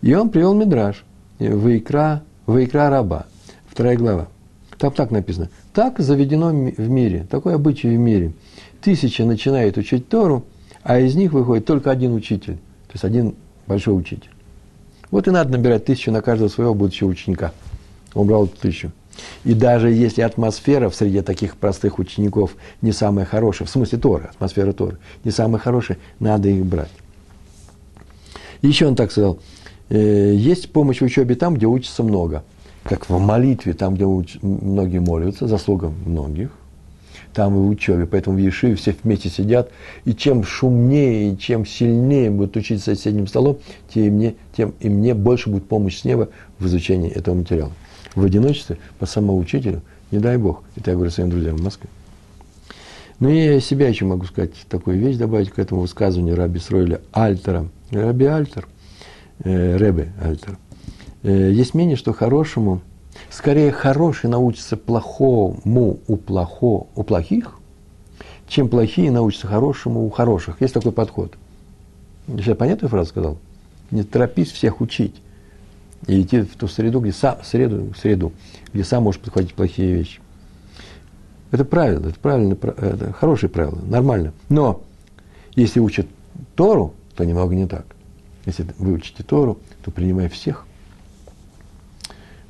И 0.01 0.13
он 0.13 0.29
привел 0.29 0.53
Мидраж. 0.53 1.03
Вайкра, 1.39 2.23
Вайкра 2.45 2.89
раба. 2.89 3.25
Вторая 3.67 3.97
глава. 3.97 4.29
Там 4.83 4.91
так 4.91 5.11
написано. 5.11 5.49
Так 5.73 5.97
заведено 5.99 6.49
в 6.49 6.89
мире, 6.89 7.25
такой 7.31 7.55
обычай 7.55 7.87
в 7.87 7.97
мире. 7.97 8.33
Тысяча 8.81 9.23
начинает 9.23 9.77
учить 9.77 10.09
Тору, 10.09 10.43
а 10.83 10.99
из 10.99 11.15
них 11.15 11.31
выходит 11.31 11.65
только 11.65 11.89
один 11.89 12.13
учитель, 12.13 12.55
то 12.55 12.91
есть 12.91 13.05
один 13.05 13.33
большой 13.65 13.97
учитель. 13.97 14.29
Вот 15.09 15.25
и 15.29 15.31
надо 15.31 15.53
набирать 15.53 15.85
тысячу 15.85 16.11
на 16.11 16.21
каждого 16.21 16.49
своего 16.49 16.73
будущего 16.73 17.07
ученика. 17.07 17.53
Он 18.13 18.27
брал 18.27 18.47
тысячу. 18.47 18.91
И 19.45 19.53
даже 19.53 19.89
если 19.89 20.21
атмосфера 20.21 20.89
в 20.89 20.95
среде 20.95 21.21
таких 21.21 21.55
простых 21.55 21.97
учеников 21.97 22.57
не 22.81 22.91
самая 22.91 23.25
хорошая, 23.25 23.65
в 23.69 23.71
смысле 23.71 23.99
Тора, 23.99 24.31
атмосфера 24.35 24.73
Торы, 24.73 24.97
не 25.23 25.31
самая 25.31 25.61
хорошая, 25.61 25.97
надо 26.19 26.49
их 26.49 26.65
брать. 26.65 26.91
Еще 28.61 28.85
он 28.85 28.97
так 28.97 29.13
сказал, 29.13 29.39
«Э, 29.87 30.33
есть 30.35 30.73
помощь 30.73 30.99
в 30.99 31.05
учебе 31.05 31.35
там, 31.35 31.53
где 31.53 31.67
учится 31.67 32.03
много 32.03 32.43
как 32.83 33.09
в 33.09 33.17
молитве, 33.17 33.73
там, 33.73 33.95
где 33.95 34.05
многие 34.41 34.99
молятся, 34.99 35.47
заслуга 35.47 35.91
многих, 36.05 36.51
там 37.33 37.55
и 37.55 37.59
в 37.59 37.69
учебе. 37.69 38.05
Поэтому 38.05 38.37
в 38.37 38.39
Ешиве 38.39 38.75
все 38.75 38.95
вместе 39.03 39.29
сидят, 39.29 39.71
и 40.05 40.13
чем 40.13 40.43
шумнее, 40.43 41.33
и 41.33 41.37
чем 41.37 41.65
сильнее 41.65 42.29
будут 42.29 42.57
учить 42.57 42.83
соседним 42.83 43.27
столом, 43.27 43.57
тем 43.89 44.03
и, 44.03 44.09
мне, 44.09 44.35
тем 44.55 44.73
и 44.79 44.89
мне 44.89 45.13
больше 45.13 45.49
будет 45.49 45.67
помощь 45.67 45.99
с 45.99 46.05
неба 46.05 46.29
в 46.59 46.65
изучении 46.67 47.09
этого 47.09 47.35
материала. 47.35 47.71
В 48.15 48.23
одиночестве, 48.23 48.77
по 48.99 49.05
самому 49.05 49.37
учителю, 49.37 49.81
не 50.11 50.19
дай 50.19 50.37
Бог. 50.37 50.63
Это 50.75 50.91
я 50.91 50.95
говорю 50.95 51.11
своим 51.11 51.29
друзьям 51.29 51.55
в 51.55 51.63
Москве. 51.63 51.89
Ну, 53.19 53.29
я 53.29 53.59
себя 53.59 53.87
еще 53.87 54.05
могу 54.05 54.25
сказать 54.25 54.51
такую 54.69 54.99
вещь, 54.99 55.17
добавить 55.17 55.49
к 55.49 55.57
этому 55.57 55.81
высказыванию 55.81 56.35
Раби 56.35 56.59
Сройля 56.59 56.99
Альтера. 57.13 57.67
Раби 57.89 58.25
Альтер, 58.25 58.67
э, 59.43 59.77
Ребе 59.77 60.11
Альтер– 60.21 60.57
есть 61.23 61.73
мнение, 61.73 61.95
что 61.95 62.13
хорошему, 62.13 62.81
скорее 63.29 63.71
хороший 63.71 64.29
научится 64.29 64.75
плохому 64.75 65.99
у, 66.07 66.17
плохо, 66.17 66.87
у 66.95 67.03
плохих, 67.03 67.57
чем 68.47 68.67
плохие 68.67 69.09
научатся 69.09 69.47
хорошему 69.47 70.05
у 70.05 70.09
хороших. 70.09 70.61
Есть 70.61 70.73
такой 70.73 70.91
подход. 70.91 71.35
Я 72.27 72.55
понятную 72.55 72.89
фразу 72.89 73.09
сказал? 73.09 73.37
Не 73.89 74.03
торопись 74.03 74.51
всех 74.51 74.81
учить. 74.81 75.15
И 76.07 76.21
идти 76.21 76.41
в 76.41 76.57
ту 76.57 76.67
среду, 76.67 76.99
где 76.99 77.13
сам, 77.13 77.37
среду, 77.43 77.93
среду, 77.97 78.33
где 78.73 78.83
сам 78.83 79.03
можешь 79.03 79.21
подхватить 79.21 79.53
плохие 79.53 79.93
вещи. 79.93 80.19
Это 81.51 81.63
правильно, 81.63 82.07
это 82.07 82.19
правильно, 82.19 82.53
это 82.53 83.13
хорошее 83.13 83.49
правило, 83.49 83.79
нормально. 83.85 84.33
Но 84.49 84.81
если 85.55 85.79
учат 85.79 86.07
Тору, 86.55 86.93
то 87.15 87.23
немного 87.23 87.55
не 87.55 87.67
так. 87.67 87.85
Если 88.45 88.67
вы 88.77 88.93
учите 88.93 89.23
Тору, 89.23 89.59
то 89.85 89.91
принимай 89.91 90.27
всех– 90.27 90.65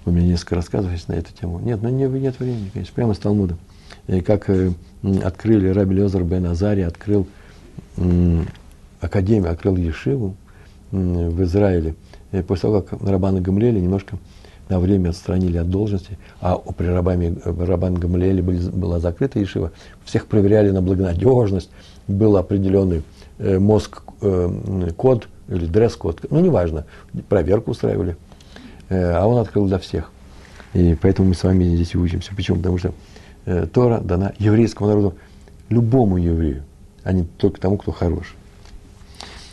у 0.05 0.11
меня 0.11 0.27
несколько 0.27 0.55
рассказов 0.55 0.91
есть 0.91 1.07
на 1.07 1.13
эту 1.13 1.33
тему. 1.33 1.59
Нет, 1.59 1.79
ну 1.81 1.89
не, 1.89 2.05
нет 2.05 2.39
времени, 2.39 2.69
конечно, 2.73 2.93
прямо 2.93 3.13
с 3.13 3.19
Талмуда. 3.19 3.55
И 4.07 4.21
как 4.21 4.49
э, 4.49 4.71
открыли 5.23 5.69
Раби 5.69 5.95
Лезер 5.95 6.23
бен 6.23 6.45
Азари, 6.45 6.81
открыл 6.81 7.27
э, 7.97 8.41
академию, 8.99 9.51
открыл 9.51 9.77
Ешиву 9.77 10.35
э, 10.91 10.97
в 10.97 11.41
Израиле. 11.43 11.95
И 12.31 12.41
после 12.41 12.69
того, 12.69 12.81
как 12.81 13.01
Рабана 13.01 13.39
Гамлели 13.39 13.79
немножко 13.79 14.17
на 14.69 14.79
время 14.79 15.09
отстранили 15.09 15.57
от 15.57 15.69
должности, 15.69 16.17
а 16.41 16.57
при 16.57 16.87
Рабане, 16.87 17.35
Рабан 17.45 17.95
Гамлеле 17.95 18.41
были, 18.41 18.69
была 18.69 18.99
закрыта 18.99 19.39
Ешива, 19.39 19.71
всех 20.03 20.27
проверяли 20.27 20.71
на 20.71 20.81
благонадежность, 20.81 21.69
был 22.07 22.35
определенный 22.35 23.03
э, 23.37 23.57
мозг, 23.57 24.03
э, 24.21 24.49
или 25.49 25.65
дресс-код, 25.65 26.25
ну 26.29 26.39
неважно, 26.39 26.85
проверку 27.29 27.71
устраивали– 27.71 28.17
а 28.89 29.25
он 29.25 29.39
открыл 29.39 29.67
для 29.67 29.79
всех. 29.79 30.11
И 30.73 30.97
поэтому 30.99 31.29
мы 31.29 31.35
с 31.35 31.43
вами 31.43 31.63
здесь 31.75 31.95
учимся. 31.95 32.31
Почему? 32.35 32.57
Потому 32.57 32.77
что 32.77 32.93
э, 33.45 33.67
Тора 33.71 33.99
дана 33.99 34.33
еврейскому 34.39 34.89
народу, 34.89 35.15
любому 35.69 36.17
еврею, 36.17 36.63
а 37.03 37.13
не 37.13 37.23
только 37.23 37.61
тому, 37.61 37.77
кто 37.77 37.91
хорош. 37.91 38.35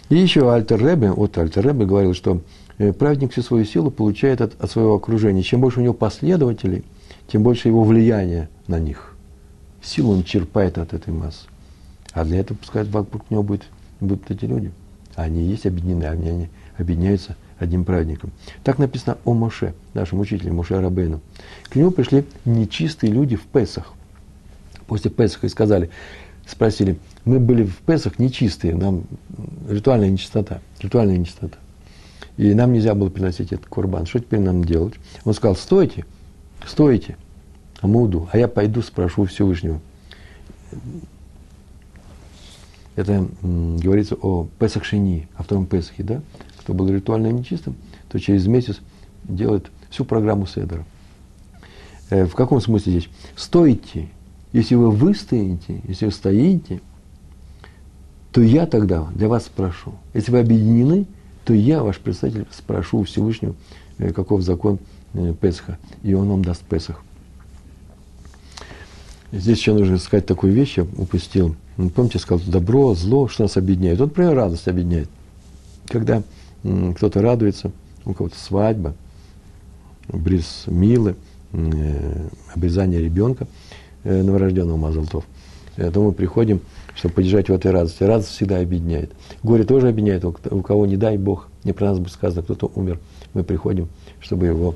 И 0.08 0.16
еще 0.16 0.52
Альтер 0.52 0.84
Ребе, 0.84 1.12
вот 1.12 1.36
Альтер 1.38 1.66
Ребе 1.66 1.84
говорил, 1.84 2.14
что 2.14 2.40
э, 2.78 2.92
праведник 2.92 3.32
всю 3.32 3.42
свою 3.42 3.64
силу 3.64 3.90
получает 3.90 4.40
от, 4.40 4.60
от 4.60 4.70
своего 4.70 4.94
окружения. 4.94 5.42
Чем 5.42 5.60
больше 5.60 5.80
у 5.80 5.82
него 5.82 5.94
последователей, 5.94 6.84
тем 7.28 7.42
больше 7.42 7.68
его 7.68 7.84
влияния 7.84 8.48
на 8.66 8.80
них. 8.80 9.14
Силу 9.82 10.12
он 10.12 10.24
черпает 10.24 10.78
от 10.78 10.94
этой 10.94 11.12
массы. 11.12 11.46
А 12.12 12.24
для 12.24 12.40
этого, 12.40 12.58
пускай 12.58 12.84
вокруг 12.84 13.30
него 13.30 13.42
будет, 13.42 13.64
будут 14.00 14.30
эти 14.30 14.46
люди. 14.46 14.72
Они 15.14 15.42
есть 15.42 15.66
объединены, 15.66 16.04
они, 16.04 16.28
они 16.28 16.48
объединяются 16.76 17.36
одним 17.60 17.84
праведником. 17.84 18.30
Так 18.64 18.78
написано 18.78 19.18
о 19.24 19.34
Моше, 19.34 19.74
нашем 19.94 20.20
учителе 20.20 20.52
Моше 20.52 20.74
Арабейну. 20.74 21.20
К 21.68 21.76
нему 21.76 21.90
пришли 21.90 22.24
нечистые 22.44 23.12
люди 23.12 23.36
в 23.36 23.42
Песах. 23.42 23.92
После 24.86 25.10
Песаха 25.10 25.46
и 25.46 25.50
сказали, 25.50 25.90
спросили, 26.46 26.98
мы 27.24 27.38
были 27.38 27.64
в 27.64 27.76
Песах 27.78 28.18
нечистые, 28.18 28.74
нам 28.74 29.04
ритуальная 29.68 30.10
нечистота, 30.10 30.60
ритуальная 30.80 31.18
нечистота. 31.18 31.58
И 32.36 32.54
нам 32.54 32.72
нельзя 32.72 32.94
было 32.94 33.10
приносить 33.10 33.52
этот 33.52 33.66
курбан. 33.66 34.06
Что 34.06 34.18
теперь 34.18 34.40
нам 34.40 34.64
делать? 34.64 34.94
Он 35.24 35.34
сказал, 35.34 35.56
стойте, 35.56 36.06
стойте, 36.66 37.16
Амуду, 37.80 38.28
а 38.32 38.38
я 38.38 38.48
пойду 38.48 38.82
спрошу 38.82 39.26
Всевышнего. 39.26 39.80
Это 42.96 43.26
м, 43.42 43.76
говорится 43.76 44.16
о 44.20 44.48
Песах 44.58 44.84
Шини, 44.84 45.28
о 45.36 45.42
втором 45.42 45.66
Песахе, 45.66 46.02
да? 46.02 46.22
Кто 46.70 46.76
был 46.76 46.88
ритуально 46.88 47.32
нечистым, 47.32 47.74
то 48.08 48.20
через 48.20 48.46
месяц 48.46 48.78
делает 49.24 49.72
всю 49.90 50.04
программу 50.04 50.46
Седера. 50.46 50.86
Э, 52.10 52.26
в 52.26 52.36
каком 52.36 52.60
смысле 52.60 52.92
здесь? 52.92 53.08
Стойте, 53.34 54.08
если 54.52 54.76
вы 54.76 54.92
выстоите, 54.92 55.80
если 55.88 56.04
вы 56.04 56.12
стоите, 56.12 56.80
то 58.30 58.40
я 58.40 58.66
тогда 58.66 59.04
для 59.16 59.26
вас 59.26 59.46
спрошу. 59.46 59.94
Если 60.14 60.30
вы 60.30 60.38
объединены, 60.38 61.06
то 61.44 61.54
я, 61.54 61.82
ваш 61.82 61.98
представитель, 61.98 62.46
спрошу 62.52 62.98
у 62.98 63.02
Всевышнего, 63.02 63.56
э, 63.98 64.12
каков 64.12 64.42
закон 64.42 64.78
э, 65.14 65.34
Песха, 65.40 65.76
и 66.04 66.14
он 66.14 66.28
вам 66.28 66.44
даст 66.44 66.62
Песах. 66.62 67.02
Здесь 69.32 69.58
еще 69.58 69.72
нужно 69.72 69.98
сказать 69.98 70.24
такую 70.24 70.52
вещь, 70.52 70.76
я 70.76 70.84
упустил. 70.84 71.56
Помните, 71.96 72.12
я 72.14 72.20
сказал, 72.20 72.46
добро, 72.46 72.94
зло, 72.94 73.26
что 73.26 73.42
нас 73.42 73.56
объединяет. 73.56 73.98
Вот, 73.98 74.10
например, 74.10 74.36
радость 74.36 74.68
объединяет. 74.68 75.08
Когда 75.88 76.22
кто-то 76.62 77.22
радуется, 77.22 77.72
у 78.04 78.12
кого-то 78.12 78.36
свадьба, 78.38 78.94
бриз 80.08 80.64
милы, 80.66 81.16
э, 81.52 82.28
обрезание 82.54 83.00
ребенка 83.00 83.46
э, 84.04 84.22
новорожденного 84.22 84.76
Мазалтов, 84.76 85.24
э, 85.76 85.90
то 85.90 86.02
мы 86.02 86.12
приходим, 86.12 86.60
чтобы 86.94 87.14
поддержать 87.14 87.48
в 87.48 87.52
этой 87.52 87.70
радости. 87.70 88.02
Радость 88.02 88.30
всегда 88.30 88.60
объединяет. 88.60 89.12
Горе 89.42 89.64
тоже 89.64 89.88
объединяет. 89.88 90.24
У 90.24 90.62
кого, 90.62 90.86
не 90.86 90.96
дай 90.96 91.16
Бог, 91.16 91.48
не 91.64 91.72
про 91.72 91.86
нас 91.86 91.98
будет 91.98 92.12
сказано, 92.12 92.42
кто-то 92.42 92.70
умер, 92.74 92.98
мы 93.34 93.44
приходим, 93.44 93.88
чтобы 94.20 94.46
его 94.46 94.74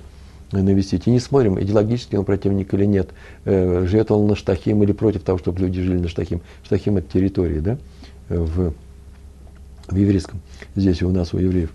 навестить. 0.53 1.07
И 1.07 1.11
не 1.11 1.19
смотрим, 1.19 1.61
идеологически 1.61 2.17
он 2.17 2.25
противник 2.25 2.73
или 2.75 2.85
нет, 2.85 3.11
живет 3.45 4.13
он 4.13 4.29
на 4.29 4.37
Штахим 4.37 4.83
или 4.85 4.93
против 4.93 5.23
того, 5.23 5.39
чтобы 5.39 5.61
люди 5.61 5.83
жили 5.83 5.99
на 5.99 6.09
Штахим. 6.09 6.43
Штахим– 6.63 6.97
это 6.99 7.13
территория, 7.13 7.61
да, 7.61 7.79
в 8.29 8.73
в 9.89 9.97
еврейском, 9.97 10.41
здесь 10.77 11.03
у 11.03 11.11
нас, 11.11 11.35
у 11.35 11.39
евреев, 11.39 11.71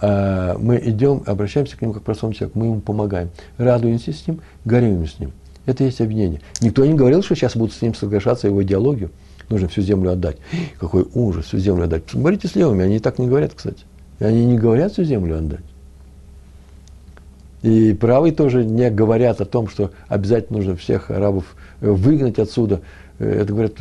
а 0.00 0.56
мы 0.58 0.80
идем, 0.84 1.22
обращаемся 1.26 1.76
к 1.76 1.82
нему 1.82 1.92
как 1.92 2.02
к 2.02 2.04
простому 2.04 2.32
человеку, 2.32 2.58
мы 2.58 2.66
ему 2.66 2.80
помогаем, 2.80 3.30
радуемся 3.58 4.12
с 4.12 4.26
ним, 4.26 4.40
горюем 4.64 5.06
с 5.06 5.18
ним. 5.18 5.32
Это 5.66 5.84
есть 5.84 6.00
объединение. 6.00 6.40
Никто 6.60 6.84
не 6.84 6.94
говорил, 6.94 7.22
что 7.22 7.34
сейчас 7.34 7.56
будут 7.56 7.74
с 7.74 7.80
ним 7.80 7.94
соглашаться 7.94 8.48
его 8.48 8.62
идеологию, 8.62 9.10
нужно 9.48 9.68
всю 9.68 9.82
землю 9.82 10.12
отдать. 10.12 10.36
Какой 10.78 11.06
ужас, 11.14 11.46
всю 11.46 11.58
землю 11.58 11.84
отдать. 11.84 12.02
Говорите 12.12 12.48
с 12.48 12.54
левыми, 12.54 12.84
они 12.84 12.98
так 12.98 13.18
не 13.18 13.26
говорят, 13.26 13.54
кстати. 13.54 13.84
Они 14.18 14.44
не 14.44 14.58
говорят 14.58 14.92
всю 14.92 15.04
землю 15.04 15.38
отдать. 15.38 15.64
И 17.62 17.94
правые 17.94 18.34
тоже 18.34 18.62
не 18.62 18.90
говорят 18.90 19.40
о 19.40 19.46
том, 19.46 19.68
что 19.68 19.90
обязательно 20.08 20.58
нужно 20.58 20.76
всех 20.76 21.10
арабов 21.10 21.56
выгнать 21.80 22.38
отсюда. 22.38 22.82
Это 23.18 23.46
говорят 23.46 23.76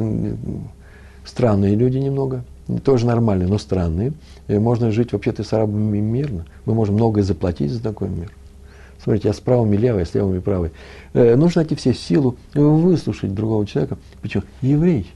странные 1.26 1.76
люди 1.76 1.98
немного 1.98 2.46
тоже 2.84 3.06
нормальные, 3.06 3.48
но 3.48 3.58
странные. 3.58 4.14
И 4.48 4.58
можно 4.58 4.92
жить 4.92 5.14
вообще-то 5.14 5.44
с 5.44 5.54
арабами 5.54 6.00
мирно. 6.00 6.46
Мы 6.66 6.74
можем 6.74 6.96
многое 6.96 7.24
заплатить 7.24 7.72
за 7.72 7.82
такой 7.82 8.10
мир. 8.10 8.32
Смотрите, 9.04 9.28
я 9.28 9.34
с 9.34 9.40
правыми 9.42 9.76
левой, 9.76 10.02
я 10.02 10.06
с 10.06 10.14
левыми 10.14 10.40
правой. 10.40 10.72
Э, 11.14 11.36
нужно 11.36 11.62
найти 11.62 11.76
все 11.76 11.94
силу 11.94 12.38
выслушать 12.54 13.34
другого 13.34 13.66
человека. 13.66 13.98
Почему? 14.22 14.44
Еврей. 14.62 15.12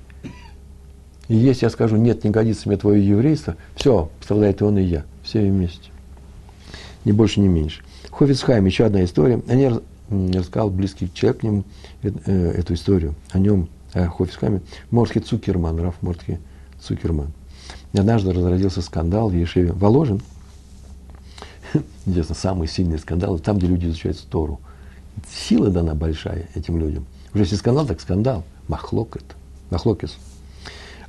И 1.30 1.36
если 1.36 1.66
я 1.66 1.70
скажу, 1.70 1.96
нет, 1.96 2.24
не 2.24 2.30
годится 2.30 2.68
мне 2.68 2.78
твое 2.78 3.06
еврейство, 3.06 3.56
все, 3.76 4.10
страдает 4.22 4.62
он 4.62 4.78
и 4.78 4.84
я. 4.84 5.06
Все 5.24 5.40
вместе. 5.40 5.90
Ни 7.06 7.14
больше, 7.14 7.40
ни 7.40 7.48
меньше. 7.48 7.84
Хофицхайм, 8.12 8.66
еще 8.66 8.86
одна 8.86 9.04
история. 9.04 9.42
Они 9.48 9.72
рассказал 10.10 10.70
близкий 10.70 11.10
человек 11.14 11.42
к 11.42 11.44
нему 11.44 11.64
э, 12.04 12.12
э, 12.26 12.52
эту 12.58 12.74
историю. 12.74 13.16
О 13.32 13.40
нем, 13.40 13.70
о 13.94 14.08
Хофицхайме. 14.08 14.62
Морский 14.92 15.22
Цукерман, 15.22 15.80
Раф 15.80 15.96
Морский 16.02 16.40
Цукерман. 16.82 17.32
Однажды 17.94 18.32
разразился 18.32 18.82
скандал 18.82 19.30
в 19.30 19.34
Ешеве. 19.34 19.72
Воложен. 19.72 20.22
Интересно, 22.06 22.36
самый 22.36 22.68
сильный 22.68 23.00
скандал, 23.00 23.40
там, 23.40 23.58
где 23.58 23.68
люди 23.68 23.86
изучают 23.88 24.20
Тору. 24.30 24.60
Сила 25.30 25.70
дана 25.70 25.96
большая 25.96 26.48
этим 26.56 26.78
людям. 26.78 27.06
Уже 27.34 27.44
если 27.44 27.56
скандал, 27.56 27.86
так 27.86 28.00
скандал. 28.02 28.44
Махлок 28.68 29.16
это. 29.16 29.36
Махлокис. 29.70 30.18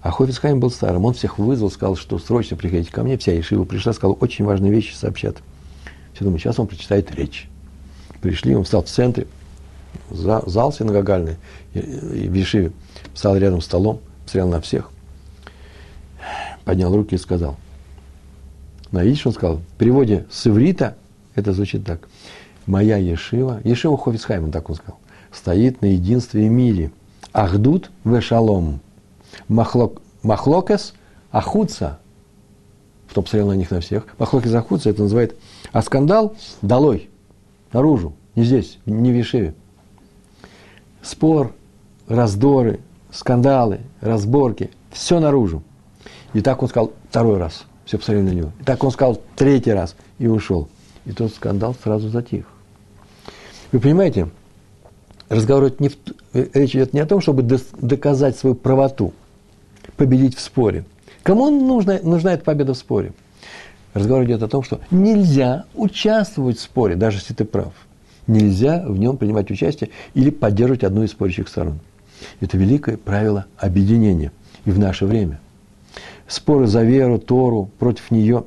А 0.01 0.11
Хофицхайм 0.11 0.61
был 0.61 0.71
старым. 0.71 1.05
Он 1.05 1.15
всех 1.15 1.39
вызвал, 1.39 1.71
сказал, 1.71 1.97
что 1.97 2.19
срочно 2.19 2.57
приходите 2.57 2.91
ко 2.91 3.03
мне. 3.03 3.19
Вся 3.19 3.33
Ешива 3.33 3.65
пришла, 3.65 3.93
сказал, 3.93 4.17
очень 4.21 4.45
важные 4.45 4.73
вещи 4.73 4.95
сообщат. 4.95 5.39
Все 6.15 6.25
думают, 6.25 6.43
сейчас 6.43 6.59
он 6.59 6.67
прочитает 6.67 7.15
речь. 7.15 7.49
Пришли, 8.21 8.57
он 8.57 8.65
встал 8.65 8.83
в 8.83 8.89
центре, 8.89 9.29
зал 10.11 10.73
синагогальный, 10.73 11.37
в 11.73 12.35
Ешиве, 12.35 12.73
встал 13.15 13.37
рядом 13.37 13.61
с 13.61 13.67
столом, 13.67 14.01
смотрел 14.25 14.49
на 14.49 14.61
всех 14.61 14.91
поднял 16.69 16.95
руки 16.95 17.15
и 17.15 17.19
сказал. 17.19 17.57
На 18.93 19.03
идиш 19.03 19.27
он 19.27 19.33
сказал, 19.33 19.57
в 19.57 19.79
переводе 19.79 20.27
с 20.31 20.47
иврита 20.47 20.99
это 21.35 21.55
звучит 21.55 21.87
так. 21.87 22.11
Моя 22.67 22.99
Ешива, 22.99 23.63
Ешива 23.65 23.97
Хофицхайм, 23.97 24.53
так 24.53 24.69
он 24.69 24.77
сказал, 24.77 24.99
стоит 25.33 25.81
на 25.81 25.87
единстве 25.87 26.47
в 26.47 26.53
мире. 26.53 26.93
Ахдут 27.33 27.91
вешалом. 28.05 28.81
Махлок, 29.49 30.03
махлокес 30.23 30.93
ахуца. 31.33 32.01
Кто 33.09 33.23
посмотрел 33.23 33.49
на 33.49 33.55
них 33.55 33.71
на 33.71 33.81
всех. 33.81 34.05
Махлокес 34.19 34.53
ахуца, 34.53 34.91
это 34.91 35.05
называет. 35.05 35.37
А 35.73 35.81
скандал 35.81 36.37
долой, 36.61 37.09
наружу, 37.73 38.13
не 38.35 38.45
здесь, 38.45 38.77
не 38.85 39.11
в 39.11 39.17
Ешиве. 39.17 39.55
Спор, 41.01 41.55
раздоры, 42.09 42.81
скандалы, 43.11 43.81
разборки, 44.03 44.71
все 44.93 45.19
наружу. 45.19 45.63
И 46.35 46.41
так 46.41 46.63
он 46.63 46.69
сказал 46.69 46.93
второй 47.09 47.39
раз. 47.39 47.65
Все 47.85 47.99
посмотрели 47.99 48.27
на 48.27 48.33
него. 48.33 48.53
И 48.61 48.65
так 48.65 48.85
он 48.85 48.91
сказал 48.91 49.21
третий 49.35 49.73
раз 49.73 49.97
и 50.19 50.27
ушел. 50.27 50.69
И 51.07 51.13
тот 51.13 51.33
скандал 51.33 51.75
сразу 51.83 52.09
затих. 52.11 52.45
Вы 53.73 53.81
понимаете, 53.81 54.29
разговор 55.29 55.69
идет 55.69 55.81
не 55.81 55.89
в, 55.89 55.97
э, 56.35 56.47
речь 56.53 56.75
идет 56.75 56.93
не 56.93 57.01
о 57.01 57.07
том, 57.07 57.21
чтобы 57.21 57.43
доказать 57.43 58.37
свою 58.37 58.55
правоту, 58.55 59.15
победить 59.97 60.37
в 60.37 60.41
споре. 60.41 60.85
Кому 61.23 61.51
нужна, 61.51 61.99
нужна 62.03 62.35
эта 62.35 62.45
победа 62.45 62.75
в 62.75 62.79
споре? 62.79 63.13
Разговор 63.95 64.25
идет 64.25 64.43
о 64.43 64.49
том, 64.49 64.63
что 64.63 64.81
нельзя 64.91 65.65
участвовать 65.75 66.59
в 66.59 66.63
споре, 66.63 66.95
даже 66.95 67.19
если 67.19 67.33
ты 67.33 67.45
прав. 67.45 67.73
Нельзя 68.27 68.85
в 68.87 68.99
нем 68.99 69.17
принимать 69.17 69.51
участие 69.51 69.91
или 70.13 70.29
поддерживать 70.29 70.85
одну 70.85 71.05
из 71.05 71.13
спорящих 71.13 71.49
сторон. 71.49 71.81
Это 72.41 72.59
великое 72.59 72.99
правило 72.99 73.47
объединения 73.57 74.31
и 74.67 74.71
в 74.71 74.79
наше 74.79 75.07
время– 75.07 75.41
споры 76.29 76.67
за 76.67 76.83
веру, 76.85 77.19
Тору, 77.19 77.71
против 77.79 78.11
нее 78.11 78.45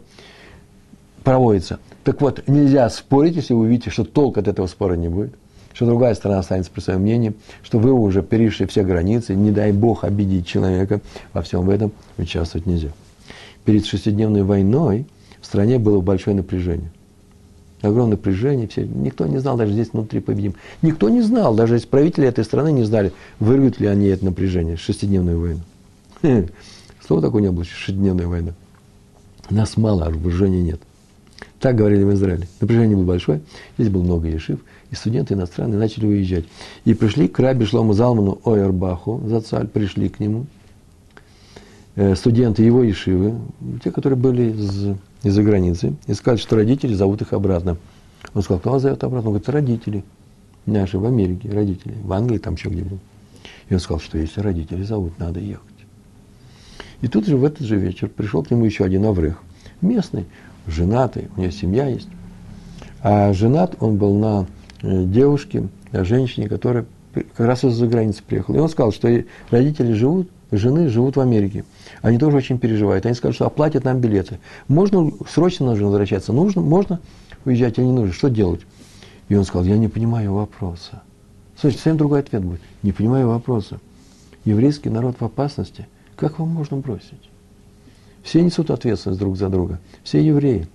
проводятся. 1.23 1.79
Так 2.03 2.21
вот, 2.21 2.47
нельзя 2.47 2.89
спорить, 2.89 3.35
если 3.35 3.53
вы 3.53 3.67
видите, 3.67 3.89
что 3.89 4.05
толк 4.05 4.37
от 4.37 4.47
этого 4.47 4.67
спора 4.67 4.93
не 4.93 5.07
будет, 5.09 5.33
что 5.73 5.85
другая 5.85 6.15
сторона 6.15 6.39
останется 6.39 6.71
при 6.71 6.81
своем 6.81 7.01
мнении, 7.01 7.33
что 7.63 7.79
вы 7.79 7.91
уже 7.91 8.23
перешли 8.23 8.65
все 8.65 8.83
границы, 8.83 9.35
не 9.35 9.51
дай 9.51 9.71
Бог 9.71 10.03
обидеть 10.03 10.47
человека, 10.47 11.01
во 11.33 11.41
всем 11.41 11.69
этом 11.69 11.91
участвовать 12.17 12.65
нельзя. 12.65 12.89
Перед 13.65 13.85
шестидневной 13.85 14.43
войной 14.43 15.05
в 15.39 15.45
стране 15.45 15.77
было 15.77 16.01
большое 16.01 16.35
напряжение. 16.35 16.91
Огромное 17.81 18.11
напряжение, 18.11 18.67
все, 18.67 18.83
никто 18.85 19.25
не 19.25 19.39
знал, 19.39 19.57
даже 19.57 19.73
здесь 19.73 19.89
внутри 19.91 20.19
победим. 20.19 20.53
Никто 20.83 21.09
не 21.09 21.21
знал, 21.21 21.55
даже 21.55 21.79
правители 21.79 22.27
этой 22.27 22.43
страны 22.43 22.71
не 22.71 22.83
знали, 22.83 23.11
вырвут 23.39 23.79
ли 23.79 23.87
они 23.87 24.07
это 24.07 24.23
напряжение, 24.25 24.77
шестидневную 24.77 25.39
войну. 25.39 26.47
Слово 27.11 27.23
такое 27.23 27.41
не 27.41 27.51
было, 27.51 27.65
шестидневная 27.65 28.25
война. 28.25 28.53
Нас 29.49 29.75
мало, 29.75 30.05
а 30.05 30.09
вооружения 30.09 30.61
нет. 30.61 30.79
Так 31.59 31.75
говорили 31.75 32.05
в 32.05 32.13
Израиле. 32.13 32.47
Напряжение 32.61 32.95
было 32.95 33.03
большое, 33.03 33.41
здесь 33.77 33.91
было 33.91 34.01
много 34.01 34.29
ешив, 34.29 34.61
и 34.91 34.95
студенты 34.95 35.33
иностранные 35.33 35.77
начали 35.77 36.05
уезжать. 36.05 36.45
И 36.85 36.93
пришли 36.93 37.27
к 37.27 37.37
Раби 37.37 37.65
Шлому 37.65 37.91
Залману 37.91 38.39
Ойербаху, 38.45 39.21
за 39.25 39.41
царь, 39.41 39.67
пришли 39.67 40.07
к 40.07 40.21
нему. 40.21 40.45
э, 41.95 42.15
студенты 42.15 42.63
его 42.63 42.89
Ишивы, 42.89 43.35
те, 43.83 43.91
которые 43.91 44.17
были 44.17 44.53
из, 44.53 44.95
из-за 45.23 45.43
границы, 45.43 45.95
и 46.07 46.13
сказали, 46.13 46.39
что 46.39 46.55
родители 46.55 46.93
зовут 46.93 47.21
их 47.21 47.33
обратно. 47.33 47.75
Он 48.33 48.41
сказал, 48.41 48.61
кто 48.61 48.71
вас 48.71 48.83
зовет 48.83 49.03
обратно? 49.03 49.31
Он 49.31 49.33
говорит, 49.33 49.49
родители 49.49 50.05
наши 50.65 50.97
в 50.97 51.05
Америке, 51.05 51.49
родители, 51.49 51.93
в 52.05 52.13
Англии, 52.13 52.37
там 52.37 52.53
еще 52.53 52.69
где-нибудь. 52.69 52.99
И 53.67 53.73
он 53.73 53.81
сказал, 53.81 53.99
что 53.99 54.17
если 54.17 54.39
родители 54.39 54.83
зовут, 54.83 55.19
надо 55.19 55.41
ехать. 55.41 55.70
И 57.01 57.07
тут 57.07 57.25
же 57.25 57.37
в 57.37 57.43
этот 57.43 57.65
же 57.65 57.77
вечер 57.77 58.07
пришел 58.07 58.43
к 58.43 58.51
нему 58.51 58.65
еще 58.65 58.85
один 58.85 59.05
Аврех, 59.05 59.41
местный, 59.81 60.25
женатый, 60.67 61.29
у 61.35 61.41
него 61.41 61.51
семья 61.51 61.87
есть. 61.87 62.07
А 63.01 63.33
женат 63.33 63.75
он 63.79 63.97
был 63.97 64.15
на 64.15 64.45
э, 64.83 65.03
девушке, 65.05 65.67
на 65.91 66.03
женщине, 66.05 66.47
которая 66.47 66.85
как 67.13 67.47
раз 67.47 67.63
из-за 67.63 67.87
границы 67.87 68.21
приехала. 68.25 68.55
И 68.55 68.59
он 68.59 68.69
сказал, 68.69 68.91
что 68.91 69.23
родители 69.49 69.93
живут, 69.93 70.29
жены 70.51 70.89
живут 70.89 71.15
в 71.15 71.19
Америке. 71.19 71.65
Они 72.01 72.17
тоже 72.17 72.37
очень 72.37 72.59
переживают. 72.59 73.05
Они 73.05 73.15
сказали, 73.15 73.35
что 73.35 73.47
оплатят 73.47 73.83
нам 73.83 73.99
билеты. 73.99 74.39
Можно 74.67 75.11
срочно 75.27 75.65
нужно 75.65 75.87
возвращаться? 75.87 76.31
Нужно? 76.31 76.61
Можно 76.61 76.99
уезжать 77.45 77.77
или 77.79 77.85
не 77.85 77.91
нужно? 77.91 78.13
Что 78.13 78.29
делать? 78.29 78.61
И 79.29 79.35
он 79.35 79.43
сказал, 79.43 79.65
я 79.65 79.77
не 79.77 79.87
понимаю 79.87 80.33
вопроса. 80.33 81.01
Слушайте, 81.59 81.83
совсем 81.83 81.97
другой 81.97 82.19
ответ 82.19 82.43
будет. 82.43 82.61
Не 82.83 82.91
понимаю 82.91 83.27
вопроса. 83.27 83.79
Еврейский 84.45 84.89
народ 84.89 85.17
в 85.19 85.25
опасности. 85.25 85.87
Как 86.21 86.37
вам 86.37 86.49
можно 86.49 86.77
бросить? 86.77 87.31
Все 88.21 88.43
несут 88.43 88.69
ответственность 88.69 89.19
друг 89.19 89.37
за 89.37 89.49
друга. 89.49 89.79
Все 90.03 90.23
евреи. 90.23 90.67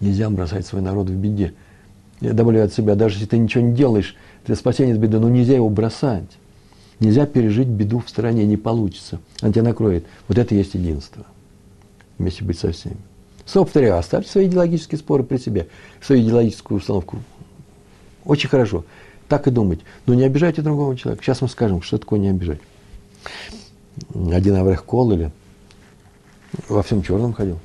Нельзя 0.00 0.28
бросать 0.30 0.66
свой 0.66 0.82
народ 0.82 1.08
в 1.08 1.14
беде. 1.14 1.54
Я 2.20 2.32
добавляю 2.32 2.64
от 2.66 2.72
себя, 2.72 2.96
даже 2.96 3.14
если 3.14 3.26
ты 3.26 3.38
ничего 3.38 3.62
не 3.62 3.72
делаешь 3.72 4.16
для 4.44 4.56
спасения 4.56 4.94
от 4.94 4.98
беды, 4.98 5.20
но 5.20 5.28
нельзя 5.28 5.54
его 5.54 5.68
бросать. 5.68 6.28
Нельзя 6.98 7.24
пережить 7.24 7.68
беду 7.68 8.00
в 8.00 8.08
стране, 8.08 8.44
не 8.44 8.56
получится. 8.56 9.20
Она 9.42 9.52
тебя 9.52 9.62
накроет. 9.62 10.06
Вот 10.26 10.36
это 10.36 10.56
и 10.56 10.58
есть 10.58 10.74
единство. 10.74 11.24
Вместе 12.18 12.42
быть 12.42 12.58
со 12.58 12.72
всеми. 12.72 12.96
Снова 13.46 13.66
повторяю, 13.66 13.96
оставьте 13.96 14.28
свои 14.28 14.48
идеологические 14.48 14.98
споры 14.98 15.22
при 15.22 15.36
себе, 15.36 15.68
свою 16.00 16.20
идеологическую 16.20 16.78
установку. 16.78 17.18
Очень 18.24 18.48
хорошо. 18.48 18.84
Так 19.28 19.46
и 19.46 19.52
думать. 19.52 19.78
Но 20.06 20.14
не 20.14 20.24
обижайте 20.24 20.62
другого 20.62 20.96
человека. 20.96 21.22
Сейчас 21.22 21.42
мы 21.42 21.48
скажем, 21.48 21.80
что 21.80 21.98
такое 21.98 22.18
не 22.18 22.30
обижать. 22.30 22.58
Один 24.14 24.56
Аврех 24.56 24.84
Кол 24.84 25.12
или 25.12 25.30
во 26.68 26.82
всем 26.82 27.02
черном 27.02 27.32
ходил. 27.32 27.58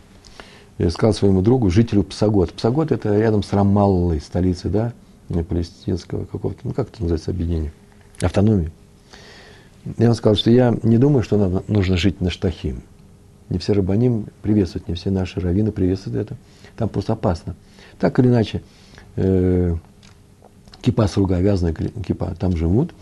Я 0.77 0.89
сказал 0.91 1.13
своему 1.13 1.41
другу, 1.41 1.69
жителю 1.69 2.03
Псагод. 2.03 2.53
Псагод 2.53 2.91
это 2.91 3.17
рядом 3.17 3.43
с 3.43 3.51
Рамаллой, 3.51 4.21
столицей, 4.21 4.69
да, 4.69 4.93
палестинского 5.27 6.25
какого-то, 6.25 6.59
ну 6.63 6.73
как 6.73 6.89
это 6.89 7.01
называется, 7.01 7.31
объединение, 7.31 7.73
автономии. 8.21 8.71
Я 9.97 10.05
ему 10.05 10.15
сказал, 10.15 10.35
что 10.35 10.51
я 10.51 10.77
не 10.83 10.97
думаю, 10.97 11.23
что 11.23 11.37
нам 11.37 11.63
нужно 11.67 11.97
жить 11.97 12.21
на 12.21 12.29
Штахим. 12.29 12.83
Не 13.49 13.57
все 13.57 13.73
рабаним 13.73 14.27
приветствуют, 14.41 14.87
не 14.87 14.95
все 14.95 15.09
наши 15.09 15.39
раввины 15.39 15.71
приветствуют 15.71 16.17
это. 16.17 16.37
Там 16.75 16.89
просто 16.89 17.13
опасно. 17.13 17.55
Так 17.97 18.19
или 18.19 18.27
иначе, 18.27 18.61
э, 19.15 19.75
кипа 20.81 21.07
с 21.07 21.15
руга, 21.15 21.39
вязаная 21.39 21.73
кипа, 21.73 22.35
там 22.37 22.57
живут. 22.57 22.93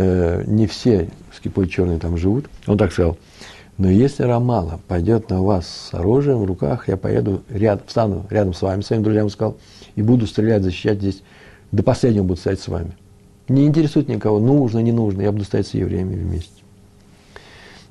Э, 0.00 0.44
не 0.46 0.68
все 0.68 1.10
с 1.36 1.40
кипой 1.40 1.68
черной 1.68 1.98
там 1.98 2.16
живут. 2.16 2.48
Он 2.68 2.78
так 2.78 2.92
сказал, 2.92 3.18
но 3.78 3.90
если 3.90 4.22
Рамала 4.22 4.78
пойдет 4.86 5.28
на 5.28 5.42
вас 5.42 5.66
с 5.90 5.92
оружием 5.92 6.38
в 6.38 6.44
руках, 6.44 6.86
я 6.86 6.96
поеду 6.96 7.42
рядом, 7.48 7.84
встану 7.84 8.26
рядом 8.30 8.54
с 8.54 8.62
вами, 8.62 8.82
своим 8.82 9.02
друзьям 9.02 9.28
сказал, 9.28 9.56
и 9.96 10.02
буду 10.02 10.28
стрелять, 10.28 10.62
защищать 10.62 10.98
здесь, 10.98 11.24
до 11.72 11.82
последнего 11.82 12.22
буду 12.22 12.38
стоять 12.38 12.60
с 12.60 12.68
вами. 12.68 12.96
Не 13.48 13.66
интересует 13.66 14.06
никого, 14.08 14.38
нужно, 14.38 14.78
не 14.78 14.92
нужно, 14.92 15.22
я 15.22 15.32
буду 15.32 15.44
стоять 15.44 15.66
с 15.66 15.74
евреями 15.74 16.14
вместе. 16.14 16.62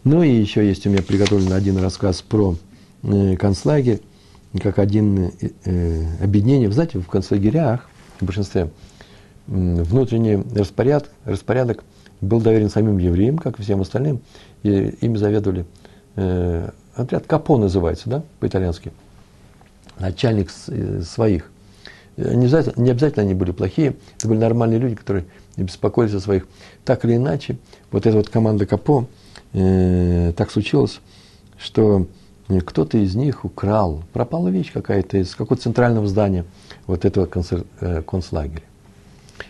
Ну 0.05 0.23
и 0.23 0.31
еще 0.31 0.65
есть 0.65 0.87
у 0.87 0.89
меня 0.89 1.03
приготовлен 1.03 1.51
один 1.51 1.75
рассказ 1.75 2.21
про 2.21 2.55
э, 3.03 3.35
концлагерь, 3.35 3.99
как 4.63 4.79
один 4.79 5.25
э, 5.25 5.31
э, 5.65 6.23
объединение. 6.23 6.69
Вы 6.69 6.73
знаете, 6.73 6.99
в 6.99 7.07
концлагерях, 7.07 7.89
в 8.21 8.25
большинстве, 8.25 8.61
э, 8.61 8.69
внутренний 9.47 10.41
распорядок, 10.55 11.11
распорядок 11.25 11.83
был 12.21 12.41
доверен 12.41 12.69
самим 12.69 12.97
евреям, 12.97 13.37
как 13.37 13.59
и 13.59 13.63
всем 13.63 13.81
остальным, 13.81 14.21
и 14.63 14.95
ими 15.01 15.17
заведовали 15.17 15.65
э, 16.15 16.69
отряд 16.95 17.27
Капо 17.27 17.57
называется, 17.57 18.09
да, 18.09 18.23
по-итальянски, 18.39 18.91
начальник 19.99 20.49
э, 20.67 21.01
своих. 21.01 21.49
Не 22.17 22.45
обязательно, 22.45 22.81
не 22.81 22.89
обязательно 22.89 23.23
они 23.23 23.33
были 23.35 23.51
плохие, 23.51 23.95
это 24.17 24.27
были 24.27 24.39
нормальные 24.39 24.79
люди, 24.79 24.95
которые 24.95 25.25
беспокоились 25.55 26.15
о 26.15 26.19
своих. 26.19 26.47
Так 26.83 27.05
или 27.05 27.15
иначе, 27.15 27.57
вот 27.91 28.07
эта 28.07 28.17
вот 28.17 28.29
команда 28.29 28.65
Капо, 28.65 29.05
э, 29.53 30.33
так 30.35 30.49
случилось, 30.49 30.99
что 31.59 32.07
кто-то 32.65 32.97
из 32.97 33.13
них 33.15 33.45
украл, 33.45 34.03
пропала 34.13 34.47
вещь 34.47 34.71
какая-то 34.71 35.17
из 35.17 35.35
какого-то 35.35 35.63
центрального 35.63 36.07
здания 36.07 36.45
вот 36.87 37.05
этого 37.05 37.25
концер, 37.25 37.65
э, 37.81 38.01
концлагеря. 38.01 38.63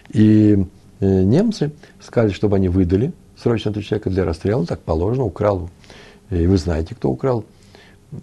И 0.10 0.58
э, 0.58 0.66
немцы 1.00 1.72
сказали, 2.00 2.32
чтобы 2.32 2.58
они 2.58 2.70
выдали 2.70 3.14
срочно 3.38 3.70
этого 3.70 3.84
человека 3.84 4.10
для 4.10 4.26
расстрела, 4.26 4.66
так 4.66 4.82
положено, 4.82 5.26
украл. 5.26 5.70
И 6.30 6.46
вы 6.46 6.58
знаете, 6.58 6.96
кто 6.96 7.10
украл, 7.10 7.46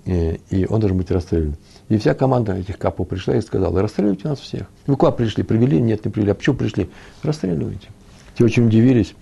и, 0.05 0.41
и 0.51 0.66
он 0.66 0.81
должен 0.81 0.99
быть 0.99 1.11
расстрелян. 1.11 1.57
И 1.89 1.99
вся 1.99 2.14
команда 2.14 2.57
этих 2.57 2.79
капов 2.79 3.09
пришла 3.09 3.37
и 3.37 3.41
сказала, 3.41 3.83
расстреливайте 3.83 4.29
нас 4.29 4.41
всех. 4.41 4.66
Вы 4.87 4.97
куда 4.97 5.12
пришли? 5.12 5.43
Привели? 5.43 5.81
Нет, 5.81 6.05
не 6.05 6.11
привели. 6.11 6.31
А 6.31 6.35
почему 6.35 6.57
пришли? 6.57 6.91
Расстреливайте. 7.22 7.89
Те 8.37 8.45
очень 8.45 8.66
удивились. 8.66 9.14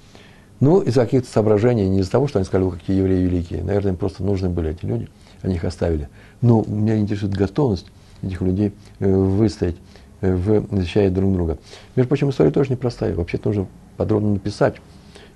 Ну, 0.60 0.80
из-за 0.80 1.04
каких-то 1.04 1.28
соображений, 1.28 1.88
не 1.88 2.00
из-за 2.00 2.12
того, 2.12 2.28
что 2.28 2.38
они 2.38 2.46
сказали, 2.46 2.70
какие 2.70 2.98
евреи 2.98 3.24
великие. 3.24 3.64
Наверное, 3.64 3.92
им 3.92 3.96
просто 3.96 4.22
нужны 4.22 4.48
были 4.48 4.70
эти 4.70 4.84
люди. 4.84 5.08
Они 5.42 5.56
их 5.56 5.64
оставили. 5.64 6.08
Но 6.40 6.64
меня 6.66 6.96
интересует 6.96 7.34
готовность 7.34 7.86
этих 8.22 8.40
людей 8.40 8.72
э, 9.00 9.12
выстоять, 9.12 9.74
э, 9.74 9.78
в, 10.22 10.76
защищая 10.76 11.10
друг 11.10 11.32
друга. 11.32 11.58
Между 11.96 12.08
прочим, 12.08 12.30
история 12.30 12.50
тоже 12.50 12.70
непростая. 12.70 13.14
Вообще-то 13.14 13.48
нужно 13.48 13.66
подробно 13.96 14.32
написать, 14.32 14.76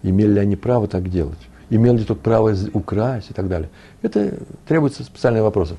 имели 0.03 0.33
ли 0.33 0.41
они 0.41 0.57
право 0.57 0.89
так 0.89 1.11
делать, 1.11 1.39
имел 1.69 1.95
ли 1.95 2.05
тот 2.05 2.21
право 2.21 2.55
украсть 2.73 3.31
и 3.31 3.35
так 3.35 3.49
далее. 3.49 3.69
Это 4.03 4.39
требуется 4.67 5.05
специальные 5.05 5.43
вопросы 5.43 5.77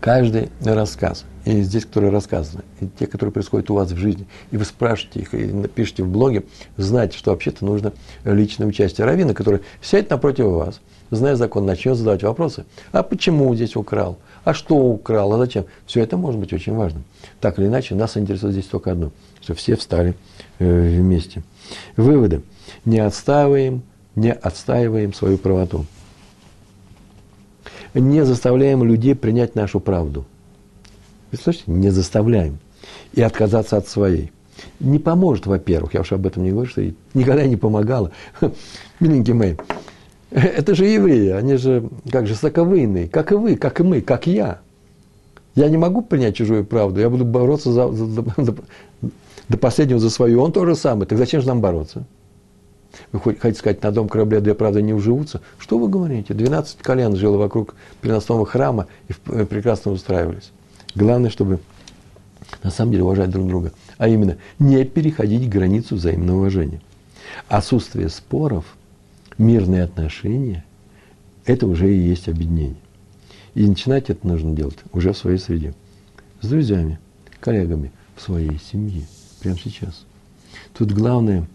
каждый 0.00 0.50
рассказ, 0.64 1.24
и 1.46 1.62
здесь, 1.62 1.86
которые 1.86 2.10
рассказаны, 2.10 2.64
и 2.80 2.88
те, 2.98 3.06
которые 3.06 3.32
происходят 3.32 3.70
у 3.70 3.74
вас 3.74 3.92
в 3.92 3.96
жизни, 3.96 4.26
и 4.50 4.56
вы 4.56 4.64
спрашиваете 4.64 5.20
их, 5.20 5.32
и 5.32 5.46
напишите 5.46 6.02
в 6.02 6.08
блоге, 6.08 6.44
знайте, 6.76 7.16
что 7.16 7.30
вообще-то 7.30 7.64
нужно 7.64 7.92
личное 8.24 8.66
участие 8.66 9.06
равина, 9.06 9.32
который 9.32 9.60
сядет 9.80 10.10
напротив 10.10 10.46
вас, 10.46 10.80
зная 11.12 11.36
закон, 11.36 11.64
начнет 11.64 11.96
задавать 11.96 12.24
вопросы. 12.24 12.64
А 12.90 13.04
почему 13.04 13.54
здесь 13.54 13.76
украл? 13.76 14.18
А 14.42 14.54
что 14.54 14.74
украл? 14.74 15.32
А 15.34 15.38
зачем? 15.38 15.66
Все 15.86 16.02
это 16.02 16.16
может 16.16 16.40
быть 16.40 16.52
очень 16.52 16.74
важным. 16.74 17.04
Так 17.40 17.60
или 17.60 17.66
иначе, 17.66 17.94
нас 17.94 18.16
интересует 18.16 18.52
здесь 18.52 18.66
только 18.66 18.90
одно, 18.90 19.12
что 19.40 19.54
все 19.54 19.76
встали 19.76 20.16
э, 20.58 20.98
вместе. 20.98 21.44
Выводы. 21.96 22.42
Не 22.84 22.98
отстаиваем, 22.98 23.82
не 24.16 24.32
отстаиваем 24.32 25.14
свою 25.14 25.38
правоту 25.38 25.86
не 27.94 28.26
заставляем 28.26 28.84
людей 28.84 29.14
принять 29.14 29.54
нашу 29.54 29.80
правду. 29.80 30.26
Вы 31.32 31.38
слышите? 31.38 31.64
Не 31.66 31.90
заставляем. 31.90 32.58
И 33.14 33.22
отказаться 33.22 33.76
от 33.76 33.88
своей. 33.88 34.32
Не 34.80 34.98
поможет, 34.98 35.46
во-первых, 35.46 35.94
я 35.94 36.00
уж 36.00 36.12
об 36.12 36.26
этом 36.26 36.42
не 36.42 36.50
говорю, 36.50 36.68
что 36.68 36.82
никогда 37.14 37.46
не 37.46 37.56
помогала. 37.56 38.10
Миленький 39.00 39.34
мои, 39.34 39.56
это 40.30 40.74
же 40.74 40.86
евреи, 40.86 41.30
они 41.30 41.56
же 41.56 41.88
как 42.10 42.26
же 42.26 42.34
соковыйные, 42.34 43.08
как 43.08 43.32
и 43.32 43.34
вы, 43.34 43.56
как 43.56 43.80
и 43.80 43.82
мы, 43.82 44.00
как 44.00 44.26
я. 44.26 44.60
Я 45.54 45.68
не 45.68 45.76
могу 45.76 46.02
принять 46.02 46.36
чужую 46.36 46.64
правду, 46.64 47.00
я 47.00 47.08
буду 47.08 47.24
бороться 47.24 47.72
за, 47.72 47.90
за, 47.90 48.06
за, 48.06 48.22
до, 48.22 48.54
до 49.48 49.58
последнего 49.58 49.98
за 49.98 50.10
свою. 50.10 50.42
Он 50.42 50.52
тоже 50.52 50.74
самый, 50.74 51.06
так 51.06 51.18
зачем 51.18 51.40
же 51.40 51.46
нам 51.46 51.60
бороться? 51.60 52.04
Вы 53.12 53.36
хотите 53.36 53.58
сказать, 53.58 53.82
на 53.82 53.90
дом 53.90 54.08
корабля 54.08 54.40
две 54.40 54.54
правды 54.54 54.82
не 54.82 54.94
уживутся? 54.94 55.40
Что 55.58 55.78
вы 55.78 55.88
говорите? 55.88 56.34
12 56.34 56.78
колен 56.78 57.16
жило 57.16 57.36
вокруг 57.36 57.74
переносного 58.00 58.46
храма 58.46 58.86
и 59.08 59.14
э, 59.28 59.44
прекрасно 59.44 59.92
устраивались. 59.92 60.52
Главное, 60.96 61.28
чтобы 61.28 61.60
на 62.64 62.70
самом 62.70 62.92
деле 62.92 63.04
уважать 63.04 63.30
друг 63.30 63.46
друга. 63.46 63.72
А 63.98 64.08
именно, 64.08 64.38
не 64.58 64.84
переходить 64.84 65.48
границу 65.48 65.96
взаимного 65.96 66.38
уважения. 66.38 66.80
Отсутствие 67.48 68.08
споров, 68.08 68.64
мирные 69.36 69.82
отношения– 69.82 70.64
это 71.44 71.66
уже 71.66 71.94
и 71.94 71.98
есть 71.98 72.28
объединение. 72.28 72.76
И 73.54 73.66
начинать 73.66 74.08
это 74.08 74.26
нужно 74.26 74.52
делать 74.52 74.78
уже 74.92 75.12
в 75.12 75.18
своей 75.18 75.38
среде. 75.38 75.74
С 76.40 76.48
друзьями, 76.48 76.98
коллегами, 77.40 77.92
в 78.16 78.22
своей 78.22 78.58
семье. 78.58 79.06
Прямо 79.40 79.58
сейчас. 79.58 80.06
Тут 80.72 80.92
главное 80.92 81.46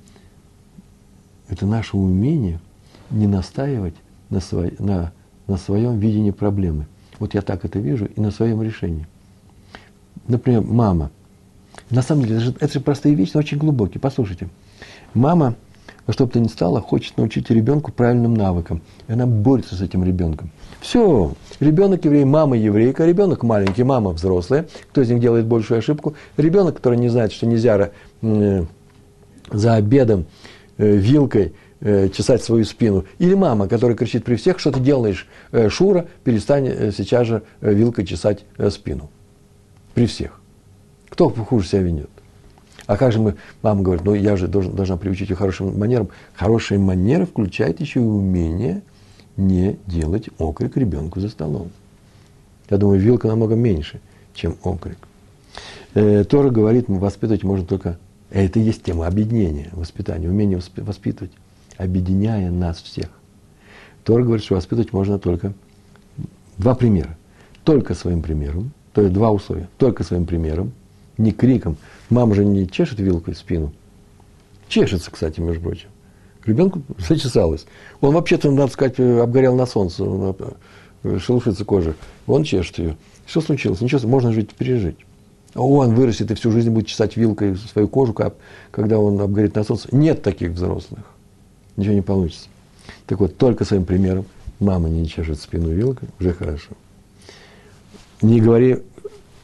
–это 1.49 1.65
наше 1.65 1.97
умение 1.97 2.59
не 3.09 3.25
настаивать 3.25 3.95
на, 4.29 4.39
свой, 4.39 4.75
на, 4.77 5.11
на 5.47 5.57
своем 5.57 5.97
видении 5.97 6.31
проблемы. 6.31 6.85
Вот 7.17 7.33
я 7.33 7.41
так 7.41 7.65
это 7.65 7.79
вижу 7.79 8.05
и 8.05 8.21
на 8.21 8.29
своем 8.29 8.61
решении. 8.61 9.07
Например, 10.27 10.61
мама. 10.61 11.11
На 11.89 12.01
самом 12.01 12.23
деле, 12.23 12.35
это 12.37 12.45
же, 12.45 12.55
это 12.59 12.73
же 12.73 12.79
простые 12.79 13.15
вещи, 13.15 13.31
но 13.33 13.39
очень 13.39 13.57
глубокие. 13.57 13.99
Послушайте. 13.99 14.49
Мама 15.13 15.55
во 16.07 16.13
что 16.13 16.25
бы 16.25 16.31
то 16.31 16.39
ни 16.39 16.47
стало, 16.47 16.81
хочет 16.81 17.17
научить 17.17 17.49
ребенку 17.49 17.91
правильным 17.91 18.33
навыкам. 18.33 18.81
И 19.07 19.13
она 19.13 19.25
борется 19.25 19.75
с 19.75 19.81
этим 19.81 20.03
ребенком. 20.03 20.51
Все, 20.79 21.33
ребенок 21.59 22.03
еврей, 22.05 22.25
мама 22.25 22.57
еврейка, 22.57 23.05
ребенок 23.05 23.43
маленький, 23.43 23.83
мама 23.83 24.11
взрослая. 24.11 24.67
Кто 24.89 25.01
из 25.01 25.09
них 25.09 25.19
делает 25.19 25.45
большую 25.45 25.77
ошибку? 25.77 26.15
Ребенок, 26.37 26.77
который 26.77 26.97
не 26.97 27.09
знает, 27.09 27.31
что 27.31 27.45
нельзя 27.45 27.91
э, 28.21 28.65
за 29.51 29.75
обедом 29.75 30.25
э, 30.77 30.97
вилкой 30.97 31.53
э, 31.81 32.09
чесать 32.09 32.43
свою 32.43 32.65
спину. 32.65 33.05
Или 33.19 33.35
мама, 33.35 33.67
которая 33.67 33.95
кричит 33.95 34.25
при 34.25 34.35
всех, 34.35 34.59
что 34.59 34.71
ты 34.71 34.79
делаешь, 34.79 35.27
э, 35.51 35.69
Шура, 35.69 36.07
перестань 36.23 36.67
э, 36.67 36.91
сейчас 36.91 37.27
же 37.27 37.43
вилкой 37.61 38.05
чесать 38.05 38.43
спину. 38.69 39.09
При 39.93 40.05
всех. 40.05 40.39
Кто 41.09 41.29
хуже 41.29 41.67
себя 41.67 41.81
ведет? 41.81 42.09
А 42.87 42.97
как 42.97 43.11
же 43.11 43.19
мы, 43.19 43.35
мама 43.61 43.83
говорит, 43.83 44.05
ну 44.05 44.13
я 44.13 44.35
же 44.35 44.47
должен, 44.47 44.75
должна 44.75 44.97
приучить 44.97 45.29
ее 45.29 45.35
хорошим 45.35 45.77
манерам. 45.77 46.09
Хорошие 46.33 46.79
манеры 46.79 47.25
включают 47.25 47.79
еще 47.79 47.99
и 47.99 48.03
умение 48.03 48.81
не 49.37 49.77
делать 49.87 50.29
окрик 50.37 50.75
ребенку 50.77 51.19
за 51.19 51.29
столом. 51.29 51.69
Я 52.69 52.77
думаю, 52.77 52.99
вилка 52.99 53.27
намного 53.27 53.55
меньше, 53.55 53.99
чем 54.33 54.57
окрик. 54.63 54.97
Э, 55.93 56.23
Тора 56.23 56.49
говорит, 56.49 56.85
воспитывать 56.87 57.43
можно 57.43 57.65
только... 57.65 57.97
Это 58.29 58.59
и 58.59 58.63
есть 58.63 58.83
тема 58.83 59.07
объединения, 59.07 59.69
воспитания, 59.73 60.29
умение 60.29 60.61
воспитывать, 60.77 61.31
объединяя 61.77 62.49
нас 62.49 62.81
всех. 62.81 63.09
Тора 64.05 64.23
говорит, 64.23 64.45
что 64.45 64.55
воспитывать 64.55 64.93
можно 64.93 65.19
только 65.19 65.53
два 66.57 66.75
примера. 66.75 67.17
Только 67.65 67.93
своим 67.93 68.21
примером, 68.21 68.71
то 68.93 69.01
есть 69.01 69.13
два 69.13 69.31
условия. 69.31 69.69
Только 69.77 70.03
своим 70.03 70.25
примером, 70.25 70.73
не 71.17 71.31
криком. 71.31 71.77
Мама 72.09 72.35
же 72.35 72.45
не 72.45 72.69
чешет 72.69 72.99
вилкой 72.99 73.35
спину. 73.35 73.73
Чешется, 74.67 75.11
кстати, 75.11 75.39
между 75.39 75.61
прочим. 75.61 75.89
Ребенку 76.45 76.81
зачесалось. 76.97 77.65
Он 77.99 78.13
вообще-то, 78.13 78.49
надо 78.51 78.71
сказать, 78.71 78.99
обгорел 78.99 79.55
на 79.55 79.65
солнце, 79.65 80.03
он 80.03 80.35
э, 81.03 81.19
шелушится 81.19 81.65
кожа. 81.65 81.95
Он 82.25 82.43
чешет 82.43 82.79
ее. 82.79 82.97
Что 83.27 83.41
случилось? 83.41 83.81
Ничего, 83.81 84.07
можно 84.07 84.33
жить, 84.33 84.51
пережить. 84.51 84.97
Он 85.53 85.93
вырастет 85.93 86.31
и 86.31 86.35
всю 86.35 86.51
жизнь 86.51 86.69
будет 86.69 86.87
чесать 86.87 87.17
вилкой 87.17 87.57
свою 87.57 87.87
кожу, 87.87 88.15
когда 88.71 88.99
он 88.99 89.19
обгорит 89.19 89.55
на 89.55 89.63
солнце. 89.63 89.89
Нет 89.91 90.23
таких 90.23 90.51
взрослых. 90.51 91.01
Ничего 91.75 91.93
не 91.93 92.01
получится. 92.01 92.47
Так 93.05 93.19
вот, 93.19 93.37
только 93.37 93.65
своим 93.65 93.85
примером. 93.85 94.25
Мама 94.59 94.89
не 94.89 95.07
чешет 95.07 95.39
спину 95.39 95.69
вилкой, 95.69 96.09
уже 96.19 96.33
хорошо. 96.33 96.69
Не 98.21 98.39
говори, 98.39 98.77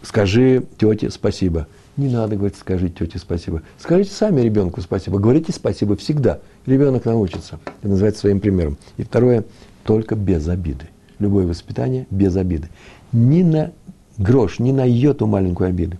скажи 0.03 0.63
тете 0.77 1.09
спасибо. 1.09 1.67
Не 1.95 2.09
надо 2.09 2.35
говорить, 2.35 2.57
скажите 2.57 2.93
тете 2.93 3.17
спасибо. 3.17 3.63
Скажите 3.79 4.11
сами 4.11 4.41
ребенку 4.41 4.81
спасибо. 4.81 5.17
Говорите 5.17 5.51
спасибо 5.51 5.95
всегда. 5.95 6.39
Ребенок 6.67 7.05
научится. 7.05 7.59
Это 7.81 7.89
называется 7.89 8.21
своим 8.21 8.39
примером. 8.39 8.77
И 8.97 9.03
второе, 9.03 9.45
только 9.83 10.15
без 10.15 10.47
обиды. 10.47 10.85
Любое 11.17 11.47
воспитание 11.47 12.05
без 12.11 12.35
обиды. 12.35 12.69
Ни 13.11 13.41
на 13.41 13.71
грош, 14.19 14.59
ни 14.59 14.71
на 14.71 14.85
йоту 14.85 15.25
маленькую 15.25 15.69
обиды. 15.69 15.97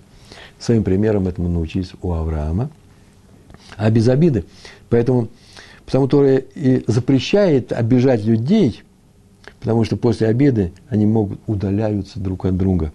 Своим 0.60 0.84
примером 0.84 1.28
этому 1.28 1.50
научились 1.50 1.92
у 2.02 2.12
Авраама. 2.14 2.70
А 3.76 3.90
без 3.90 4.08
обиды. 4.08 4.46
Поэтому, 4.90 5.30
потому 5.86 6.08
Тора 6.08 6.36
и 6.38 6.84
запрещает 6.86 7.72
обижать 7.72 8.24
людей, 8.24 8.84
потому 9.68 9.84
что 9.84 9.98
после 9.98 10.28
обиды 10.28 10.72
они 10.88 11.06
могут 11.06 11.40
удаляются 11.46 12.20
друг 12.20 12.46
от 12.46 12.56
друга, 12.56 12.94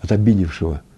от 0.00 0.12
обидевшего– 0.12 0.82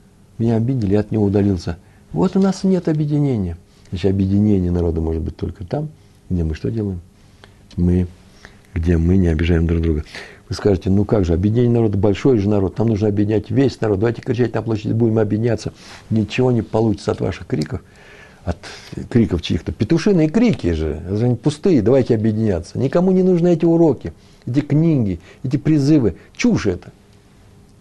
меня 0.42 0.57
обидели, 0.57 0.94
я 0.94 1.00
от 1.00 1.11
него 1.12 1.24
удалился. 1.24 1.78
Вот 2.12 2.36
у 2.36 2.40
нас 2.40 2.64
нет 2.64 2.88
объединения. 2.88 3.57
Значит, 3.90 4.11
объединение 4.11 4.72
народа 4.72 5.00
может 5.00 5.22
быть 5.22 5.36
только 5.36 5.64
там, 5.64 5.88
где 6.30 6.42
мы 6.42 6.55
что 6.55 6.70
делаем? 6.70 7.00
Мы, 7.76 8.07
где 8.74 8.96
мы 8.96 9.16
не 9.16 9.28
обижаем 9.28 9.66
друг 9.66 9.82
друга. 9.82 10.05
Вы 10.48 10.55
скажете, 10.55 10.90
ну 10.90 11.05
как 11.05 11.24
же, 11.24 11.32
объединение 11.32 11.72
народа, 11.72 11.96
большой 11.96 12.38
же 12.38 12.48
народ, 12.48 12.76
нам 12.78 12.88
нужно 12.88 13.09
объединять 13.09 13.50
весь 13.50 13.80
народ, 13.80 14.00
давайте 14.00 14.20
кричать 14.20 14.53
на 14.55 14.62
площади, 14.62 14.92
будем 14.92 15.18
объединяться. 15.18 15.72
Ничего 16.11 16.50
не 16.50 16.62
получится 16.62 17.12
от 17.12 17.20
ваших 17.20 17.46
криков, 17.46 17.82
от 18.44 18.59
криков 19.09 19.42
чьих-то. 19.42 19.72
Петушиные 19.72 20.28
крики 20.28 20.72
же, 20.72 21.00
они 21.09 21.36
пустые, 21.36 21.82
давайте 21.82 22.14
объединяться. 22.14 22.78
Никому 22.78 23.12
не 23.12 23.22
нужны 23.22 23.53
эти 23.53 23.64
уроки, 23.64 24.12
эти 24.47 24.61
книги, 24.61 25.20
эти 25.43 25.57
призывы. 25.57 26.16
Чушь 26.36 26.66
это. 26.66 26.93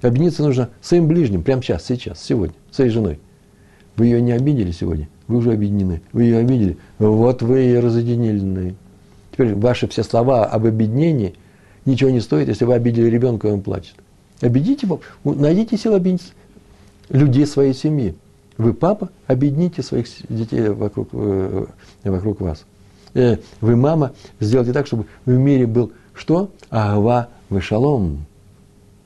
Объединиться 0.02 0.44
нужно 0.44 0.70
своим 0.82 1.08
ближним, 1.08 1.44
прямо 1.44 1.62
сейчас, 1.62 1.86
сейчас, 1.86 2.24
сегодня, 2.24 2.56
своей 2.72 2.90
женой. 2.90 3.20
Вы 3.96 4.06
ее 4.06 4.22
не 4.22 4.32
обидели 4.32 4.72
сегодня, 4.72 5.08
вы 5.28 5.38
уже 5.38 5.54
объединены. 5.54 6.02
Вы 6.12 6.24
ее 6.24 6.38
обидели, 6.38 6.78
вот 6.98 7.42
вы 7.42 7.66
и 7.66 7.76
разъединены. 7.76 8.76
Теперь 9.32 9.54
ваши 9.54 9.88
все 9.88 10.04
слова 10.04 10.46
об 10.46 10.66
объединении 10.66 11.36
ничего 11.86 12.10
не 12.10 12.20
стоят, 12.20 12.48
если 12.48 12.66
вы 12.66 12.74
обидели 12.74 13.08
ребенка, 13.08 13.48
и 13.48 13.52
он 13.52 13.62
плачет. 13.62 13.96
Объедините 14.42 14.88
его, 14.88 15.02
найдите 15.24 15.78
силу 15.78 15.96
объединить 15.96 16.34
людей 17.10 17.46
своей 17.46 17.74
семьи. 17.74 18.16
Вы, 18.58 18.74
папа, 18.74 19.10
объедините 19.28 19.84
своих 19.84 20.08
детей 20.30 20.70
вокруг, 20.70 21.10
э, 21.14 21.66
вокруг 22.04 22.42
вас. 22.42 22.66
Э, 23.14 23.38
вы, 23.60 23.76
мама, 23.76 24.14
сделайте 24.40 24.74
так, 24.74 24.88
чтобы 24.88 25.06
в 25.26 25.32
мире 25.32 25.68
был 25.68 25.92
что? 26.14 26.52
Агва 26.70 27.30
вышалом. 27.50 28.26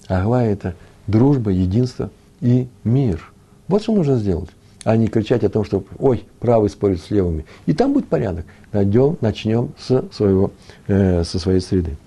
Агва– 0.08 0.43
это 0.45 0.76
дружба, 1.08 1.51
единство 1.51 2.10
и 2.41 2.68
мир. 2.84 3.32
Вот 3.68 3.84
что 3.84 3.93
нужно 3.93 4.18
сделать. 4.18 4.49
А 4.84 4.95
не 4.97 5.08
кричать 5.08 5.43
о 5.43 5.49
том, 5.49 5.66
что 5.66 5.84
ой, 5.97 6.26
правый 6.39 6.70
спорит 6.70 7.01
с 7.01 7.10
левыми. 7.10 7.45
И 7.66 7.74
там 7.74 7.93
будет 7.93 8.08
порядок. 8.08 8.45
Найдем, 8.72 9.18
начнем 9.20 9.72
с 9.80 10.06
своего, 10.12 10.51
э, 10.88 11.24
со 11.24 11.39
своей 11.39 11.60
среды. 11.60 11.97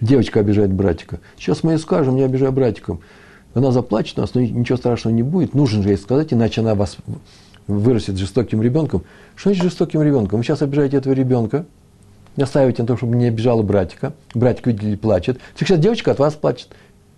Девочка 0.00 0.40
обижает 0.40 0.72
братика. 0.72 1.20
Сейчас 1.38 1.62
мы 1.62 1.72
ей 1.72 1.78
скажем, 1.78 2.16
не 2.16 2.22
обижай 2.22 2.50
братиком. 2.50 3.00
Она 3.54 3.70
заплачет 3.70 4.16
нас, 4.16 4.34
но 4.34 4.40
ничего 4.40 4.76
страшного 4.76 5.14
не 5.14 5.22
будет. 5.22 5.54
Нужно 5.54 5.82
же 5.82 5.90
ей 5.90 5.96
сказать, 5.96 6.32
иначе 6.32 6.60
она 6.60 6.74
вас 6.74 6.96
вырастет 7.66 8.16
жестоким 8.16 8.60
ребенком. 8.60 9.04
Что 9.34 9.50
значит 9.50 9.64
жестоким 9.64 10.02
ребенком? 10.02 10.38
Вы 10.38 10.44
сейчас 10.44 10.62
обижаете 10.62 10.98
этого 10.98 11.14
ребенка, 11.14 11.64
оставите 12.42 12.82
на 12.82 12.88
то, 12.88 12.96
чтобы 12.96 13.16
не 13.16 13.26
обижала 13.26 13.62
братика. 13.62 14.12
Братик, 14.34 14.66
видели, 14.66 14.96
плачет. 14.96 15.38
Сейчас 15.58 15.78
девочка 15.78 16.10
от 16.10 16.18
вас 16.18 16.34
плачет. 16.34 16.68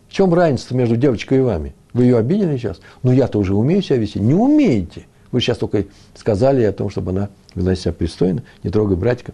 В 0.09 0.13
чем 0.13 0.33
разница 0.33 0.75
между 0.75 0.97
девочкой 0.97 1.39
и 1.39 1.43
вами? 1.43 1.75
Вы 1.93 2.05
ее 2.05 2.19
обидели 2.19 2.57
сейчас? 2.57 2.81
Ну, 3.03 3.13
я-то 3.13 3.39
уже 3.39 3.55
умею 3.55 3.83
себя 3.83 3.97
вести. 3.97 4.21
Не 4.21 4.35
умеете. 4.35 5.07
Вы 5.31 5.41
сейчас 5.41 5.59
только 5.59 5.85
сказали 6.15 6.63
о 6.63 6.73
том, 6.73 6.89
чтобы 6.91 7.11
она 7.11 7.29
вела 7.55 7.75
себя 7.75 7.93
пристойно, 7.93 8.43
не 8.63 8.71
трогай 8.71 8.97
братика. 8.97 9.33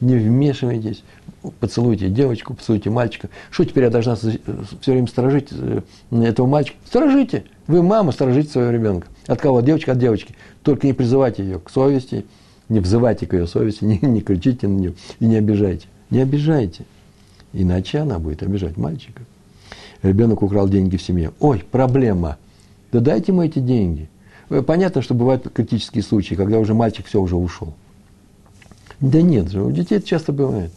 Не 0.00 0.16
вмешивайтесь, 0.16 1.04
поцелуйте 1.58 2.08
девочку, 2.08 2.52
поцелуйте 2.52 2.90
мальчика. 2.90 3.30
Что 3.50 3.64
теперь 3.64 3.84
я 3.84 3.90
должна 3.90 4.14
все 4.16 4.38
время 4.86 5.06
сторожить 5.06 5.48
э, 5.52 5.80
этого 6.10 6.46
мальчика? 6.46 6.76
Сторожите. 6.84 7.44
Вы, 7.66 7.82
мама, 7.82 8.12
сторожите 8.12 8.50
своего 8.50 8.70
ребенка. 8.72 9.08
От 9.26 9.40
кого? 9.40 9.58
От 9.58 9.64
девочки, 9.64 9.88
от 9.88 9.98
девочки. 9.98 10.34
Только 10.62 10.86
не 10.86 10.92
призывайте 10.92 11.44
ее 11.44 11.60
к 11.60 11.70
совести, 11.70 12.26
не 12.68 12.80
взывайте 12.80 13.26
к 13.26 13.34
ее 13.34 13.46
совести, 13.46 13.84
не, 13.84 13.98
не 14.02 14.20
кричите 14.20 14.68
на 14.68 14.76
нее 14.76 14.94
и 15.20 15.26
не 15.26 15.36
обижайте. 15.36 15.86
Не 16.10 16.20
обижайте. 16.20 16.84
Иначе 17.52 17.98
она 17.98 18.18
будет 18.18 18.42
обижать 18.42 18.76
мальчика. 18.76 19.22
Ребенок 20.02 20.42
украл 20.42 20.68
деньги 20.68 20.96
в 20.96 21.02
семье. 21.02 21.32
Ой, 21.40 21.64
проблема. 21.70 22.36
Да 22.92 23.00
дайте 23.00 23.32
ему 23.32 23.42
эти 23.42 23.58
деньги. 23.58 24.08
Э, 24.50 24.62
понятно, 24.62 25.02
что 25.02 25.14
бывают 25.14 25.48
критические 25.52 26.02
случаи, 26.02 26.34
когда 26.34 26.58
уже 26.58 26.74
мальчик 26.74 27.06
все 27.06 27.20
уже 27.20 27.34
ушел. 27.34 27.74
Да 29.00 29.20
нет 29.20 29.50
же, 29.50 29.62
у 29.62 29.70
детей 29.70 29.96
это 29.96 30.06
часто 30.06 30.32
бывает. 30.32 30.70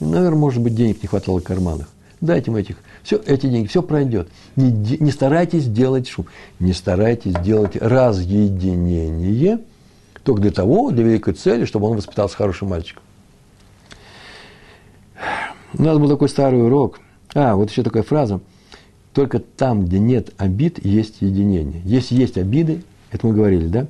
Наверное, 0.00 0.38
может 0.38 0.62
быть, 0.62 0.74
денег 0.74 1.02
не 1.02 1.08
хватало 1.08 1.40
в 1.40 1.44
карманах. 1.44 1.88
Дайте 2.20 2.50
ему 2.50 2.58
этих. 2.58 2.76
Все, 3.02 3.20
эти 3.26 3.46
деньги, 3.48 3.66
все 3.66 3.82
пройдет. 3.82 4.28
Не, 4.56 4.70
не 4.70 5.10
старайтесь 5.10 5.66
делать 5.66 6.08
шум. 6.08 6.26
Не 6.60 6.72
старайтесь 6.72 7.34
делать 7.34 7.76
разъединение– 7.76 9.60
только 10.28 10.42
для 10.42 10.50
того, 10.50 10.90
для 10.90 11.04
великой 11.04 11.32
цели, 11.32 11.64
чтобы 11.64 11.86
он 11.86 11.96
воспитался 11.96 12.36
хорошим 12.36 12.68
мальчиком. 12.68 13.02
У 15.72 15.82
нас 15.82 15.96
был 15.96 16.06
такой 16.06 16.28
старый 16.28 16.62
урок. 16.62 17.00
А, 17.34 17.56
вот 17.56 17.70
еще 17.70 17.82
такая 17.82 18.02
фраза. 18.02 18.38
Только 19.14 19.38
там, 19.38 19.86
где 19.86 19.98
нет 19.98 20.34
обид, 20.36 20.84
есть 20.84 21.22
единение. 21.22 21.80
Если 21.82 22.14
есть 22.14 22.36
обиды, 22.36 22.82
это 23.10 23.26
мы 23.26 23.32
говорили, 23.32 23.68
да? 23.68 23.86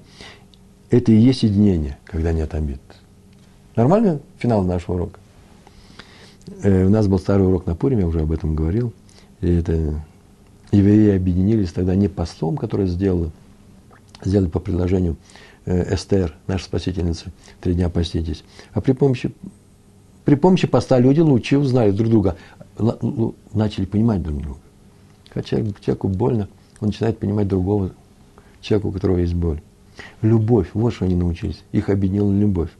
Это 0.91 1.11
и 1.11 1.17
есть 1.17 1.43
единение, 1.43 1.99
когда 2.05 2.33
нет 2.33 2.55
обид. 2.55 2.81
Нормально 3.75 4.21
финал 4.39 4.63
нашего 4.63 4.95
урока? 4.95 5.19
Э, 6.63 6.85
у 6.85 6.89
нас 6.89 7.09
был 7.09 7.19
старый 7.19 7.49
урок 7.49 7.67
на 7.67 7.75
Пуриме, 7.75 8.03
я 8.03 8.07
уже 8.07 8.21
об 8.21 8.31
этом 8.31 8.55
говорил. 8.55 8.93
И 9.41 9.53
это 9.57 10.05
евреи 10.71 11.17
объединились 11.17 11.73
тогда 11.73 11.97
не 11.97 12.07
послом, 12.07 12.57
который 12.59 12.87
сделал, 12.87 13.33
сделали 14.23 14.49
по 14.49 14.61
предложению 14.61 15.17
Эстер, 15.69 16.35
наша 16.47 16.65
спасительница, 16.65 17.27
три 17.61 17.75
дня 17.75 17.91
поститесь. 17.91 18.43
А 18.73 18.81
при 18.81 18.93
помощи, 18.93 19.33
при 20.25 20.35
помощи 20.35 20.67
поста 20.67 20.99
люди 20.99 21.21
лучше 21.21 21.59
узнали 21.59 21.91
друг 21.91 22.09
друга, 22.09 22.37
начали 23.53 23.85
понимать 23.85 24.23
друг 24.23 24.41
друга. 24.41 24.59
Когда 25.29 25.47
человек, 25.47 25.81
человеку 25.81 26.09
больно, 26.09 26.49
он 26.81 26.89
начинает 26.89 27.19
понимать 27.19 27.49
другого 27.49 27.91
человека, 28.63 28.87
у 28.87 28.93
которого 28.93 29.19
есть 29.19 29.35
боль. 29.35 29.61
Любовь, 30.23 30.69
вот 30.73 30.95
что 30.95 31.05
они 31.05 31.17
научились. 31.17 31.63
Их 31.73 31.91
объединила 31.91 32.33
любовь. 32.33 32.71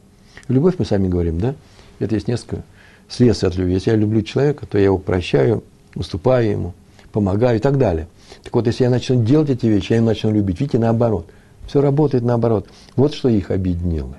Любовь, 0.47 0.75
мы 0.79 0.85
сами 0.85 1.07
говорим, 1.07 1.39
да? 1.39 1.53
Это 1.99 2.15
есть 2.15 2.27
несколько 2.27 2.63
следствий 3.07 3.49
от 3.49 3.55
любви. 3.55 3.73
Если 3.73 3.91
я 3.91 3.97
люблю 3.97 4.23
человека, 4.23 4.65
то 4.65 4.79
я 4.79 4.85
его 4.85 4.97
прощаю, 4.97 5.63
уступаю 5.93 6.49
ему, 6.49 6.73
помогаю 7.11 7.57
и 7.57 7.61
так 7.61 7.77
далее. 7.77 8.07
Так 8.43 8.55
вот, 8.55 8.65
если 8.65 8.85
я 8.85 8.89
начну 8.89 9.23
делать 9.23 9.51
эти 9.51 9.67
вещи, 9.67 9.91
я 9.91 9.97
его 9.97 10.07
начну 10.07 10.31
любить. 10.31 10.59
Видите, 10.59 10.79
наоборот. 10.79 11.27
Все 11.69 11.81
работает 11.81 12.23
наоборот. 12.23 12.67
Вот 12.95 13.13
что 13.13 13.29
их 13.29 13.51
объединило. 13.51 14.17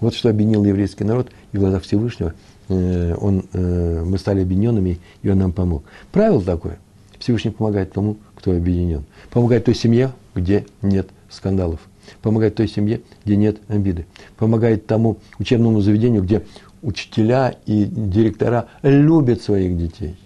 Вот 0.00 0.14
что 0.14 0.30
объединил 0.30 0.64
еврейский 0.64 1.04
народ, 1.04 1.30
и 1.52 1.56
в 1.56 1.60
глазах 1.60 1.84
Всевышнего 1.84 2.34
э, 2.68 3.14
он, 3.14 3.44
э, 3.52 4.02
мы 4.04 4.18
стали 4.18 4.42
объединенными, 4.42 4.98
и 5.22 5.30
он 5.30 5.38
нам 5.38 5.52
помог. 5.52 5.84
Правило 6.10 6.42
такое. 6.42 6.80
Всевышний 7.20 7.52
помогает 7.52 7.92
тому, 7.92 8.16
кто 8.34 8.50
объединен. 8.50 9.04
Помогает 9.30 9.64
той 9.64 9.76
семье, 9.76 10.10
где 10.34 10.66
нет 10.82 11.08
скандалов. 11.30 11.78
Помогает 12.20 12.56
той 12.56 12.66
семье, 12.66 13.00
где 13.24 13.36
нет 13.36 13.58
обиды. 13.68 14.04
Помогает 14.36 14.88
тому 14.88 15.18
учебному 15.38 15.80
заведению, 15.80 16.24
где 16.24 16.42
учителя 16.82 17.54
и 17.66 17.84
директора 17.84 18.66
любят 18.82 19.40
своих 19.40 19.78
детей. 19.78 20.16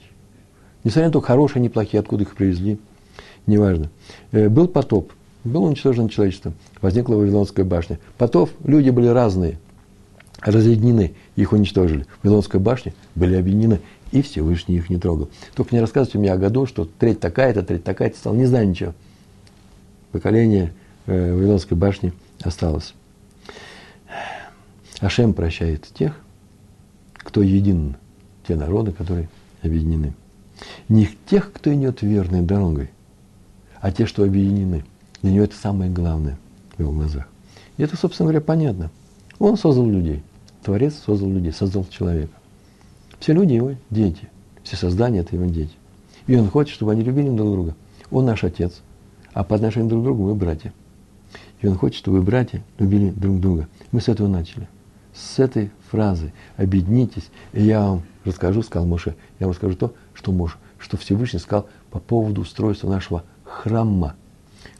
Несмотря 0.84 1.08
на 1.08 1.12
то, 1.12 1.20
хорошие, 1.20 1.62
неплохие, 1.62 2.00
откуда 2.00 2.22
их 2.22 2.34
привезли, 2.34 2.78
неважно. 3.46 3.90
Э, 4.32 4.48
был 4.48 4.68
потоп, 4.68 5.12
было 5.44 5.66
уничтожено 5.66 6.08
человечество, 6.08 6.52
возникла 6.80 7.14
Вавилонская 7.14 7.64
башня. 7.64 7.98
Потоп, 8.18 8.50
люди 8.64 8.90
были 8.90 9.06
разные, 9.06 9.58
разъединены, 10.40 11.14
их 11.36 11.52
уничтожили. 11.52 12.04
В 12.20 12.24
Вавилонской 12.24 12.60
башне 12.60 12.94
были 13.14 13.36
объединены, 13.36 13.80
и 14.12 14.22
Всевышний 14.22 14.76
их 14.76 14.90
не 14.90 14.98
трогал. 14.98 15.30
Только 15.54 15.74
не 15.74 15.80
рассказывайте 15.80 16.18
мне 16.18 16.32
о 16.32 16.36
году, 16.36 16.66
что 16.66 16.84
треть 16.98 17.20
такая-то, 17.20 17.62
треть 17.62 17.84
такая-то 17.84 18.16
стала, 18.16 18.34
не 18.34 18.46
знаю 18.46 18.68
ничего. 18.68 18.94
Поколение 20.12 20.72
э, 21.06 21.34
Вавилонской 21.34 21.76
башни 21.76 22.12
осталось. 22.42 22.94
Ашем 25.00 25.32
прощает 25.32 25.88
тех, 25.94 26.20
кто 27.14 27.42
един, 27.42 27.96
те 28.46 28.56
народы, 28.56 28.92
которые 28.92 29.28
объединены. 29.62 30.14
Не 30.88 31.08
тех, 31.26 31.52
кто 31.52 31.72
идет 31.72 32.02
верной 32.02 32.42
дорогой, 32.42 32.90
а 33.80 33.92
те, 33.92 34.06
что 34.06 34.24
объединены. 34.24 34.84
Для 35.22 35.32
него 35.32 35.44
это 35.44 35.56
самое 35.56 35.90
главное 35.90 36.38
в 36.76 36.80
его 36.80 36.92
глазах. 36.92 37.28
И 37.76 37.82
это, 37.82 37.96
собственно 37.96 38.28
говоря, 38.28 38.40
понятно. 38.40 38.90
Он 39.38 39.56
создал 39.56 39.86
людей. 39.86 40.22
Творец 40.62 40.94
создал 41.04 41.30
людей, 41.30 41.52
создал 41.52 41.86
человека. 41.86 42.32
Все 43.18 43.32
люди 43.32 43.54
его 43.54 43.74
дети. 43.90 44.28
Все 44.62 44.76
создания– 44.76 45.18
это 45.20 45.36
его 45.36 45.46
дети. 45.46 45.72
И 46.26 46.36
он 46.36 46.48
хочет, 46.48 46.74
чтобы 46.74 46.92
они 46.92 47.02
любили 47.02 47.28
друг 47.28 47.50
друга. 47.50 47.76
Он 48.10 48.24
наш 48.24 48.44
отец, 48.44 48.80
а 49.32 49.44
по 49.44 49.56
отношению 49.56 49.88
друг 49.88 50.02
к 50.02 50.04
другу 50.04 50.24
мы 50.24 50.34
братья. 50.34 50.72
И 51.60 51.66
он 51.66 51.76
хочет, 51.76 51.98
чтобы 51.98 52.22
братья 52.22 52.62
любили 52.78 53.10
друг 53.10 53.40
друга. 53.40 53.68
Мы 53.92 54.00
с 54.00 54.08
этого 54.08 54.28
начали. 54.28 54.68
С 55.14 55.38
этой 55.38 55.70
фразы 55.90 56.32
«объединитесь», 56.56 57.30
и 57.52 57.62
я 57.62 57.80
вам 57.80 58.02
расскажу, 58.24 58.62
сказал 58.62 58.86
Моше, 58.86 59.16
я 59.38 59.46
вам 59.46 59.52
расскажу 59.52 59.76
то, 59.76 59.94
что, 60.14 60.32
Моше, 60.32 60.56
что 60.78 60.96
Всевышний 60.96 61.40
сказал 61.40 61.68
по 61.90 61.98
поводу 61.98 62.42
устройства 62.42 62.88
нашего 62.88 63.24
храма. 63.44 64.14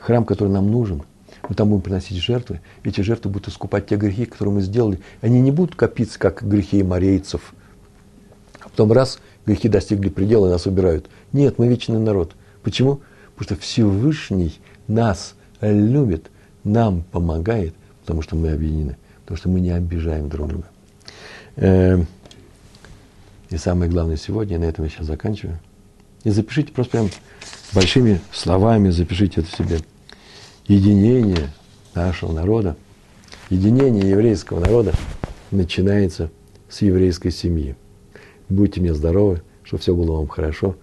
Храм, 0.01 0.25
который 0.25 0.49
нам 0.49 0.71
нужен. 0.71 1.03
Мы 1.49 1.55
там 1.55 1.69
будем 1.69 1.83
приносить 1.83 2.19
жертвы. 2.19 2.61
Эти 2.83 3.01
жертвы 3.01 3.31
будут 3.31 3.49
искупать 3.49 3.87
те 3.87 3.97
грехи, 3.97 4.25
которые 4.25 4.55
мы 4.55 4.61
сделали. 4.63 5.01
Они 5.21 5.41
не 5.41 5.51
будут 5.51 5.75
копиться, 5.75 6.19
как 6.19 6.47
грехи 6.47 6.83
морейцев. 6.83 7.55
А 8.61 8.69
потом 8.69 8.93
раз, 8.93 9.19
грехи 9.47 9.69
достигли 9.69 10.09
предела, 10.09 10.49
нас 10.49 10.67
убирают. 10.67 11.09
Нет, 11.33 11.59
мы 11.59 11.69
вечный 11.69 11.99
народ. 11.99 12.35
Почему? 12.63 13.01
Потому 13.37 13.57
что 13.57 13.67
Всевышний 13.67 14.61
нас 14.87 15.35
любит, 15.61 16.31
нам 16.65 17.03
помогает, 17.03 17.75
потому 18.03 18.23
что 18.23 18.37
мы 18.37 18.53
объединены, 18.53 18.97
потому 19.23 19.39
что 19.39 19.49
мы 19.49 19.61
не 19.61 19.71
обижаем 19.71 20.29
друг 20.29 20.49
друга. 20.49 20.67
Эм, 21.57 22.07
и 23.49 23.57
самое 23.57 23.91
главное 23.91 24.17
сегодня, 24.17 24.59
на 24.59 24.65
этом 24.65 24.85
я 24.85 24.91
сейчас 24.91 25.07
заканчиваю. 25.07 25.59
И 26.25 26.31
запишите 26.31 26.73
просто 26.73 26.93
прям 26.93 27.11
большими 27.73 28.21
словами, 28.33 28.91
запишите 28.91 29.41
это 29.41 29.51
себе. 29.51 29.81
Единение 30.67 31.51
нашего 31.95 32.33
народа, 32.33 32.77
единение 33.49 34.11
еврейского 34.11 34.61
народа 34.61 34.93
начинается 35.51 36.31
с 36.69 36.83
еврейской 36.83 37.31
семьи. 37.31 37.77
Будьте 38.49 38.81
мне 38.81 38.95
здоровы, 38.95 39.43
чтобы 39.65 39.83
все 39.83 39.95
было 39.95 40.17
вам 40.17 40.29
хорошо. 40.29 40.77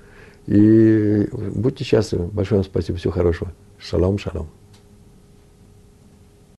И 0.46 1.28
будьте 1.32 1.84
счастливы. 1.84 2.28
Большое 2.28 2.62
вам 2.62 2.66
спасибо. 2.66 2.98
Всего 2.98 3.14
хорошего. 3.14 3.54
Шалом, 3.78 4.18
шалом. 4.18 4.50